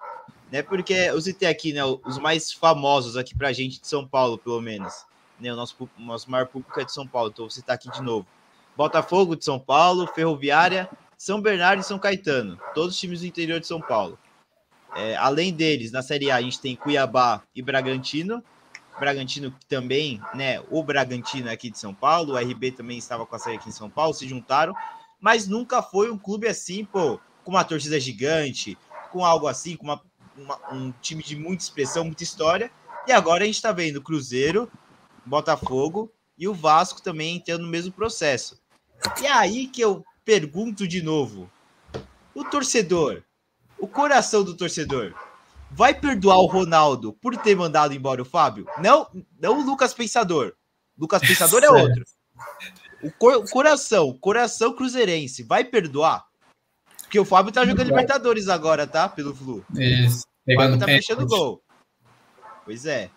né? 0.51 0.61
Porque 0.61 0.93
eu 0.93 1.21
citei 1.21 1.47
aqui, 1.47 1.73
né, 1.73 1.83
os 1.83 2.17
mais 2.17 2.51
famosos 2.51 3.15
aqui 3.15 3.35
pra 3.35 3.53
gente 3.53 3.79
de 3.79 3.87
São 3.87 4.07
Paulo, 4.07 4.37
pelo 4.37 4.61
menos. 4.61 5.05
Né, 5.39 5.53
o 5.53 5.55
nosso, 5.55 5.89
nosso 5.97 6.29
maior 6.29 6.47
público 6.47 6.79
é 6.79 6.83
de 6.83 6.91
São 6.91 7.07
Paulo, 7.07 7.29
então 7.29 7.45
vou 7.45 7.49
citar 7.49 7.75
aqui 7.75 7.89
de 7.91 8.01
novo. 8.01 8.27
Botafogo 8.75 9.35
de 9.35 9.45
São 9.45 9.59
Paulo, 9.59 10.07
Ferroviária, 10.07 10.89
São 11.17 11.41
Bernardo 11.41 11.81
e 11.81 11.83
São 11.83 11.99
Caetano, 11.99 12.59
todos 12.73 12.95
os 12.95 12.99
times 12.99 13.21
do 13.21 13.27
interior 13.27 13.59
de 13.59 13.67
São 13.67 13.79
Paulo. 13.79 14.17
É, 14.95 15.15
além 15.17 15.53
deles, 15.53 15.91
na 15.91 16.01
Série 16.01 16.31
A, 16.31 16.37
a 16.37 16.41
gente 16.41 16.59
tem 16.59 16.75
Cuiabá 16.75 17.43
e 17.55 17.61
Bragantino. 17.61 18.43
Bragantino 18.99 19.55
também, 19.67 20.21
né? 20.33 20.61
O 20.69 20.83
Bragantino 20.83 21.49
aqui 21.49 21.69
de 21.69 21.79
São 21.79 21.93
Paulo, 21.93 22.33
o 22.33 22.37
RB 22.37 22.71
também 22.71 22.97
estava 22.97 23.25
com 23.25 23.35
a 23.35 23.39
série 23.39 23.57
aqui 23.57 23.69
em 23.69 23.73
São 23.73 23.89
Paulo, 23.89 24.13
se 24.13 24.27
juntaram, 24.27 24.73
mas 25.21 25.47
nunca 25.47 25.81
foi 25.81 26.11
um 26.11 26.17
clube 26.17 26.47
assim, 26.47 26.83
pô, 26.83 27.17
com 27.45 27.51
uma 27.51 27.63
torcida 27.63 27.97
gigante, 27.97 28.77
com 29.11 29.23
algo 29.23 29.47
assim, 29.47 29.77
com 29.77 29.85
uma 29.85 30.01
uma, 30.39 30.59
um 30.71 30.91
time 31.01 31.23
de 31.23 31.35
muita 31.35 31.63
expressão, 31.63 32.05
muita 32.05 32.23
história. 32.23 32.71
E 33.07 33.11
agora 33.11 33.43
a 33.43 33.45
gente 33.45 33.55
está 33.55 33.71
vendo 33.71 34.01
Cruzeiro, 34.01 34.71
Botafogo 35.25 36.11
e 36.37 36.47
o 36.47 36.53
Vasco 36.53 37.01
também 37.01 37.37
entrando 37.37 37.63
no 37.63 37.69
mesmo 37.69 37.91
processo. 37.91 38.59
E 39.21 39.25
é 39.25 39.31
aí 39.31 39.67
que 39.67 39.81
eu 39.81 40.03
pergunto 40.23 40.87
de 40.87 41.01
novo: 41.01 41.49
o 42.33 42.43
torcedor, 42.43 43.23
o 43.79 43.87
coração 43.87 44.43
do 44.43 44.55
torcedor, 44.55 45.13
vai 45.71 45.93
perdoar 45.93 46.39
o 46.39 46.45
Ronaldo 46.45 47.13
por 47.13 47.35
ter 47.37 47.55
mandado 47.55 47.93
embora 47.93 48.21
o 48.21 48.25
Fábio? 48.25 48.65
Não, 48.81 49.07
não 49.39 49.59
o 49.59 49.65
Lucas 49.65 49.93
Pensador. 49.93 50.53
Lucas 50.97 51.21
Pensador 51.21 51.63
é 51.63 51.69
outro. 51.69 52.03
O, 53.01 53.11
cor, 53.11 53.35
o 53.37 53.49
coração, 53.49 54.17
coração 54.19 54.75
cruzeirense, 54.75 55.43
vai 55.43 55.63
perdoar? 55.63 56.25
Porque 57.01 57.19
o 57.19 57.25
Fábio 57.25 57.51
tá 57.51 57.65
jogando 57.65 57.87
Libertadores 57.87 58.49
agora, 58.49 58.85
tá? 58.85 59.09
Pelo 59.09 59.33
Flu. 59.33 59.65
Isso. 59.75 60.23
Pegando 60.45 60.77
tá 60.77 60.85
fechando 60.85 61.25
gol. 61.25 61.61
Pois 62.65 62.85
é. 62.85 63.09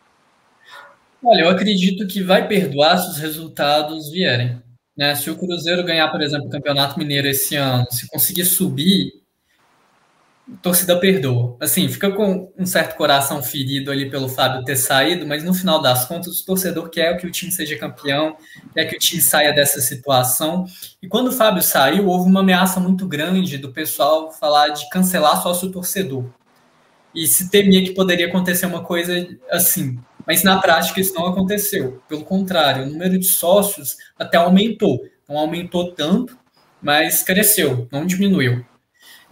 Olha, 1.24 1.42
eu 1.42 1.50
acredito 1.50 2.06
que 2.06 2.22
vai 2.22 2.48
perdoar 2.48 2.98
se 2.98 3.10
os 3.10 3.18
resultados 3.18 4.10
vierem. 4.10 4.62
Né? 4.96 5.14
Se 5.14 5.30
o 5.30 5.36
Cruzeiro 5.36 5.84
ganhar, 5.84 6.10
por 6.10 6.20
exemplo, 6.20 6.46
o 6.46 6.50
Campeonato 6.50 6.98
Mineiro 6.98 7.28
esse 7.28 7.54
ano, 7.54 7.86
se 7.90 8.06
conseguir 8.08 8.44
subir, 8.44 9.21
torcida 10.60 10.98
perdoa. 10.98 11.56
Assim, 11.60 11.88
fica 11.88 12.10
com 12.10 12.52
um 12.58 12.66
certo 12.66 12.96
coração 12.96 13.42
ferido 13.42 13.90
ali 13.90 14.10
pelo 14.10 14.28
Fábio 14.28 14.64
ter 14.64 14.76
saído, 14.76 15.26
mas 15.26 15.44
no 15.44 15.54
final 15.54 15.80
das 15.80 16.04
contas, 16.04 16.40
o 16.40 16.46
torcedor 16.46 16.90
quer 16.90 17.16
que 17.16 17.26
o 17.26 17.30
time 17.30 17.52
seja 17.52 17.78
campeão, 17.78 18.36
quer 18.74 18.86
que 18.86 18.96
o 18.96 18.98
time 18.98 19.22
saia 19.22 19.52
dessa 19.52 19.80
situação. 19.80 20.66
E 21.00 21.08
quando 21.08 21.28
o 21.28 21.32
Fábio 21.32 21.62
saiu, 21.62 22.08
houve 22.08 22.28
uma 22.28 22.40
ameaça 22.40 22.80
muito 22.80 23.06
grande 23.06 23.56
do 23.56 23.72
pessoal 23.72 24.32
falar 24.32 24.68
de 24.70 24.88
cancelar 24.90 25.42
sócio 25.42 25.70
torcedor 25.70 26.24
e 27.14 27.26
se 27.26 27.50
temia 27.50 27.84
que 27.84 27.92
poderia 27.92 28.26
acontecer 28.26 28.66
uma 28.66 28.82
coisa 28.82 29.26
assim. 29.50 29.98
Mas 30.26 30.42
na 30.42 30.60
prática 30.60 31.00
isso 31.00 31.14
não 31.14 31.26
aconteceu. 31.26 32.00
Pelo 32.08 32.24
contrário, 32.24 32.84
o 32.84 32.86
número 32.86 33.18
de 33.18 33.26
sócios 33.26 33.96
até 34.18 34.36
aumentou. 34.38 35.04
Não 35.28 35.36
aumentou 35.36 35.92
tanto, 35.92 36.38
mas 36.80 37.22
cresceu, 37.22 37.88
não 37.90 38.06
diminuiu. 38.06 38.64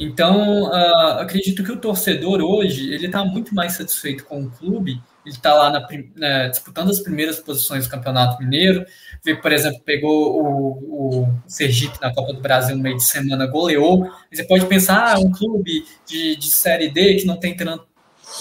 Então, 0.01 0.63
uh, 0.63 1.21
acredito 1.21 1.63
que 1.63 1.71
o 1.71 1.77
torcedor 1.77 2.41
hoje 2.41 2.93
ele 2.93 3.07
está 3.07 3.25
muito 3.25 3.55
mais 3.55 3.75
satisfeito 3.75 4.25
com 4.25 4.45
o 4.45 4.51
clube 4.51 5.01
ele 5.25 5.35
está 5.35 5.55
lá 5.55 5.71
na, 5.71 5.87
né, 6.17 6.49
disputando 6.49 6.91
as 6.91 7.01
primeiras 7.01 7.39
posições 7.39 7.87
do 7.87 7.91
Campeonato 7.91 8.43
Mineiro. 8.43 8.85
Vê, 9.23 9.35
por 9.35 9.53
exemplo, 9.53 9.81
pegou 9.85 10.43
o, 10.43 11.23
o, 11.23 11.35
Sergipe 11.47 12.01
na 12.01 12.13
Copa 12.15 12.33
do 12.33 12.41
Brasil 12.41 12.75
no 12.77 12.83
meio 12.83 12.97
de 12.97 13.05
semana, 13.05 13.47
goleou. 13.47 14.11
Você 14.33 14.45
pode 14.45 14.65
pensar, 14.67 15.15
ah, 15.15 15.21
um 15.21 15.31
clube 15.31 15.85
de, 16.07 16.37
de 16.37 16.51
Série 16.51 16.89
D 16.89 17.17
que 17.17 17.27
não 17.27 17.39
tem 17.39 17.55
tanto, 17.55 17.87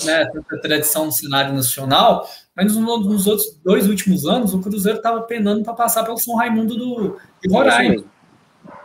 né, 0.05 0.26
tanta 0.32 0.62
tradição 0.62 1.05
no 1.05 1.12
cenário 1.12 1.53
nacional, 1.53 2.28
mas 2.55 2.74
nos, 2.74 3.05
nos 3.05 3.28
outros 3.28 3.60
dois 3.64 3.88
últimos 3.88 4.26
anos, 4.26 4.53
o 4.53 4.62
Cruzeiro 4.62 4.99
estava 4.99 5.22
penando 5.24 5.64
para 5.64 5.74
passar 5.74 6.03
pelo 6.05 6.18
São 6.18 6.36
Raimundo 6.36 6.78
do, 6.78 7.18
de 7.43 7.53
Roraima. 7.53 8.05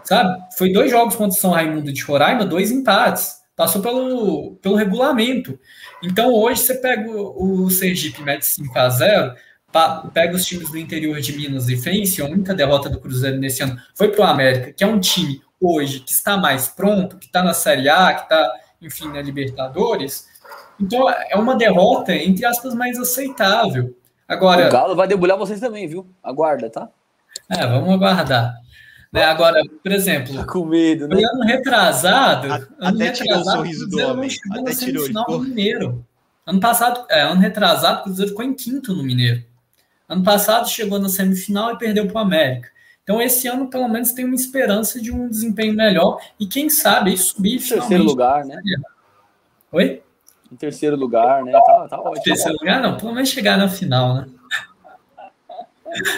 Sabe? 0.05 0.39
Foi 0.57 0.73
dois 0.73 0.91
jogos 0.91 1.17
contra 1.17 1.37
o 1.37 1.41
São 1.41 1.51
Raimundo 1.51 1.93
de 1.93 2.03
Roraima, 2.03 2.45
dois 2.45 2.71
empates. 2.71 3.43
Passou 3.57 3.81
pelo, 3.81 4.57
pelo 4.57 4.75
regulamento. 4.75 5.59
Então 6.03 6.33
hoje 6.33 6.61
você 6.61 6.75
pega 6.75 7.11
o, 7.11 7.65
o 7.65 7.71
Sergipe 7.71 8.23
mete 8.23 8.45
5 8.45 8.79
a 8.79 8.89
0 8.89 9.35
pega 10.13 10.37
os 10.37 10.45
times 10.45 10.71
do 10.71 10.79
interior 10.79 11.21
de 11.21 11.37
Minas 11.37 11.69
e 11.69 11.75
vence, 11.75 12.23
a 12.23 12.27
única 12.27 12.55
derrota 12.55 12.89
do 12.89 13.01
Cruzeiro 13.01 13.39
nesse 13.39 13.63
ano 13.63 13.77
foi 13.95 14.09
para 14.09 14.21
o 14.21 14.29
América, 14.29 14.73
que 14.73 14.85
é 14.85 14.87
um 14.87 15.01
time 15.01 15.43
hoje 15.61 16.01
que 16.01 16.13
está 16.13 16.37
mais 16.37 16.69
pronto, 16.69 17.17
que 17.17 17.27
está 17.27 17.43
na 17.43 17.53
Série 17.53 17.89
A, 17.89 18.15
que 18.15 18.23
está, 18.23 18.53
enfim, 18.81 19.09
na 19.09 19.21
Libertadores. 19.21 20.29
Então 20.81 21.09
é 21.11 21.35
uma 21.37 21.57
derrota, 21.57 22.15
entre 22.15 22.45
aspas, 22.45 22.75
mais 22.75 22.99
aceitável. 22.99 23.97
Agora. 24.29 24.69
O 24.69 24.71
Galo 24.71 24.97
vai 24.97 25.09
debulhar 25.09 25.37
vocês 25.37 25.61
também, 25.61 25.89
viu? 25.89 26.07
Aguarda, 26.23 26.71
tá? 26.71 26.89
É, 27.51 27.67
vamos 27.67 27.93
aguardar. 27.93 28.55
Né, 29.15 29.23
agora, 29.23 29.63
por 29.81 29.93
exemplo, 29.93 30.35
tá 30.35 30.45
com 30.45 30.65
medo, 30.65 31.07
né? 31.07 31.23
ano 31.23 31.45
retrasado, 31.45 32.53
a, 32.53 32.57
ano 32.57 32.69
até 32.81 33.05
retrasado, 33.05 33.15
tirou 33.15 33.39
o 33.39 33.45
sorriso 33.45 33.89
do 33.89 33.99
homem. 34.01 34.31
Até 34.51 34.75
tirou, 34.75 35.07
final 35.07 35.25
do 35.27 35.39
Mineiro. 35.39 36.05
Ano 36.45 36.59
passado, 36.59 37.07
é, 37.09 37.21
ano 37.21 37.41
retrasado, 37.41 38.01
o 38.01 38.03
Cruzeiro 38.03 38.33
ficou 38.33 38.45
em 38.45 38.53
quinto 38.53 38.93
no 38.93 39.05
Mineiro. 39.05 39.45
Ano 40.09 40.25
passado 40.25 40.69
chegou 40.69 40.99
na 40.99 41.09
semifinal 41.09 41.73
e 41.73 41.79
perdeu 41.79 42.09
para 42.09 42.17
o 42.17 42.19
América. 42.19 42.69
Então, 43.05 43.23
esse 43.23 43.47
ano, 43.47 43.69
pelo 43.69 43.87
menos, 43.87 44.11
tem 44.11 44.25
uma 44.25 44.35
esperança 44.35 45.01
de 45.01 45.13
um 45.13 45.29
desempenho 45.29 45.75
melhor 45.75 46.21
e, 46.41 46.45
quem 46.45 46.69
sabe, 46.69 47.17
subir 47.17 47.55
em 47.55 47.69
terceiro 47.69 48.03
lugar, 48.03 48.45
né? 48.45 48.61
Oi? 49.71 50.03
Em 50.51 50.57
terceiro 50.57 50.97
lugar, 50.97 51.45
né? 51.45 51.53
Tá, 51.53 51.87
tá 51.89 52.01
ótimo. 52.01 52.19
Em 52.19 52.23
terceiro 52.23 52.59
lugar, 52.59 52.83
não, 52.83 52.97
pelo 52.97 53.15
menos 53.15 53.29
chegar 53.29 53.57
na 53.57 53.69
final, 53.69 54.15
né? 54.17 54.27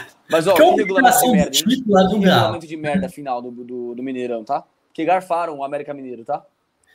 Mas, 0.31 0.47
ó, 0.47 0.55
que 0.55 0.63
regulamento 0.63 1.21
de 1.21 1.31
merda, 1.31 1.57
hein? 1.57 1.63
Que 1.63 2.17
regulamento 2.17 2.67
de 2.67 2.77
merda 2.77 3.09
final 3.09 3.43
do, 3.43 3.51
do, 3.51 3.95
do, 3.95 4.03
Mineirão, 4.03 4.45
tá? 4.45 4.65
Que 4.93 5.05
garfaram 5.05 5.59
o 5.59 5.65
América 5.65 5.95
Mineiro, 5.95 6.25
tá? 6.25 6.45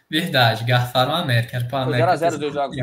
Verdade, 0.09 0.65
garfaram 0.65 1.13
o 1.13 1.15
América. 1.15 1.57
Era 1.57 1.65
pro 1.65 1.77
América. 1.77 2.13
0x0 2.13 2.37
dois 2.37 2.53
jogos. 2.53 2.77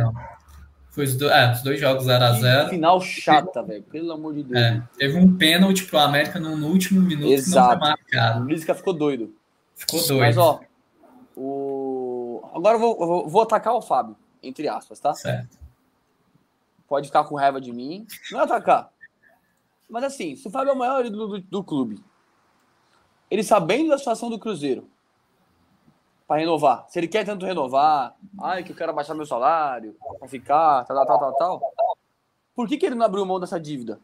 Foi 0.91 1.05
os, 1.05 1.17
do, 1.17 1.31
é, 1.31 1.53
os 1.53 1.63
dois 1.63 1.79
jogos 1.79 2.07
0x0. 2.07 2.71
Final 2.71 3.01
chata, 3.01 3.63
velho. 3.63 3.83
Pelo 3.85 4.13
amor 4.13 4.35
de 4.35 4.43
Deus. 4.43 4.61
É, 4.61 4.83
teve 4.97 5.19
um 5.19 5.37
pênalti 5.37 5.85
pro 5.85 5.99
América 5.99 6.41
no, 6.41 6.57
no 6.57 6.69
último 6.69 7.01
minuto 7.01 7.31
Exato. 7.31 7.69
que 7.69 7.75
não 7.75 7.81
foi 7.81 7.89
marcado. 7.89 8.45
O 8.45 8.49
Lisca 8.49 8.75
ficou 8.75 8.95
doido. 8.95 9.35
Ficou 9.77 10.01
doido. 10.07 10.21
Mas, 10.21 10.37
ó, 10.39 10.61
o... 11.37 12.43
agora 12.55 12.77
eu 12.77 12.81
vou, 12.81 12.99
eu 13.01 13.07
vou, 13.07 13.29
vou 13.29 13.43
atacar 13.43 13.75
o 13.75 13.83
Fábio, 13.83 14.17
entre 14.43 14.67
aspas, 14.67 14.99
tá? 14.99 15.15
Certo. 15.15 15.57
Pode 16.89 17.07
ficar 17.07 17.23
com 17.25 17.37
raiva 17.37 17.61
de 17.61 17.73
mim. 17.73 18.07
Não 18.33 18.41
é 18.41 18.43
atacar. 18.45 18.91
Mas 19.89 20.05
assim, 20.05 20.37
se 20.37 20.47
o 20.47 20.51
Fábio 20.51 20.71
é 20.71 20.75
o 20.75 20.79
maior 20.79 21.05
ídolo 21.05 21.29
do, 21.29 21.41
do 21.41 21.65
clube, 21.65 22.03
ele 23.31 23.43
sabendo 23.43 23.89
da 23.89 23.99
situação 23.99 24.29
do 24.29 24.39
Cruzeiro, 24.39 24.89
para 26.27 26.41
renovar, 26.41 26.85
se 26.89 26.99
ele 26.99 27.09
quer 27.09 27.25
tanto 27.25 27.47
renovar, 27.47 28.15
ai, 28.43 28.63
que 28.63 28.73
eu 28.73 28.77
quero 28.77 28.93
baixar 28.93 29.15
meu 29.15 29.25
salário, 29.25 29.97
para 30.19 30.29
ficar, 30.29 30.85
tal, 30.85 31.07
tal, 31.07 31.19
tal, 31.19 31.35
tal, 31.37 31.75
por 32.55 32.69
que, 32.69 32.77
que 32.77 32.85
ele 32.85 32.95
não 32.95 33.07
abriu 33.07 33.25
mão 33.25 33.41
dessa 33.41 33.59
dívida? 33.59 33.99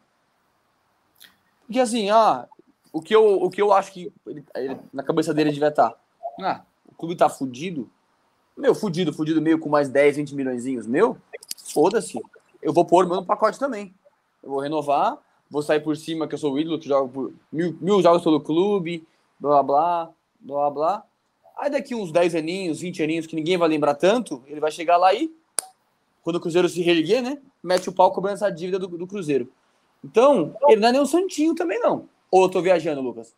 Porque 1.66 1.80
assim, 1.80 2.08
ah, 2.08 2.48
o 2.92 3.02
que 3.02 3.14
eu, 3.14 3.42
o 3.42 3.50
que 3.50 3.60
eu 3.60 3.72
acho 3.72 3.92
que 3.92 4.12
ele, 4.26 4.44
ele, 4.54 4.80
na 4.92 5.02
cabeça 5.02 5.34
dele 5.34 5.52
devia 5.52 5.68
estar, 5.68 5.90
tá, 5.90 5.98
ah, 6.40 6.62
o 6.86 6.94
clube 6.94 7.14
tá 7.14 7.28
fudido, 7.28 7.90
meu, 8.56 8.74
fudido, 8.74 9.12
fudido 9.12 9.42
meio 9.42 9.58
com 9.58 9.68
mais 9.68 9.88
10, 9.88 10.16
20 10.16 10.34
milhões, 10.34 10.86
meu, 10.86 11.18
foda-se, 11.58 12.18
eu 12.62 12.72
vou 12.72 12.86
pôr 12.86 13.06
meu 13.06 13.16
no 13.16 13.26
pacote 13.26 13.58
também. 13.58 13.94
Eu 14.42 14.50
vou 14.50 14.60
renovar, 14.60 15.18
vou 15.54 15.62
sair 15.62 15.78
por 15.78 15.96
cima, 15.96 16.26
que 16.26 16.34
eu 16.34 16.38
sou 16.38 16.52
o 16.52 16.58
ídolo, 16.58 16.80
que 16.80 16.88
jogo 16.88 17.08
por 17.08 17.32
mil, 17.52 17.78
mil 17.80 18.02
jogos 18.02 18.24
pelo 18.24 18.40
clube, 18.40 19.06
blá 19.38 19.62
blá, 19.62 20.10
blá 20.40 20.68
blá. 20.68 21.04
Aí 21.56 21.70
daqui 21.70 21.94
uns 21.94 22.10
10 22.10 22.34
aninhos, 22.34 22.80
20 22.80 23.02
aninhos, 23.04 23.26
que 23.26 23.36
ninguém 23.36 23.56
vai 23.56 23.68
lembrar 23.68 23.94
tanto, 23.94 24.42
ele 24.48 24.58
vai 24.58 24.72
chegar 24.72 24.96
lá 24.96 25.14
e, 25.14 25.32
quando 26.24 26.36
o 26.36 26.40
Cruzeiro 26.40 26.68
se 26.68 26.82
reerguer, 26.82 27.22
né, 27.22 27.38
mete 27.62 27.88
o 27.88 27.92
pau 27.92 28.10
cobrando 28.10 28.34
essa 28.34 28.50
dívida 28.50 28.80
do, 28.80 28.88
do 28.88 29.06
Cruzeiro. 29.06 29.48
Então, 30.04 30.56
ele 30.68 30.80
não 30.80 30.88
é 30.88 30.92
nenhum 30.92 31.06
santinho 31.06 31.54
também, 31.54 31.78
não. 31.78 32.08
Ou 32.32 32.46
eu 32.46 32.48
tô 32.48 32.60
viajando, 32.60 33.00
Lucas? 33.00 33.32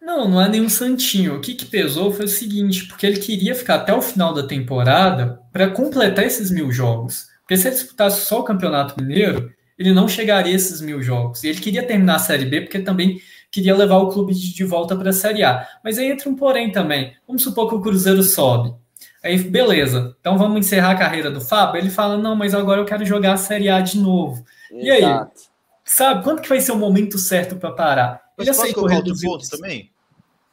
Não, 0.00 0.28
não 0.28 0.42
é 0.42 0.48
nenhum 0.48 0.68
santinho. 0.68 1.36
O 1.36 1.40
que, 1.40 1.54
que 1.54 1.64
pesou 1.64 2.10
foi 2.10 2.24
o 2.24 2.28
seguinte, 2.28 2.88
porque 2.88 3.06
ele 3.06 3.20
queria 3.20 3.54
ficar 3.54 3.76
até 3.76 3.94
o 3.94 4.02
final 4.02 4.34
da 4.34 4.44
temporada 4.44 5.40
para 5.52 5.70
completar 5.70 6.24
esses 6.26 6.50
mil 6.50 6.72
jogos. 6.72 7.28
Porque 7.42 7.56
se 7.56 7.68
ele 7.68 7.76
disputasse 7.76 8.26
só 8.26 8.40
o 8.40 8.44
Campeonato 8.44 9.00
Mineiro, 9.00 9.52
ele 9.78 9.92
não 9.92 10.08
chegaria 10.08 10.52
a 10.52 10.56
esses 10.56 10.80
mil 10.80 11.02
jogos. 11.02 11.42
E 11.44 11.48
ele 11.48 11.60
queria 11.60 11.86
terminar 11.86 12.16
a 12.16 12.20
Série 12.20 12.44
B 12.44 12.62
porque 12.62 12.78
também 12.78 13.20
queria 13.50 13.76
levar 13.76 13.98
o 13.98 14.08
clube 14.08 14.34
de 14.34 14.64
volta 14.64 14.96
para 14.96 15.10
a 15.10 15.12
Série 15.12 15.42
A. 15.42 15.66
Mas 15.84 15.98
aí 15.98 16.10
entra 16.10 16.28
um 16.28 16.36
porém 16.36 16.72
também. 16.72 17.14
Vamos 17.26 17.42
supor 17.42 17.68
que 17.68 17.74
o 17.74 17.80
Cruzeiro 17.80 18.22
sobe. 18.22 18.74
Aí, 19.22 19.38
beleza. 19.38 20.16
Então 20.20 20.36
vamos 20.36 20.58
encerrar 20.58 20.92
a 20.92 20.98
carreira 20.98 21.30
do 21.30 21.40
Fábio. 21.40 21.80
Ele 21.80 21.90
fala: 21.90 22.16
não, 22.16 22.34
mas 22.34 22.54
agora 22.54 22.80
eu 22.80 22.84
quero 22.84 23.04
jogar 23.04 23.34
a 23.34 23.36
Série 23.36 23.68
A 23.68 23.80
de 23.80 23.98
novo. 23.98 24.44
Exato. 24.70 24.84
E 24.84 24.90
aí? 24.90 25.26
Sabe, 25.84 26.24
quando 26.24 26.40
que 26.40 26.48
vai 26.48 26.60
ser 26.60 26.72
o 26.72 26.76
momento 26.76 27.18
certo 27.18 27.56
para 27.56 27.72
parar? 27.72 28.22
Ele 28.38 28.48
mas 28.48 28.58
aceitou 28.58 28.90
outro 28.90 29.14
ponto 29.20 29.48
também? 29.48 29.90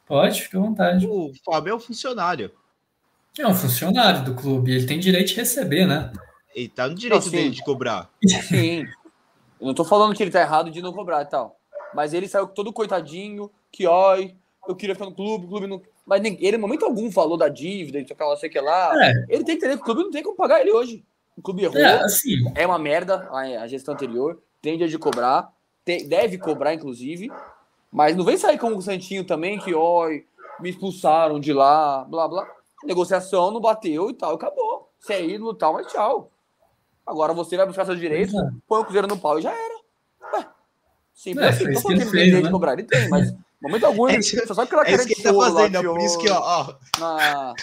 Pode, 0.05 0.41
fica 0.41 0.57
à 0.57 0.61
vontade. 0.61 1.07
O 1.07 1.31
Fábio 1.45 1.71
é 1.71 1.75
um 1.75 1.79
funcionário. 1.79 2.51
É 3.37 3.47
um 3.47 3.53
funcionário 3.53 4.23
do 4.23 4.33
clube. 4.33 4.73
Ele 4.73 4.85
tem 4.85 4.99
direito 4.99 5.29
de 5.29 5.35
receber, 5.35 5.85
né? 5.85 6.11
Ele 6.53 6.67
tá 6.67 6.87
no 6.87 6.95
direito 6.95 7.21
assim, 7.21 7.31
dele 7.31 7.49
de 7.51 7.63
cobrar. 7.63 8.09
Sim. 8.47 8.85
Eu 9.59 9.67
não 9.67 9.73
tô 9.73 9.83
falando 9.83 10.15
que 10.15 10.23
ele 10.23 10.31
tá 10.31 10.41
errado 10.41 10.71
de 10.71 10.81
não 10.81 10.93
cobrar 10.93 11.21
e 11.23 11.25
tal. 11.25 11.57
Mas 11.93 12.13
ele 12.13 12.27
saiu 12.27 12.47
todo 12.47 12.71
coitadinho, 12.71 13.49
que 13.71 13.87
oi, 13.87 14.35
eu 14.67 14.75
queria 14.75 14.95
ficar 14.95 15.05
no 15.07 15.15
clube, 15.15 15.45
o 15.45 15.49
clube 15.49 15.67
não. 15.67 15.81
Mas 16.05 16.23
ele, 16.23 16.57
em 16.57 16.59
momento 16.59 16.85
algum, 16.85 17.11
falou 17.11 17.37
da 17.37 17.49
dívida, 17.49 18.03
de 18.03 18.13
aquela 18.13 18.35
sei 18.37 18.49
que 18.49 18.59
lá. 18.59 18.91
É. 19.03 19.25
Ele 19.29 19.43
tem 19.43 19.57
que 19.57 19.65
entender 19.65 19.75
que 19.75 19.81
o 19.81 19.85
clube 19.85 20.03
não 20.03 20.11
tem 20.11 20.23
como 20.23 20.35
pagar 20.35 20.61
ele 20.61 20.71
hoje. 20.71 21.03
O 21.37 21.41
clube 21.41 21.63
errou. 21.63 21.77
É, 21.77 22.03
assim. 22.03 22.35
é 22.55 22.65
uma 22.65 22.79
merda 22.79 23.29
a, 23.31 23.67
gestão 23.67 23.93
anterior. 23.93 24.41
Tem 24.61 24.77
dia 24.77 24.87
de 24.87 24.97
cobrar. 24.97 25.51
Tem, 25.85 26.07
deve 26.07 26.37
cobrar, 26.37 26.73
inclusive. 26.73 27.31
Mas 27.91 28.15
não 28.15 28.25
vem 28.25 28.37
sair 28.37 28.57
com 28.57 28.75
o 28.75 28.81
Santinho 28.81 29.23
também, 29.23 29.57
que 29.57 29.73
oi, 29.73 30.25
me 30.59 30.69
expulsaram 30.69 31.39
de 31.39 31.53
lá, 31.53 32.03
blá 32.03 32.27
blá. 32.27 32.47
Negociação 32.83 33.51
não 33.51 33.59
bateu 33.59 34.09
e 34.09 34.13
tal, 34.13 34.35
acabou. 34.35 34.89
Você 34.99 35.13
é 35.13 35.25
ídolo 35.25 35.53
e 35.53 35.57
tal, 35.57 35.73
mas 35.73 35.87
tchau. 35.87 36.29
Agora 37.09 37.33
você 37.33 37.57
vai 37.57 37.65
buscar 37.65 37.85
seus 37.85 37.99
direitos, 37.99 38.35
é. 38.35 38.49
põe 38.67 38.81
o 38.81 38.83
Cruzeiro 38.83 39.07
no 39.07 39.17
pau 39.17 39.39
e 39.39 39.41
já 39.41 39.51
era. 39.51 40.35
Ué, 40.35 40.45
simples 41.11 41.43
é, 41.43 41.49
assim. 41.49 41.81
Falando 41.81 41.81
que 41.81 41.91
ele 41.93 42.05
fez, 42.05 42.33
tem 42.33 42.43
né? 42.43 42.51
cobrar, 42.51 42.73
ele 42.73 42.83
tem, 42.83 43.09
mas 43.09 43.33
momento 43.59 43.85
algum, 43.87 44.07
é 44.07 44.17
isso, 44.17 44.37
só 44.45 44.63
que 44.63 44.75
ela 44.75 44.87
é 44.87 44.93
isso 44.93 45.07
que 45.07 45.13
ele 45.13 45.23
tá 45.23 45.33
fazendo, 45.33 45.73
lá, 45.73 45.79
é 45.79 45.83
por 45.83 46.01
isso 46.01 46.19
que, 46.19 46.29
ó, 46.29 46.39
ó. 46.39 46.75
Na... 46.99 47.53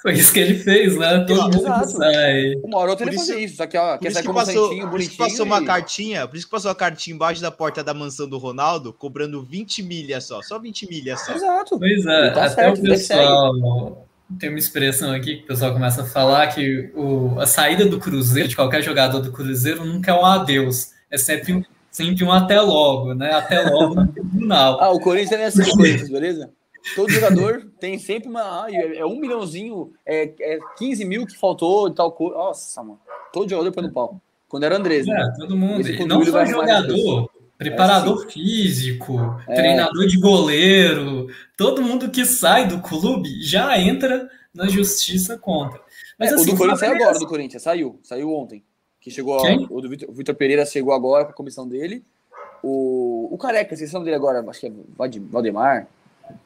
Foi 0.00 0.14
isso 0.14 0.32
que 0.32 0.40
ele 0.40 0.54
fez, 0.54 0.96
né? 0.96 1.22
Todo 1.28 1.38
ó, 1.38 1.44
mundo 1.44 1.58
exato. 1.58 1.90
sai. 1.90 2.54
Uma 2.64 2.78
hora 2.78 2.86
ou 2.86 2.90
outra 2.92 3.06
ele 3.06 3.18
fazer 3.18 3.40
isso, 3.40 3.56
só 3.58 3.66
que, 3.66 3.76
ó, 3.76 3.98
quer 3.98 4.10
sair 4.10 4.24
como 4.24 4.38
passou, 4.38 4.68
bonitinho. 4.68 4.90
Por 4.90 5.00
isso 5.00 5.10
que 5.10 5.16
passou 5.18 5.44
e... 5.44 5.48
uma 5.50 5.62
cartinha, 5.62 6.26
por 6.26 6.36
isso 6.36 6.46
que 6.46 6.50
passou 6.50 6.70
a 6.70 6.74
cartinha 6.74 7.14
embaixo 7.14 7.42
da 7.42 7.50
porta 7.50 7.84
da 7.84 7.92
mansão 7.92 8.26
do 8.26 8.38
Ronaldo, 8.38 8.90
cobrando 8.90 9.42
20 9.42 9.82
milhas 9.82 10.24
só, 10.24 10.40
só 10.40 10.58
20 10.58 10.88
milhas 10.88 11.20
só. 11.20 11.34
Exato. 11.34 11.78
Pois 11.78 12.06
é, 12.06 12.30
tá 12.30 12.46
até 12.46 12.54
certo, 12.54 12.78
o 12.78 12.82
pessoal 12.82 14.08
tem 14.38 14.48
uma 14.48 14.58
expressão 14.58 15.12
aqui 15.12 15.36
que 15.36 15.44
o 15.44 15.46
pessoal 15.46 15.72
começa 15.72 16.02
a 16.02 16.06
falar 16.06 16.48
que 16.48 16.90
o, 16.94 17.38
a 17.38 17.46
saída 17.46 17.84
do 17.86 17.98
Cruzeiro, 17.98 18.48
de 18.48 18.56
qualquer 18.56 18.82
jogador 18.82 19.20
do 19.20 19.32
Cruzeiro, 19.32 19.84
nunca 19.84 20.12
é 20.12 20.14
um 20.14 20.24
adeus. 20.24 20.92
É 21.10 21.18
sempre 21.18 21.52
um, 21.52 21.62
sempre 21.90 22.24
um 22.24 22.32
até 22.32 22.60
logo, 22.60 23.14
né? 23.14 23.32
Até 23.32 23.62
logo 23.68 23.94
no 23.94 24.08
tribunal. 24.08 24.80
ah, 24.80 24.90
o 24.90 25.00
Corinthians 25.00 25.40
é 25.40 25.44
assim, 25.46 25.70
Corinthians, 25.70 26.10
beleza? 26.10 26.50
Todo 26.94 27.10
jogador 27.10 27.66
tem 27.80 27.98
sempre 27.98 28.28
uma. 28.28 28.64
Ah, 28.64 28.66
é 28.70 29.04
um 29.04 29.18
milhãozinho, 29.18 29.92
é, 30.04 30.34
é 30.40 30.58
15 30.76 31.04
mil 31.04 31.26
que 31.26 31.36
faltou 31.36 31.88
e 31.88 31.94
tal 31.94 32.12
coisa. 32.12 32.34
Nossa, 32.34 32.82
mano. 32.82 33.00
Todo 33.32 33.48
jogador 33.48 33.72
põe 33.72 33.84
no 33.84 33.92
pau. 33.92 34.20
Quando 34.48 34.64
era 34.64 34.76
Andrés, 34.76 35.06
né? 35.06 35.20
É, 35.20 35.40
todo 35.40 35.56
mundo. 35.56 35.88
E 35.88 36.04
não 36.04 36.24
só 36.24 36.44
jogador, 36.44 37.30
preparador 37.56 38.26
é, 38.26 38.32
físico, 38.32 39.18
é. 39.48 39.54
treinador 39.54 40.06
de 40.06 40.18
goleiro, 40.18 41.28
todo 41.56 41.82
mundo 41.82 42.10
que 42.10 42.24
sai 42.24 42.66
do 42.66 42.80
clube 42.80 43.42
já 43.42 43.78
entra 43.78 44.30
na 44.52 44.68
justiça 44.68 45.36
contra. 45.38 45.80
Mas, 46.18 46.30
é, 46.30 46.34
assim, 46.34 46.50
o 46.50 46.52
do 46.52 46.56
Corinthians 46.56 46.80
saiu 46.80 46.94
agora, 46.94 47.18
do 47.18 47.26
Corinthians, 47.26 47.62
saiu, 47.62 48.00
saiu 48.02 48.32
ontem. 48.32 48.62
Que 49.00 49.10
chegou, 49.10 49.40
Quem? 49.42 49.66
o 49.68 49.80
do 49.80 49.88
Vitor 49.88 50.34
Pereira 50.34 50.64
chegou 50.64 50.94
agora 50.94 51.24
com 51.24 51.30
a 51.30 51.34
comissão 51.34 51.68
dele. 51.68 52.02
O, 52.62 53.28
o 53.30 53.36
Careca, 53.36 53.76
vocês 53.76 53.90
são 53.90 54.02
dele 54.02 54.16
agora, 54.16 54.42
acho 54.48 54.60
que 54.60 54.66
é 54.68 54.72
Valdemar. 54.96 55.86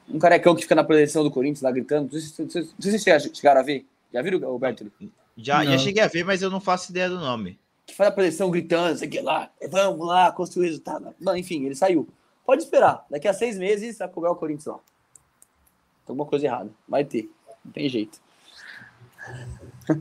Um 0.09 0.19
carecão 0.19 0.57
que 0.57 0.63
fica 0.63 0.75
na 0.75 0.83
presença 0.83 1.23
do 1.23 1.31
Corinthians 1.31 1.63
lá 1.63 1.71
gritando. 1.71 2.11
Não 2.13 2.21
sei, 2.21 2.49
se 2.49 2.75
vocês 2.77 3.33
chegaram 3.33 3.61
a 3.61 3.65
ver. 3.65 3.87
Já 4.13 4.23
viram 4.23 4.53
o 4.53 4.59
Bertoli? 4.59 4.91
Já, 5.37 5.65
já 5.65 5.79
cheguei 5.79 6.03
a 6.03 6.09
ver, 6.09 6.25
mas 6.25 6.43
eu 6.43 6.51
não 6.51 6.61
faço 6.61 6.91
ideia 6.91 7.09
do 7.09 7.21
nome. 7.21 7.57
que 7.87 7.95
faz 7.95 8.09
a 8.09 8.13
pressão 8.13 8.51
gritando, 8.51 8.99
sei 8.99 9.07
que 9.07 9.21
lá, 9.21 9.51
vamos 9.71 10.05
lá, 10.05 10.33
construir 10.33 10.67
o 10.67 10.69
resultado. 10.69 11.15
Não, 11.21 11.37
enfim, 11.37 11.65
ele 11.65 11.77
saiu. 11.77 12.09
Pode 12.45 12.63
esperar. 12.63 13.07
Daqui 13.09 13.29
a 13.29 13.33
seis 13.33 13.57
meses 13.57 13.99
vai 13.99 14.09
cobrar 14.09 14.33
o 14.33 14.37
Corinthians 14.37 14.67
lá. 14.67 14.81
Alguma 16.09 16.27
coisa 16.27 16.47
errada. 16.47 16.71
Vai 16.89 17.05
ter. 17.05 17.31
Não 17.65 17.73
tem 17.73 17.89
jeito. 17.89 18.19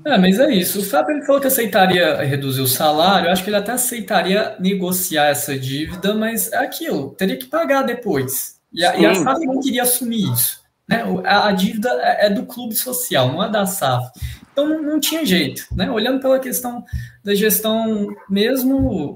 É, 0.06 0.18
mas 0.18 0.40
é 0.40 0.54
isso. 0.54 0.80
O 0.80 0.84
Fábio 0.84 1.16
ele 1.16 1.26
falou 1.26 1.40
que 1.40 1.48
aceitaria 1.48 2.16
reduzir 2.24 2.62
o 2.62 2.68
salário. 2.68 3.28
Eu 3.28 3.32
acho 3.32 3.44
que 3.44 3.50
ele 3.50 3.58
até 3.58 3.72
aceitaria 3.72 4.56
negociar 4.60 5.28
essa 5.28 5.58
dívida, 5.58 6.14
mas 6.14 6.52
é 6.52 6.58
aquilo, 6.58 7.12
teria 7.12 7.38
que 7.38 7.46
pagar 7.46 7.84
depois. 7.84 8.58
E 8.74 8.84
a, 8.84 8.98
e 8.98 9.06
a 9.06 9.16
SAF 9.16 9.46
não 9.46 9.62
queria 9.62 9.84
assumir 9.84 10.32
isso. 10.32 10.62
Né? 10.88 11.04
A, 11.24 11.48
a 11.48 11.52
dívida 11.52 11.90
é, 12.02 12.28
é 12.28 12.30
do 12.30 12.46
clube 12.46 12.76
social, 12.76 13.32
não 13.32 13.44
é 13.44 13.50
da 13.50 13.66
SAF. 13.66 14.10
Então 14.52 14.68
não, 14.68 14.82
não, 14.82 15.00
tinha 15.00 15.26
jeito. 15.26 15.66
Né? 15.74 15.90
Olhando 15.90 16.20
pela 16.20 16.40
questão 16.40 16.84
da 17.24 17.34
gestão 17.34 18.08
mesmo, 18.30 18.76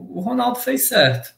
o 0.09 0.21
Ronaldo 0.21 0.59
fez 0.59 0.87
certo. 0.87 1.33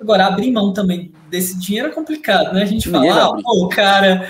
Agora, 0.00 0.26
abrir 0.26 0.50
mão 0.50 0.72
também 0.72 1.12
desse 1.28 1.58
dinheiro 1.58 1.88
é 1.88 1.92
complicado, 1.92 2.54
né? 2.54 2.62
A 2.62 2.66
gente 2.66 2.88
fala, 2.88 3.24
ah, 3.24 3.42
pô, 3.42 3.66
o 3.66 3.68
cara 3.68 4.26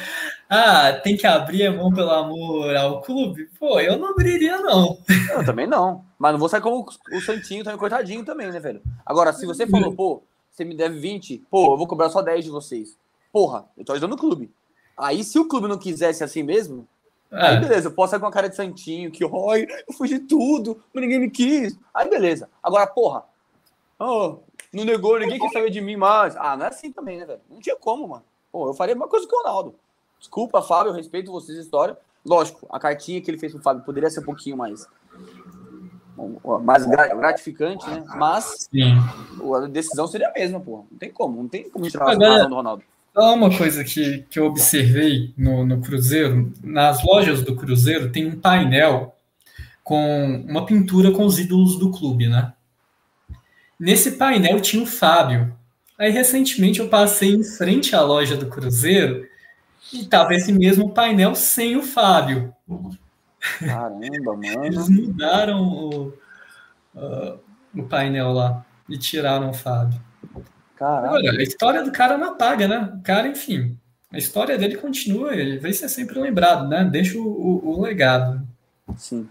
ah, 0.53 0.93
tem 0.93 1.17
que 1.17 1.29
abrir 1.29 1.65
a 1.65 1.73
mão 1.73 1.93
pelo 1.93 2.11
amor 2.11 2.75
ao 2.75 3.01
clube? 3.03 3.49
Pô, 3.57 3.79
eu 3.79 3.97
não 3.97 4.09
abriria, 4.09 4.59
não. 4.59 4.99
Eu 5.31 5.45
também 5.47 5.65
não. 5.65 6.05
Mas 6.19 6.33
não 6.33 6.41
vou 6.41 6.49
sair 6.49 6.61
como 6.61 6.85
o 7.13 7.21
Santinho 7.21 7.63
também, 7.63 7.79
coitadinho 7.79 8.25
também, 8.25 8.51
né, 8.51 8.59
velho? 8.59 8.83
Agora, 9.07 9.33
se 9.33 9.47
você 9.47 9.65
falou, 9.65 9.95
pô, 9.95 10.25
você 10.51 10.65
me 10.65 10.75
deve 10.75 10.99
20, 10.99 11.47
pô, 11.49 11.73
eu 11.73 11.77
vou 11.77 11.87
cobrar 11.87 12.11
só 12.11 12.21
10 12.21 12.47
de 12.47 12.51
vocês. 12.51 12.99
Porra, 13.33 13.65
eu 13.79 13.85
tô 13.85 13.93
ajudando 13.93 14.15
o 14.15 14.19
clube. 14.19 14.51
Aí, 14.97 15.23
se 15.23 15.39
o 15.39 15.47
clube 15.47 15.69
não 15.69 15.79
quisesse 15.79 16.25
assim 16.25 16.43
mesmo, 16.43 16.85
é. 17.31 17.47
aí 17.47 17.61
beleza, 17.61 17.87
eu 17.87 17.93
posso 17.93 18.11
sair 18.11 18.21
com 18.21 18.27
a 18.27 18.33
cara 18.33 18.49
de 18.49 18.57
Santinho, 18.57 19.13
que, 19.13 19.25
oi, 19.25 19.69
eu 19.89 19.95
fui 19.95 20.09
de 20.09 20.19
tudo, 20.19 20.83
mas 20.93 21.01
ninguém 21.01 21.21
me 21.21 21.31
quis. 21.31 21.79
Aí 21.95 22.11
beleza. 22.11 22.51
Agora, 22.61 22.89
porra, 22.89 23.23
oh, 24.01 24.39
não 24.73 24.85
negou, 24.85 25.17
ninguém 25.21 25.39
quer 25.39 25.51
saber 25.51 25.71
de 25.71 25.81
mim 25.81 25.95
mais. 25.95 26.35
Ah, 26.35 26.57
não 26.57 26.67
é 26.67 26.69
assim 26.71 26.91
também, 26.91 27.19
né, 27.19 27.25
velho? 27.25 27.41
Não 27.49 27.61
tinha 27.61 27.77
como, 27.77 28.09
mano. 28.09 28.25
Pô, 28.51 28.67
eu 28.69 28.75
faria 28.75 28.95
a 28.95 28.97
mesma 28.97 29.09
coisa 29.09 29.29
que 29.29 29.35
o 29.35 29.39
Ronaldo. 29.39 29.77
Desculpa, 30.21 30.63
Fábio, 30.63 30.91
eu 30.91 30.95
respeito 30.95 31.33
vocês 31.33 31.59
a 31.59 31.63
história. 31.63 31.97
Lógico, 32.25 32.69
a 32.71 32.79
cartinha 32.79 33.21
que 33.21 33.29
ele 33.31 33.39
fez 33.39 33.53
pro 33.53 33.63
Fábio 33.63 33.83
poderia 33.83 34.11
ser 34.11 34.21
um 34.21 34.25
pouquinho 34.25 34.57
mais 34.57 34.87
mais 36.63 36.85
gratificante, 36.87 37.89
né? 37.89 38.05
Mas 38.17 38.69
Sim. 38.71 38.99
a 39.57 39.67
decisão 39.67 40.07
seria 40.07 40.29
a 40.29 40.33
mesma, 40.33 40.61
pô. 40.61 40.85
Não 40.91 40.99
tem 40.99 41.11
como, 41.11 41.43
não 41.43 41.49
tem 41.49 41.71
como 41.71 41.89
tirar 41.89 42.05
a 42.05 42.15
razão 42.15 42.49
do 42.49 42.55
Ronaldo. 42.55 42.83
Só 43.15 43.35
uma 43.35 43.57
coisa 43.57 43.83
que, 43.83 44.25
que 44.31 44.39
eu 44.39 44.47
observei 44.47 45.33
no, 45.37 45.65
no 45.65 45.81
Cruzeiro, 45.81 46.53
nas 46.63 47.03
lojas 47.03 47.43
do 47.43 47.57
Cruzeiro 47.57 48.13
tem 48.13 48.27
um 48.27 48.39
painel 48.39 49.15
com 49.83 50.45
uma 50.47 50.65
pintura 50.65 51.11
com 51.11 51.25
os 51.25 51.39
ídolos 51.39 51.79
do 51.79 51.91
clube, 51.91 52.29
né? 52.29 52.53
Nesse 53.79 54.13
painel 54.13 54.61
tinha 54.61 54.83
o 54.83 54.87
Fábio. 54.87 55.57
Aí 55.99 56.11
recentemente 56.11 56.81
eu 56.81 56.89
passei 56.89 57.31
em 57.31 57.43
frente 57.43 57.97
à 57.97 58.03
loja 58.03 58.37
do 58.37 58.47
Cruzeiro 58.47 59.27
e 59.93 60.05
tava 60.05 60.35
esse 60.35 60.53
mesmo 60.53 60.91
painel 60.91 61.35
sem 61.35 61.77
o 61.77 61.83
Fábio. 61.83 62.55
Caramba, 63.59 64.37
mano. 64.37 64.65
Eles 64.65 64.89
mudaram 64.89 65.63
o, 65.63 66.09
uh, 66.95 67.41
o 67.75 67.83
painel 67.85 68.33
lá 68.33 68.65
e 68.89 68.99
tiraram 68.99 69.51
o 69.51 69.55
Fábio. 69.55 70.01
Caramba. 70.77 71.15
Olha, 71.15 71.33
a 71.33 71.43
história 71.43 71.83
do 71.83 71.93
cara 71.93 72.17
não 72.17 72.29
apaga, 72.29 72.67
né? 72.67 72.93
O 72.99 73.03
cara, 73.03 73.29
enfim, 73.29 73.77
a 74.13 74.19
história 74.19 74.57
dele 74.59 74.77
continua, 74.77 75.35
ele 75.35 75.59
vai 75.59 75.73
ser 75.73 75.89
sempre 75.89 76.19
lembrado, 76.19 76.69
né? 76.69 76.85
Deixa 76.85 77.19
o, 77.19 77.23
o, 77.23 77.79
o 77.79 77.81
legado. 77.83 78.47
Sim. 78.97 79.29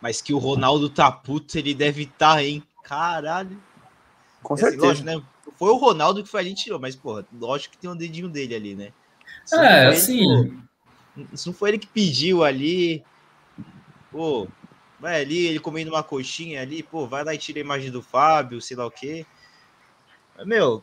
Mas 0.00 0.20
que 0.20 0.34
o 0.34 0.38
Ronaldo 0.38 0.90
tá 0.90 1.10
puto, 1.10 1.56
ele 1.58 1.74
deve 1.74 2.02
estar, 2.02 2.34
tá, 2.34 2.44
hein? 2.44 2.62
Caralho. 2.82 3.58
Com 4.42 4.56
certeza. 4.56 4.86
Lógico, 4.86 5.06
né? 5.06 5.22
Foi 5.56 5.70
o 5.70 5.76
Ronaldo 5.76 6.22
que 6.22 6.28
foi 6.28 6.40
a 6.40 6.44
gente 6.44 6.64
tirou, 6.64 6.78
mas, 6.78 6.94
porra, 6.94 7.24
lógico 7.32 7.72
que 7.72 7.80
tem 7.80 7.88
um 7.88 7.96
dedinho 7.96 8.28
dele 8.28 8.54
ali, 8.54 8.74
né? 8.74 8.92
Se 9.44 9.56
é, 9.56 9.86
assim. 9.86 10.24
Ele, 11.16 11.28
se 11.34 11.46
não 11.46 11.54
foi 11.54 11.70
ele 11.70 11.78
que 11.78 11.86
pediu 11.86 12.42
ali, 12.42 13.04
pô, 14.10 14.48
vai 14.98 15.20
ali, 15.20 15.46
ele 15.46 15.60
comendo 15.60 15.90
uma 15.90 16.02
coxinha 16.02 16.62
ali, 16.62 16.82
pô, 16.82 17.06
vai 17.06 17.24
lá 17.24 17.34
e 17.34 17.38
tira 17.38 17.58
a 17.58 17.60
imagem 17.60 17.90
do 17.90 18.02
Fábio, 18.02 18.60
sei 18.60 18.76
lá 18.76 18.86
o 18.86 18.90
quê. 18.90 19.26
Meu, 20.44 20.82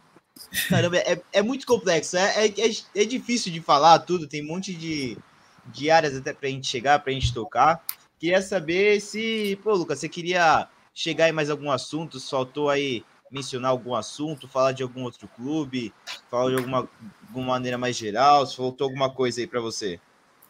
caramba, 0.69 0.97
é, 0.97 1.21
é 1.33 1.41
muito 1.41 1.65
complexo, 1.65 2.15
é, 2.17 2.47
é, 2.47 2.53
é, 2.95 3.05
difícil 3.05 3.51
de 3.51 3.59
falar 3.59 3.99
tudo, 3.99 4.27
tem 4.27 4.43
um 4.43 4.47
monte 4.47 4.73
de, 4.73 5.17
de 5.65 5.91
áreas 5.91 6.15
até 6.15 6.33
pra 6.33 6.49
gente 6.49 6.67
chegar, 6.67 6.99
pra 6.99 7.11
gente 7.11 7.33
tocar. 7.33 7.83
Queria 8.19 8.41
saber 8.41 9.01
se, 9.01 9.59
pô, 9.63 9.73
Lucas, 9.73 9.99
você 9.99 10.07
queria 10.07 10.67
chegar 10.93 11.27
em 11.27 11.33
mais 11.33 11.49
algum 11.49 11.71
assunto, 11.71 12.19
faltou 12.19 12.69
aí 12.69 13.03
mencionar 13.31 13.71
algum 13.71 13.95
assunto, 13.95 14.47
falar 14.47 14.73
de 14.73 14.83
algum 14.83 15.03
outro 15.03 15.27
clube, 15.35 15.93
falar 16.29 16.49
de 16.49 16.57
alguma, 16.57 16.89
alguma 17.27 17.47
maneira 17.47 17.77
mais 17.77 17.95
geral, 17.95 18.45
se 18.45 18.57
faltou 18.57 18.85
alguma 18.85 19.09
coisa 19.09 19.39
aí 19.39 19.47
para 19.47 19.61
você. 19.61 19.99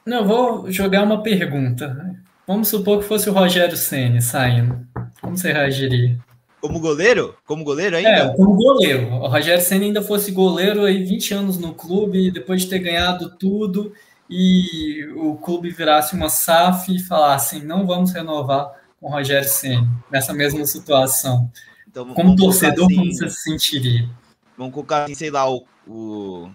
Não, 0.06 0.28
vou 0.28 0.72
jogar 0.72 1.04
uma 1.04 1.22
pergunta. 1.22 2.16
Vamos 2.48 2.70
supor 2.70 3.00
que 3.00 3.06
fosse 3.06 3.30
o 3.30 3.34
Rogério 3.34 3.78
Ceni 3.78 4.22
saindo. 4.22 4.86
Como 5.22 5.38
você 5.38 5.54
reagiria? 5.54 6.18
Como 6.62 6.80
goleiro? 6.80 7.36
Como 7.44 7.64
goleiro 7.64 7.96
ainda? 7.96 8.10
É, 8.10 8.36
como 8.36 8.56
goleiro. 8.56 9.08
O 9.14 9.28
Rogério 9.28 9.64
Senna 9.64 9.86
ainda 9.86 10.02
fosse 10.02 10.32
goleiro 10.32 10.86
aí 10.86 11.04
20 11.04 11.34
anos 11.34 11.58
no 11.58 11.74
clube, 11.74 12.30
depois 12.30 12.62
de 12.62 12.70
ter 12.70 12.78
ganhado 12.80 13.36
tudo, 13.38 13.92
e 14.30 15.04
o 15.16 15.36
clube 15.38 15.72
virasse 15.72 16.16
uma 16.16 16.30
SAF 16.30 16.96
e 16.96 17.00
falasse, 17.00 17.66
não 17.66 17.88
vamos 17.88 18.12
renovar 18.12 18.74
com 19.00 19.08
o 19.08 19.12
Rogério 19.12 19.50
Senna, 19.50 19.88
nessa 20.12 20.34
mesma 20.34 20.64
situação. 20.66 21.50
Então, 21.92 22.14
Como 22.14 22.38
torcedor, 22.38 22.86
assim, 22.86 22.96
como 22.96 23.14
você 23.14 23.30
se 23.30 23.42
sentiria? 23.42 24.10
Vamos 24.58 24.74
colocar 24.74 25.04
assim, 25.04 25.14
sei 25.14 25.30
lá, 25.30 25.50
o. 25.50 25.66
o... 25.86 26.50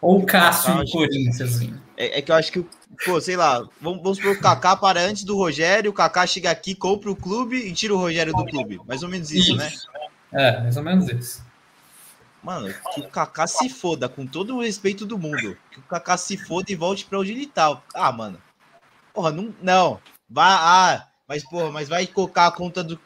Ou 0.00 0.20
o 0.20 0.26
Cássio 0.26 0.76
no 0.76 0.88
Corinthians. 0.88 1.40
Assim. 1.40 1.74
É, 1.96 2.18
é, 2.18 2.22
que 2.22 2.30
eu 2.30 2.36
acho 2.36 2.52
que, 2.52 2.64
pô, 3.04 3.20
sei 3.20 3.36
lá, 3.36 3.66
vamos, 3.80 4.00
vamos 4.02 4.20
pro 4.20 4.40
Kaká 4.40 4.76
para 4.76 5.00
antes 5.00 5.24
do 5.24 5.36
Rogério, 5.36 5.90
o 5.90 5.94
Kaká 5.94 6.26
chega 6.26 6.50
aqui, 6.50 6.74
compra 6.74 7.10
o 7.10 7.16
clube 7.16 7.56
e 7.56 7.72
tira 7.72 7.94
o 7.94 7.98
Rogério 7.98 8.32
do 8.32 8.44
clube. 8.46 8.80
Mais 8.86 9.02
ou 9.02 9.08
menos 9.08 9.30
isso, 9.32 9.56
né? 9.56 9.68
isso. 9.68 9.88
né? 9.92 10.00
É, 10.32 10.60
mais 10.62 10.76
ou 10.76 10.82
menos 10.82 11.08
isso. 11.08 11.44
Mano, 12.42 12.72
que 12.94 13.00
o 13.00 13.08
Kaká 13.08 13.46
se 13.46 13.68
foda, 13.68 14.08
com 14.08 14.26
todo 14.26 14.56
o 14.56 14.62
respeito 14.62 15.04
do 15.04 15.18
mundo. 15.18 15.58
Que 15.70 15.80
o 15.80 15.82
Kaká 15.82 16.16
se 16.16 16.36
foda 16.38 16.70
e 16.70 16.76
volte 16.76 17.04
pra 17.04 17.18
onde 17.18 17.32
ele 17.32 17.46
tá. 17.46 17.82
Ah, 17.94 18.12
mano. 18.12 18.40
Porra, 19.12 19.32
não. 19.32 19.52
Não. 19.60 20.00
Vai. 20.28 20.52
Ah, 20.52 21.06
mas, 21.28 21.44
porra, 21.44 21.70
mas 21.70 21.88
vai 21.88 22.06
colocar 22.06 22.46
a 22.46 22.52
conta 22.52 22.82
do 22.82 22.98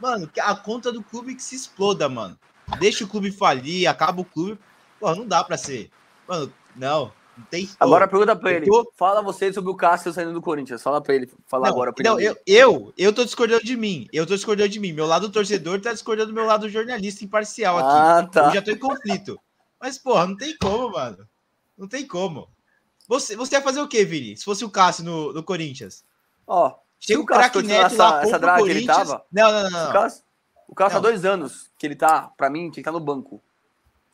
Mano, 0.00 0.30
a 0.40 0.54
conta 0.54 0.92
do 0.92 1.02
clube 1.02 1.34
que 1.34 1.42
se 1.42 1.54
exploda, 1.54 2.08
mano. 2.08 2.38
Deixa 2.78 3.04
o 3.04 3.08
clube 3.08 3.30
falir, 3.30 3.86
acaba 3.86 4.20
o 4.20 4.24
clube. 4.24 4.58
Pô, 4.98 5.14
não 5.14 5.26
dá 5.26 5.44
pra 5.44 5.56
ser. 5.56 5.90
Mano, 6.26 6.52
não. 6.74 7.12
Não 7.36 7.44
tem. 7.44 7.68
Agora 7.78 8.08
pergunta 8.08 8.34
pra 8.34 8.52
ele. 8.52 8.66
Tô... 8.66 8.90
Fala 8.96 9.20
você 9.20 9.52
sobre 9.52 9.70
o 9.70 9.76
Cássio 9.76 10.12
saindo 10.12 10.32
do 10.32 10.40
Corinthians. 10.40 10.82
Fala 10.82 11.02
pra 11.02 11.14
ele. 11.14 11.30
Fala 11.46 11.66
não, 11.66 11.72
agora. 11.72 11.94
Não, 12.02 12.18
eu, 12.18 12.36
eu, 12.46 12.94
eu 12.96 13.12
tô 13.12 13.24
discordando 13.24 13.62
de 13.62 13.76
mim. 13.76 14.08
Eu 14.12 14.26
tô 14.26 14.34
discordando 14.34 14.70
de 14.70 14.80
mim. 14.80 14.92
Meu 14.92 15.06
lado 15.06 15.30
torcedor 15.30 15.80
tá 15.80 15.92
discordando 15.92 16.28
do 16.28 16.34
meu 16.34 16.46
lado 16.46 16.68
jornalista 16.68 17.24
imparcial 17.24 17.78
aqui. 17.78 17.88
Ah, 17.90 18.26
tá. 18.26 18.46
Eu 18.46 18.54
já 18.54 18.62
tô 18.62 18.70
em 18.70 18.78
conflito. 18.78 19.38
Mas, 19.78 19.98
porra, 19.98 20.26
não 20.26 20.36
tem 20.36 20.56
como, 20.56 20.92
mano. 20.92 21.28
Não 21.76 21.86
tem 21.86 22.06
como. 22.06 22.48
Você, 23.06 23.36
você 23.36 23.54
ia 23.54 23.62
fazer 23.62 23.80
o 23.80 23.88
quê, 23.88 24.04
Vini? 24.04 24.36
Se 24.36 24.44
fosse 24.44 24.64
o 24.64 24.70
Cássio 24.70 25.04
no, 25.04 25.32
no 25.32 25.42
Corinthians? 25.42 26.02
Ó, 26.46 26.74
Chega 27.06 27.20
o 27.20 27.24
craque 27.24 27.62
Neto 27.62 27.86
essa, 27.86 28.10
lá, 28.10 28.22
essa 28.22 28.38
draga 28.38 28.64
que 28.64 28.70
ele 28.70 28.84
tava. 28.84 29.24
Não, 29.30 29.52
não, 29.52 29.70
não. 29.70 29.90
O 29.90 29.92
Cássio, 29.92 30.22
o 30.66 30.74
Cássio 30.74 30.98
há 30.98 31.00
dois 31.00 31.24
anos 31.24 31.70
que 31.78 31.86
ele 31.86 31.94
tá, 31.94 32.32
pra 32.36 32.50
mim, 32.50 32.62
tinha 32.62 32.72
que 32.72 32.80
estar 32.80 32.92
tá 32.92 32.98
no 32.98 33.04
banco. 33.04 33.40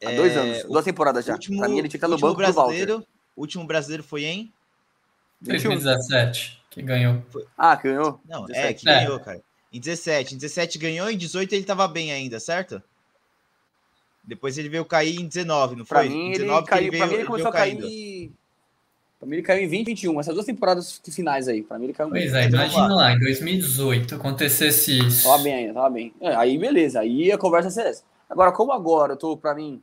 Há 0.05 0.13
é, 0.13 0.17
dois 0.17 0.37
anos, 0.37 0.65
duas 0.65 0.85
temporadas 0.85 1.25
já. 1.25 1.33
Último, 1.33 1.59
pra 1.59 1.69
mim, 1.69 1.79
ele 1.79 1.89
tinha 1.89 1.99
que 1.99 2.05
estar 2.05 2.09
tá 2.09 2.15
no 2.15 2.19
banco 2.19 2.37
brasileiro, 2.37 2.99
do 2.99 3.07
O 3.35 3.41
último 3.41 3.65
brasileiro 3.67 4.03
foi 4.03 4.25
em 4.25 4.53
2017, 5.41 6.63
que 6.69 6.83
ganhou. 6.83 7.23
Ah, 7.57 7.79
que 7.79 7.85
ganhou? 7.85 8.21
Não, 8.29 8.45
17. 8.45 8.67
é, 8.67 8.75
que 8.75 8.89
é. 8.89 9.05
ganhou, 9.05 9.21
cara. 9.21 9.41
Em 9.73 9.81
17. 9.81 10.35
Em 10.35 10.39
17 10.39 10.79
ganhou, 10.79 11.11
em 11.11 11.17
18 11.17 11.51
ele 11.55 11.65
tava 11.65 11.89
bem 11.89 12.13
ainda, 12.13 12.39
certo? 12.39 12.83
Depois 14.23 14.59
ele 14.59 14.69
veio 14.69 14.85
cair 14.85 15.19
em 15.19 15.27
19, 15.27 15.77
não 15.77 15.87
foi? 15.87 15.99
Pra 15.99 16.11
mim, 16.11 16.27
em 16.27 16.33
19 16.33 16.59
ele 16.59 16.67
caiu, 16.67 16.83
ele 16.83 16.91
veio, 16.91 17.03
pra 17.03 17.07
mim 17.07 17.15
ele 17.15 17.25
começou 17.25 17.49
a 17.49 17.53
cair 17.53 18.33
Pra 19.23 19.29
mim 19.29 19.37
ele 19.37 19.43
caiu 19.45 19.63
em 19.63 19.69
20 19.69 19.87
21. 19.87 20.19
Essas 20.19 20.35
duas 20.35 20.47
temporadas 20.47 21.01
finais 21.09 21.47
aí. 21.47 21.63
Pra 21.63 21.79
mim 21.79 21.85
ele 21.85 21.93
caiu 21.93 22.11
Pois 22.11 22.35
é, 22.35 22.49
imagina 22.49 22.93
lá, 22.93 23.13
em 23.13 23.21
2018 23.21 24.17
acontecesse 24.17 24.99
isso. 24.99 25.23
Tava 25.29 25.41
bem 25.45 25.55
ainda, 25.55 25.75
tava 25.75 25.91
bem. 25.91 26.13
É, 26.21 26.35
aí 26.35 26.59
beleza, 26.59 26.99
aí 26.99 27.31
a 27.31 27.39
conversa 27.39 27.81
é 27.81 27.89
essa. 27.89 28.03
Agora, 28.29 28.51
como 28.51 28.73
agora 28.73 29.13
eu 29.13 29.17
tô, 29.17 29.37
pra 29.37 29.55
mim, 29.55 29.81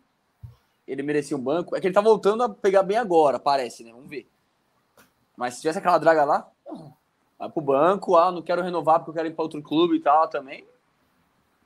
ele 0.85 1.01
merecia 1.03 1.37
um 1.37 1.39
banco, 1.39 1.73
é 1.73 1.79
que 1.79 1.87
ele 1.87 1.93
tá 1.93 2.01
voltando 2.01 2.43
a 2.43 2.49
pegar 2.49 2.83
bem 2.83 2.97
agora, 2.97 3.39
parece, 3.39 3.81
né? 3.81 3.93
Vamos 3.93 4.09
ver. 4.09 4.27
Mas 5.37 5.53
se 5.53 5.61
tivesse 5.61 5.79
aquela 5.79 5.97
draga 5.97 6.25
lá, 6.25 6.45
vai 7.39 7.49
pro 7.49 7.61
banco, 7.61 8.17
ah, 8.17 8.33
não 8.33 8.41
quero 8.41 8.61
renovar 8.61 8.99
porque 8.99 9.11
eu 9.11 9.15
quero 9.15 9.27
ir 9.29 9.33
pra 9.33 9.43
outro 9.43 9.61
clube 9.61 9.95
e 9.95 9.99
tal 10.01 10.27
também. 10.27 10.65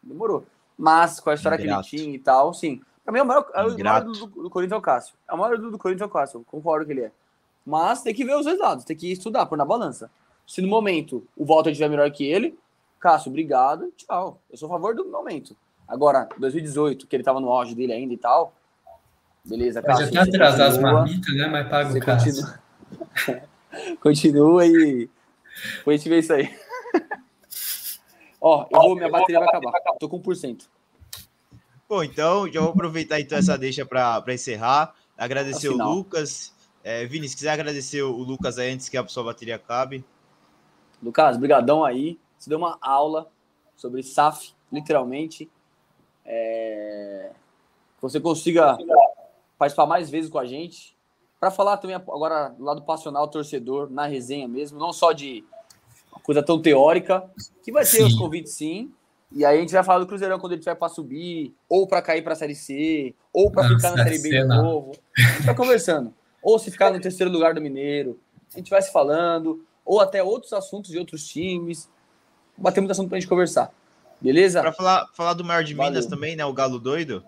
Demorou. 0.03 0.45
Mas 0.77 1.19
com 1.19 1.31
a 1.31 1.33
história 1.33 1.59
Ingrato. 1.59 1.89
que 1.89 1.95
ele 1.95 2.03
tinha 2.03 2.15
e 2.15 2.19
tal, 2.19 2.53
sim. 2.53 2.83
Pra 3.03 3.11
mim, 3.11 3.17
é 3.17 3.23
o 3.23 3.25
maior, 3.25 3.49
é 3.51 3.63
o 3.63 3.79
maior 3.79 4.03
do, 4.03 4.27
do, 4.27 4.49
Corinthians 4.51 4.75
é 4.75 4.79
o 4.79 4.81
Cássio. 4.81 5.15
É 5.27 5.33
o 5.33 5.37
maior 5.39 5.57
do, 5.57 5.71
do 5.71 5.79
Corinthians 5.79 6.03
é 6.03 6.05
o 6.05 6.13
Cássio. 6.13 6.45
Concordo 6.45 6.85
que 6.85 6.91
ele 6.91 7.01
é. 7.01 7.11
Mas 7.65 8.01
tem 8.01 8.13
que 8.13 8.25
ver 8.25 8.35
os 8.35 8.45
resultados, 8.45 8.83
tem 8.83 8.95
que 8.95 9.11
estudar, 9.11 9.45
pôr 9.45 9.57
na 9.57 9.65
balança. 9.65 10.11
Se 10.45 10.61
no 10.61 10.67
momento 10.67 11.25
o 11.35 11.45
Walter 11.45 11.71
estiver 11.71 11.89
melhor 11.89 12.11
que 12.11 12.25
ele, 12.25 12.57
Cássio, 12.99 13.29
obrigado, 13.29 13.91
tchau. 13.97 14.39
Eu 14.49 14.57
sou 14.57 14.67
a 14.67 14.71
favor 14.71 14.95
do 14.95 15.05
momento. 15.05 15.55
Agora, 15.87 16.27
2018, 16.37 17.05
que 17.05 17.15
ele 17.15 17.23
tava 17.23 17.39
no 17.39 17.51
auge 17.51 17.75
dele 17.75 17.91
ainda 17.91 18.13
e 18.13 18.17
tal. 18.17 18.53
Beleza, 19.43 19.81
Cássio. 19.81 20.05
Pode 20.05 20.17
até 20.17 20.29
atrasar 20.29 20.67
as 20.69 20.77
marmitas, 20.77 21.35
né? 21.35 21.47
Mas 21.47 21.69
paga 21.69 21.97
o 21.97 21.99
Cássio. 21.99 22.33
Continua, 22.33 23.43
continua 24.01 24.65
e. 24.65 25.09
Depois 25.77 25.95
a 25.95 25.97
gente 25.97 26.09
vê 26.09 26.19
isso 26.19 26.33
aí. 26.33 26.49
Ó, 28.39 28.67
eu 28.71 28.81
vou, 28.81 28.95
minha 28.95 29.09
bateria 29.09 29.39
vai 29.39 29.49
acabar. 29.49 29.71
Tô 29.99 30.07
com 30.07 30.21
1%. 30.21 30.67
Bom, 31.87 32.03
então, 32.03 32.49
já 32.51 32.61
vou 32.61 32.71
aproveitar 32.71 33.19
então 33.19 33.37
essa 33.37 33.57
deixa 33.57 33.85
para 33.85 34.23
encerrar. 34.29 34.95
Agradecer 35.17 35.69
o 35.69 35.77
Lucas. 35.77 36.52
É, 36.83 37.05
Vini, 37.05 37.29
se 37.29 37.35
quiser 37.35 37.51
agradecer 37.51 38.01
o 38.01 38.11
Lucas 38.11 38.57
aí 38.57 38.71
antes 38.71 38.89
que 38.89 38.97
a 38.97 39.07
sua 39.07 39.23
bateria 39.23 39.55
acabe. 39.55 40.03
Lucas, 41.01 41.37
brigadão 41.37 41.83
aí. 41.83 42.19
Você 42.37 42.49
deu 42.49 42.57
uma 42.57 42.77
aula 42.81 43.29
sobre 43.75 44.03
SAF, 44.03 44.53
literalmente. 44.71 45.49
É... 46.25 47.31
Que 47.95 48.01
você 48.01 48.19
consiga 48.19 48.77
participar 49.57 49.85
mais 49.85 50.09
vezes 50.09 50.29
com 50.29 50.39
a 50.39 50.45
gente. 50.45 50.93
Para 51.39 51.51
falar 51.51 51.77
também 51.77 51.95
agora 51.95 52.49
do 52.49 52.63
lado 52.63 52.81
passional, 52.83 53.27
torcedor, 53.27 53.89
na 53.89 54.05
resenha 54.05 54.47
mesmo, 54.47 54.79
não 54.79 54.91
só 54.91 55.11
de 55.11 55.43
coisa 56.21 56.43
tão 56.43 56.61
teórica, 56.61 57.29
que 57.63 57.71
vai 57.71 57.83
ter 57.83 57.97
sim. 57.97 58.03
os 58.03 58.15
convites 58.15 58.53
sim. 58.53 58.91
E 59.31 59.43
aí 59.43 59.57
a 59.57 59.61
gente 59.61 59.73
vai 59.73 59.83
falar 59.83 59.99
do 59.99 60.07
Cruzeirão 60.07 60.39
quando 60.39 60.53
ele 60.53 60.61
tiver 60.61 60.75
para 60.75 60.89
subir, 60.89 61.53
ou 61.67 61.87
para 61.87 62.01
cair 62.01 62.21
para 62.21 62.33
a 62.33 62.35
Série 62.35 62.55
C, 62.55 63.15
ou 63.33 63.51
para 63.51 63.67
ficar 63.67 63.91
na 63.91 64.03
Série 64.03 64.21
B 64.21 64.29
de 64.29 64.43
novo. 64.43 64.91
A 65.17 65.21
gente 65.21 65.45
vai 65.45 65.55
conversando. 65.55 66.13
Ou 66.43 66.59
se 66.59 66.69
ficar 66.69 66.91
no 66.91 66.99
terceiro 66.99 67.31
lugar 67.31 67.53
do 67.53 67.61
Mineiro. 67.61 68.19
A 68.53 68.57
gente 68.57 68.69
vai 68.69 68.81
se 68.81 68.91
falando, 68.91 69.65
ou 69.85 70.01
até 70.01 70.21
outros 70.21 70.53
assuntos 70.53 70.91
de 70.91 70.99
outros 70.99 71.27
times. 71.27 71.89
Bater 72.57 72.81
muito 72.81 72.91
assunto 72.91 73.09
para 73.09 73.17
a 73.17 73.19
gente 73.19 73.29
conversar. 73.29 73.71
Beleza? 74.21 74.61
Para 74.61 74.73
falar, 74.73 75.07
falar 75.13 75.33
do 75.33 75.43
maior 75.43 75.63
de 75.63 75.73
Valeu. 75.73 75.91
Minas 75.91 76.05
também, 76.05 76.35
né? 76.35 76.45
O 76.45 76.53
Galo 76.53 76.79
doido. 76.79 77.23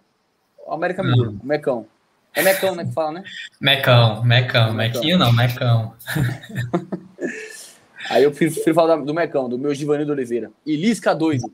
O 0.66 0.74
América 0.74 1.02
Mineiro, 1.02 1.32
hum. 1.32 1.40
o 1.42 1.46
Mecão. 1.46 1.88
É 2.34 2.42
Mecão, 2.42 2.76
né, 2.76 2.84
que 2.84 2.92
fala, 2.92 3.14
né? 3.14 3.24
Mecão, 3.62 4.24
Mecão. 4.24 4.74
Mequinho 4.74 5.18
não, 5.18 5.32
Mecão. 5.32 5.94
Aí 8.10 8.24
eu 8.24 8.32
prefiro 8.32 8.76
falar 8.76 8.98
do 8.98 9.14
Mecão, 9.14 9.48
do 9.48 9.58
meu 9.58 9.74
Givanildo 9.74 10.12
Oliveira. 10.12 10.52
E 10.66 10.76
Lisca 10.76 11.16
doido. 11.16 11.52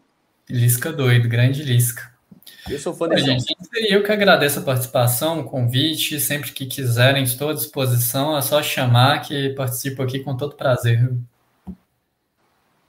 Lisca 0.49 0.91
doido, 0.91 1.29
grande 1.29 1.63
Lisca. 1.63 2.10
Eu 2.71 2.79
sou 2.79 2.93
fã 2.93 3.07
dele. 3.07 3.21
Gente, 3.21 3.53
eu 3.89 4.01
que 4.01 4.11
agradeço 4.11 4.59
a 4.59 4.61
participação, 4.61 5.41
o 5.41 5.43
convite. 5.43 6.19
Sempre 6.21 6.53
que 6.53 6.65
quiserem, 6.65 7.23
estou 7.23 7.49
à 7.49 7.53
disposição. 7.53 8.37
É 8.37 8.41
só 8.41 8.63
chamar 8.63 9.21
que 9.21 9.49
participo 9.49 10.01
aqui 10.01 10.19
com 10.19 10.37
todo 10.37 10.55
prazer. 10.55 11.13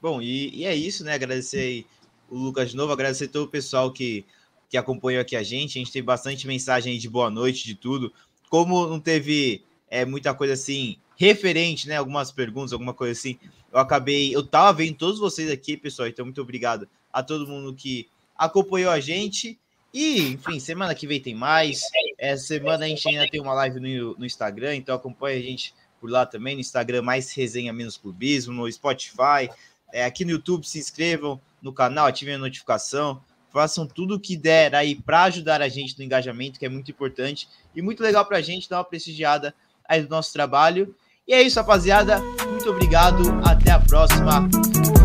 Bom, 0.01 0.22
e, 0.22 0.55
e 0.55 0.64
é 0.64 0.74
isso, 0.74 1.05
né? 1.05 1.14
Agradecer 1.14 1.85
o 2.30 2.37
Lucas 2.37 2.70
de 2.70 2.76
novo, 2.76 2.93
agradecer 2.93 3.28
todo 3.28 3.45
o 3.45 3.51
pessoal 3.51 3.93
que, 3.93 4.24
que 4.68 4.76
acompanhou 4.76 5.20
aqui 5.20 5.35
a 5.35 5.43
gente. 5.43 5.78
A 5.78 5.80
gente 5.80 5.93
tem 5.93 6.03
bastante 6.03 6.47
mensagem 6.47 6.97
de 6.97 7.09
boa 7.09 7.28
noite, 7.28 7.64
de 7.64 7.74
tudo. 7.74 8.12
Como 8.49 8.87
não 8.87 9.01
teve 9.01 9.64
é, 9.91 10.05
muita 10.05 10.33
coisa 10.33 10.55
assim 10.55 10.97
referente, 11.16 11.89
né? 11.89 11.97
Algumas 11.97 12.30
perguntas, 12.30 12.72
alguma 12.72 12.95
coisa 12.95 13.18
assim. 13.18 13.37
Eu 13.72 13.80
acabei, 13.80 14.35
eu 14.35 14.45
tava 14.47 14.72
vendo 14.72 14.97
todos 14.97 15.18
vocês 15.18 15.51
aqui, 15.51 15.76
pessoal. 15.76 16.07
Então, 16.07 16.24
muito 16.24 16.41
obrigado 16.41 16.89
a 17.12 17.22
todo 17.22 17.49
mundo 17.49 17.74
que 17.74 18.09
acompanhou 18.37 18.91
a 18.91 19.01
gente. 19.01 19.59
E, 19.93 20.32
enfim, 20.32 20.59
semana 20.59 20.95
que 20.95 21.07
vem 21.07 21.20
tem 21.20 21.34
mais. 21.34 21.82
Essa 22.18 22.47
semana 22.47 22.86
a 22.86 22.88
gente 22.88 23.07
ainda 23.09 23.28
tem 23.28 23.40
uma 23.40 23.53
live 23.53 23.78
no, 23.78 24.16
no 24.16 24.24
Instagram, 24.24 24.76
então 24.76 24.95
acompanha 24.95 25.38
a 25.38 25.43
gente 25.43 25.74
por 26.01 26.11
lá 26.11 26.24
também. 26.24 26.55
No 26.55 26.61
Instagram, 26.61 27.03
mais 27.03 27.32
resenha 27.32 27.72
menos 27.72 27.97
clubismo, 27.97 28.55
no 28.55 28.70
Spotify. 28.72 29.51
É, 29.93 30.05
aqui 30.05 30.24
no 30.24 30.30
YouTube, 30.30 30.66
se 30.66 30.78
inscrevam 30.78 31.40
no 31.61 31.72
canal, 31.72 32.07
ativem 32.07 32.34
a 32.34 32.38
notificação. 32.38 33.22
Façam 33.53 33.86
tudo 33.86 34.14
o 34.14 34.20
que 34.20 34.34
der 34.34 34.74
aí 34.74 34.95
para 34.95 35.24
ajudar 35.24 35.61
a 35.61 35.68
gente 35.68 35.99
no 35.99 36.05
engajamento, 36.05 36.59
que 36.59 36.64
é 36.64 36.70
muito 36.70 36.90
importante 36.90 37.47
e 37.74 37.82
muito 37.82 38.03
legal 38.03 38.24
para 38.24 38.38
a 38.38 38.43
gente 38.43 38.68
dar 38.68 38.78
uma 38.78 38.84
prestigiada 38.84 39.55
aí 39.86 40.01
do 40.03 40.09
nosso 40.09 40.32
trabalho. 40.32 40.95
E 41.28 41.34
é 41.34 41.43
isso, 41.43 41.59
rapaziada. 41.59 42.18
Muito 42.49 42.70
obrigado. 42.70 43.22
Até 43.45 43.70
a 43.70 43.78
próxima. 43.78 44.49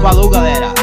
Falou, 0.01 0.29
galera. 0.29 0.73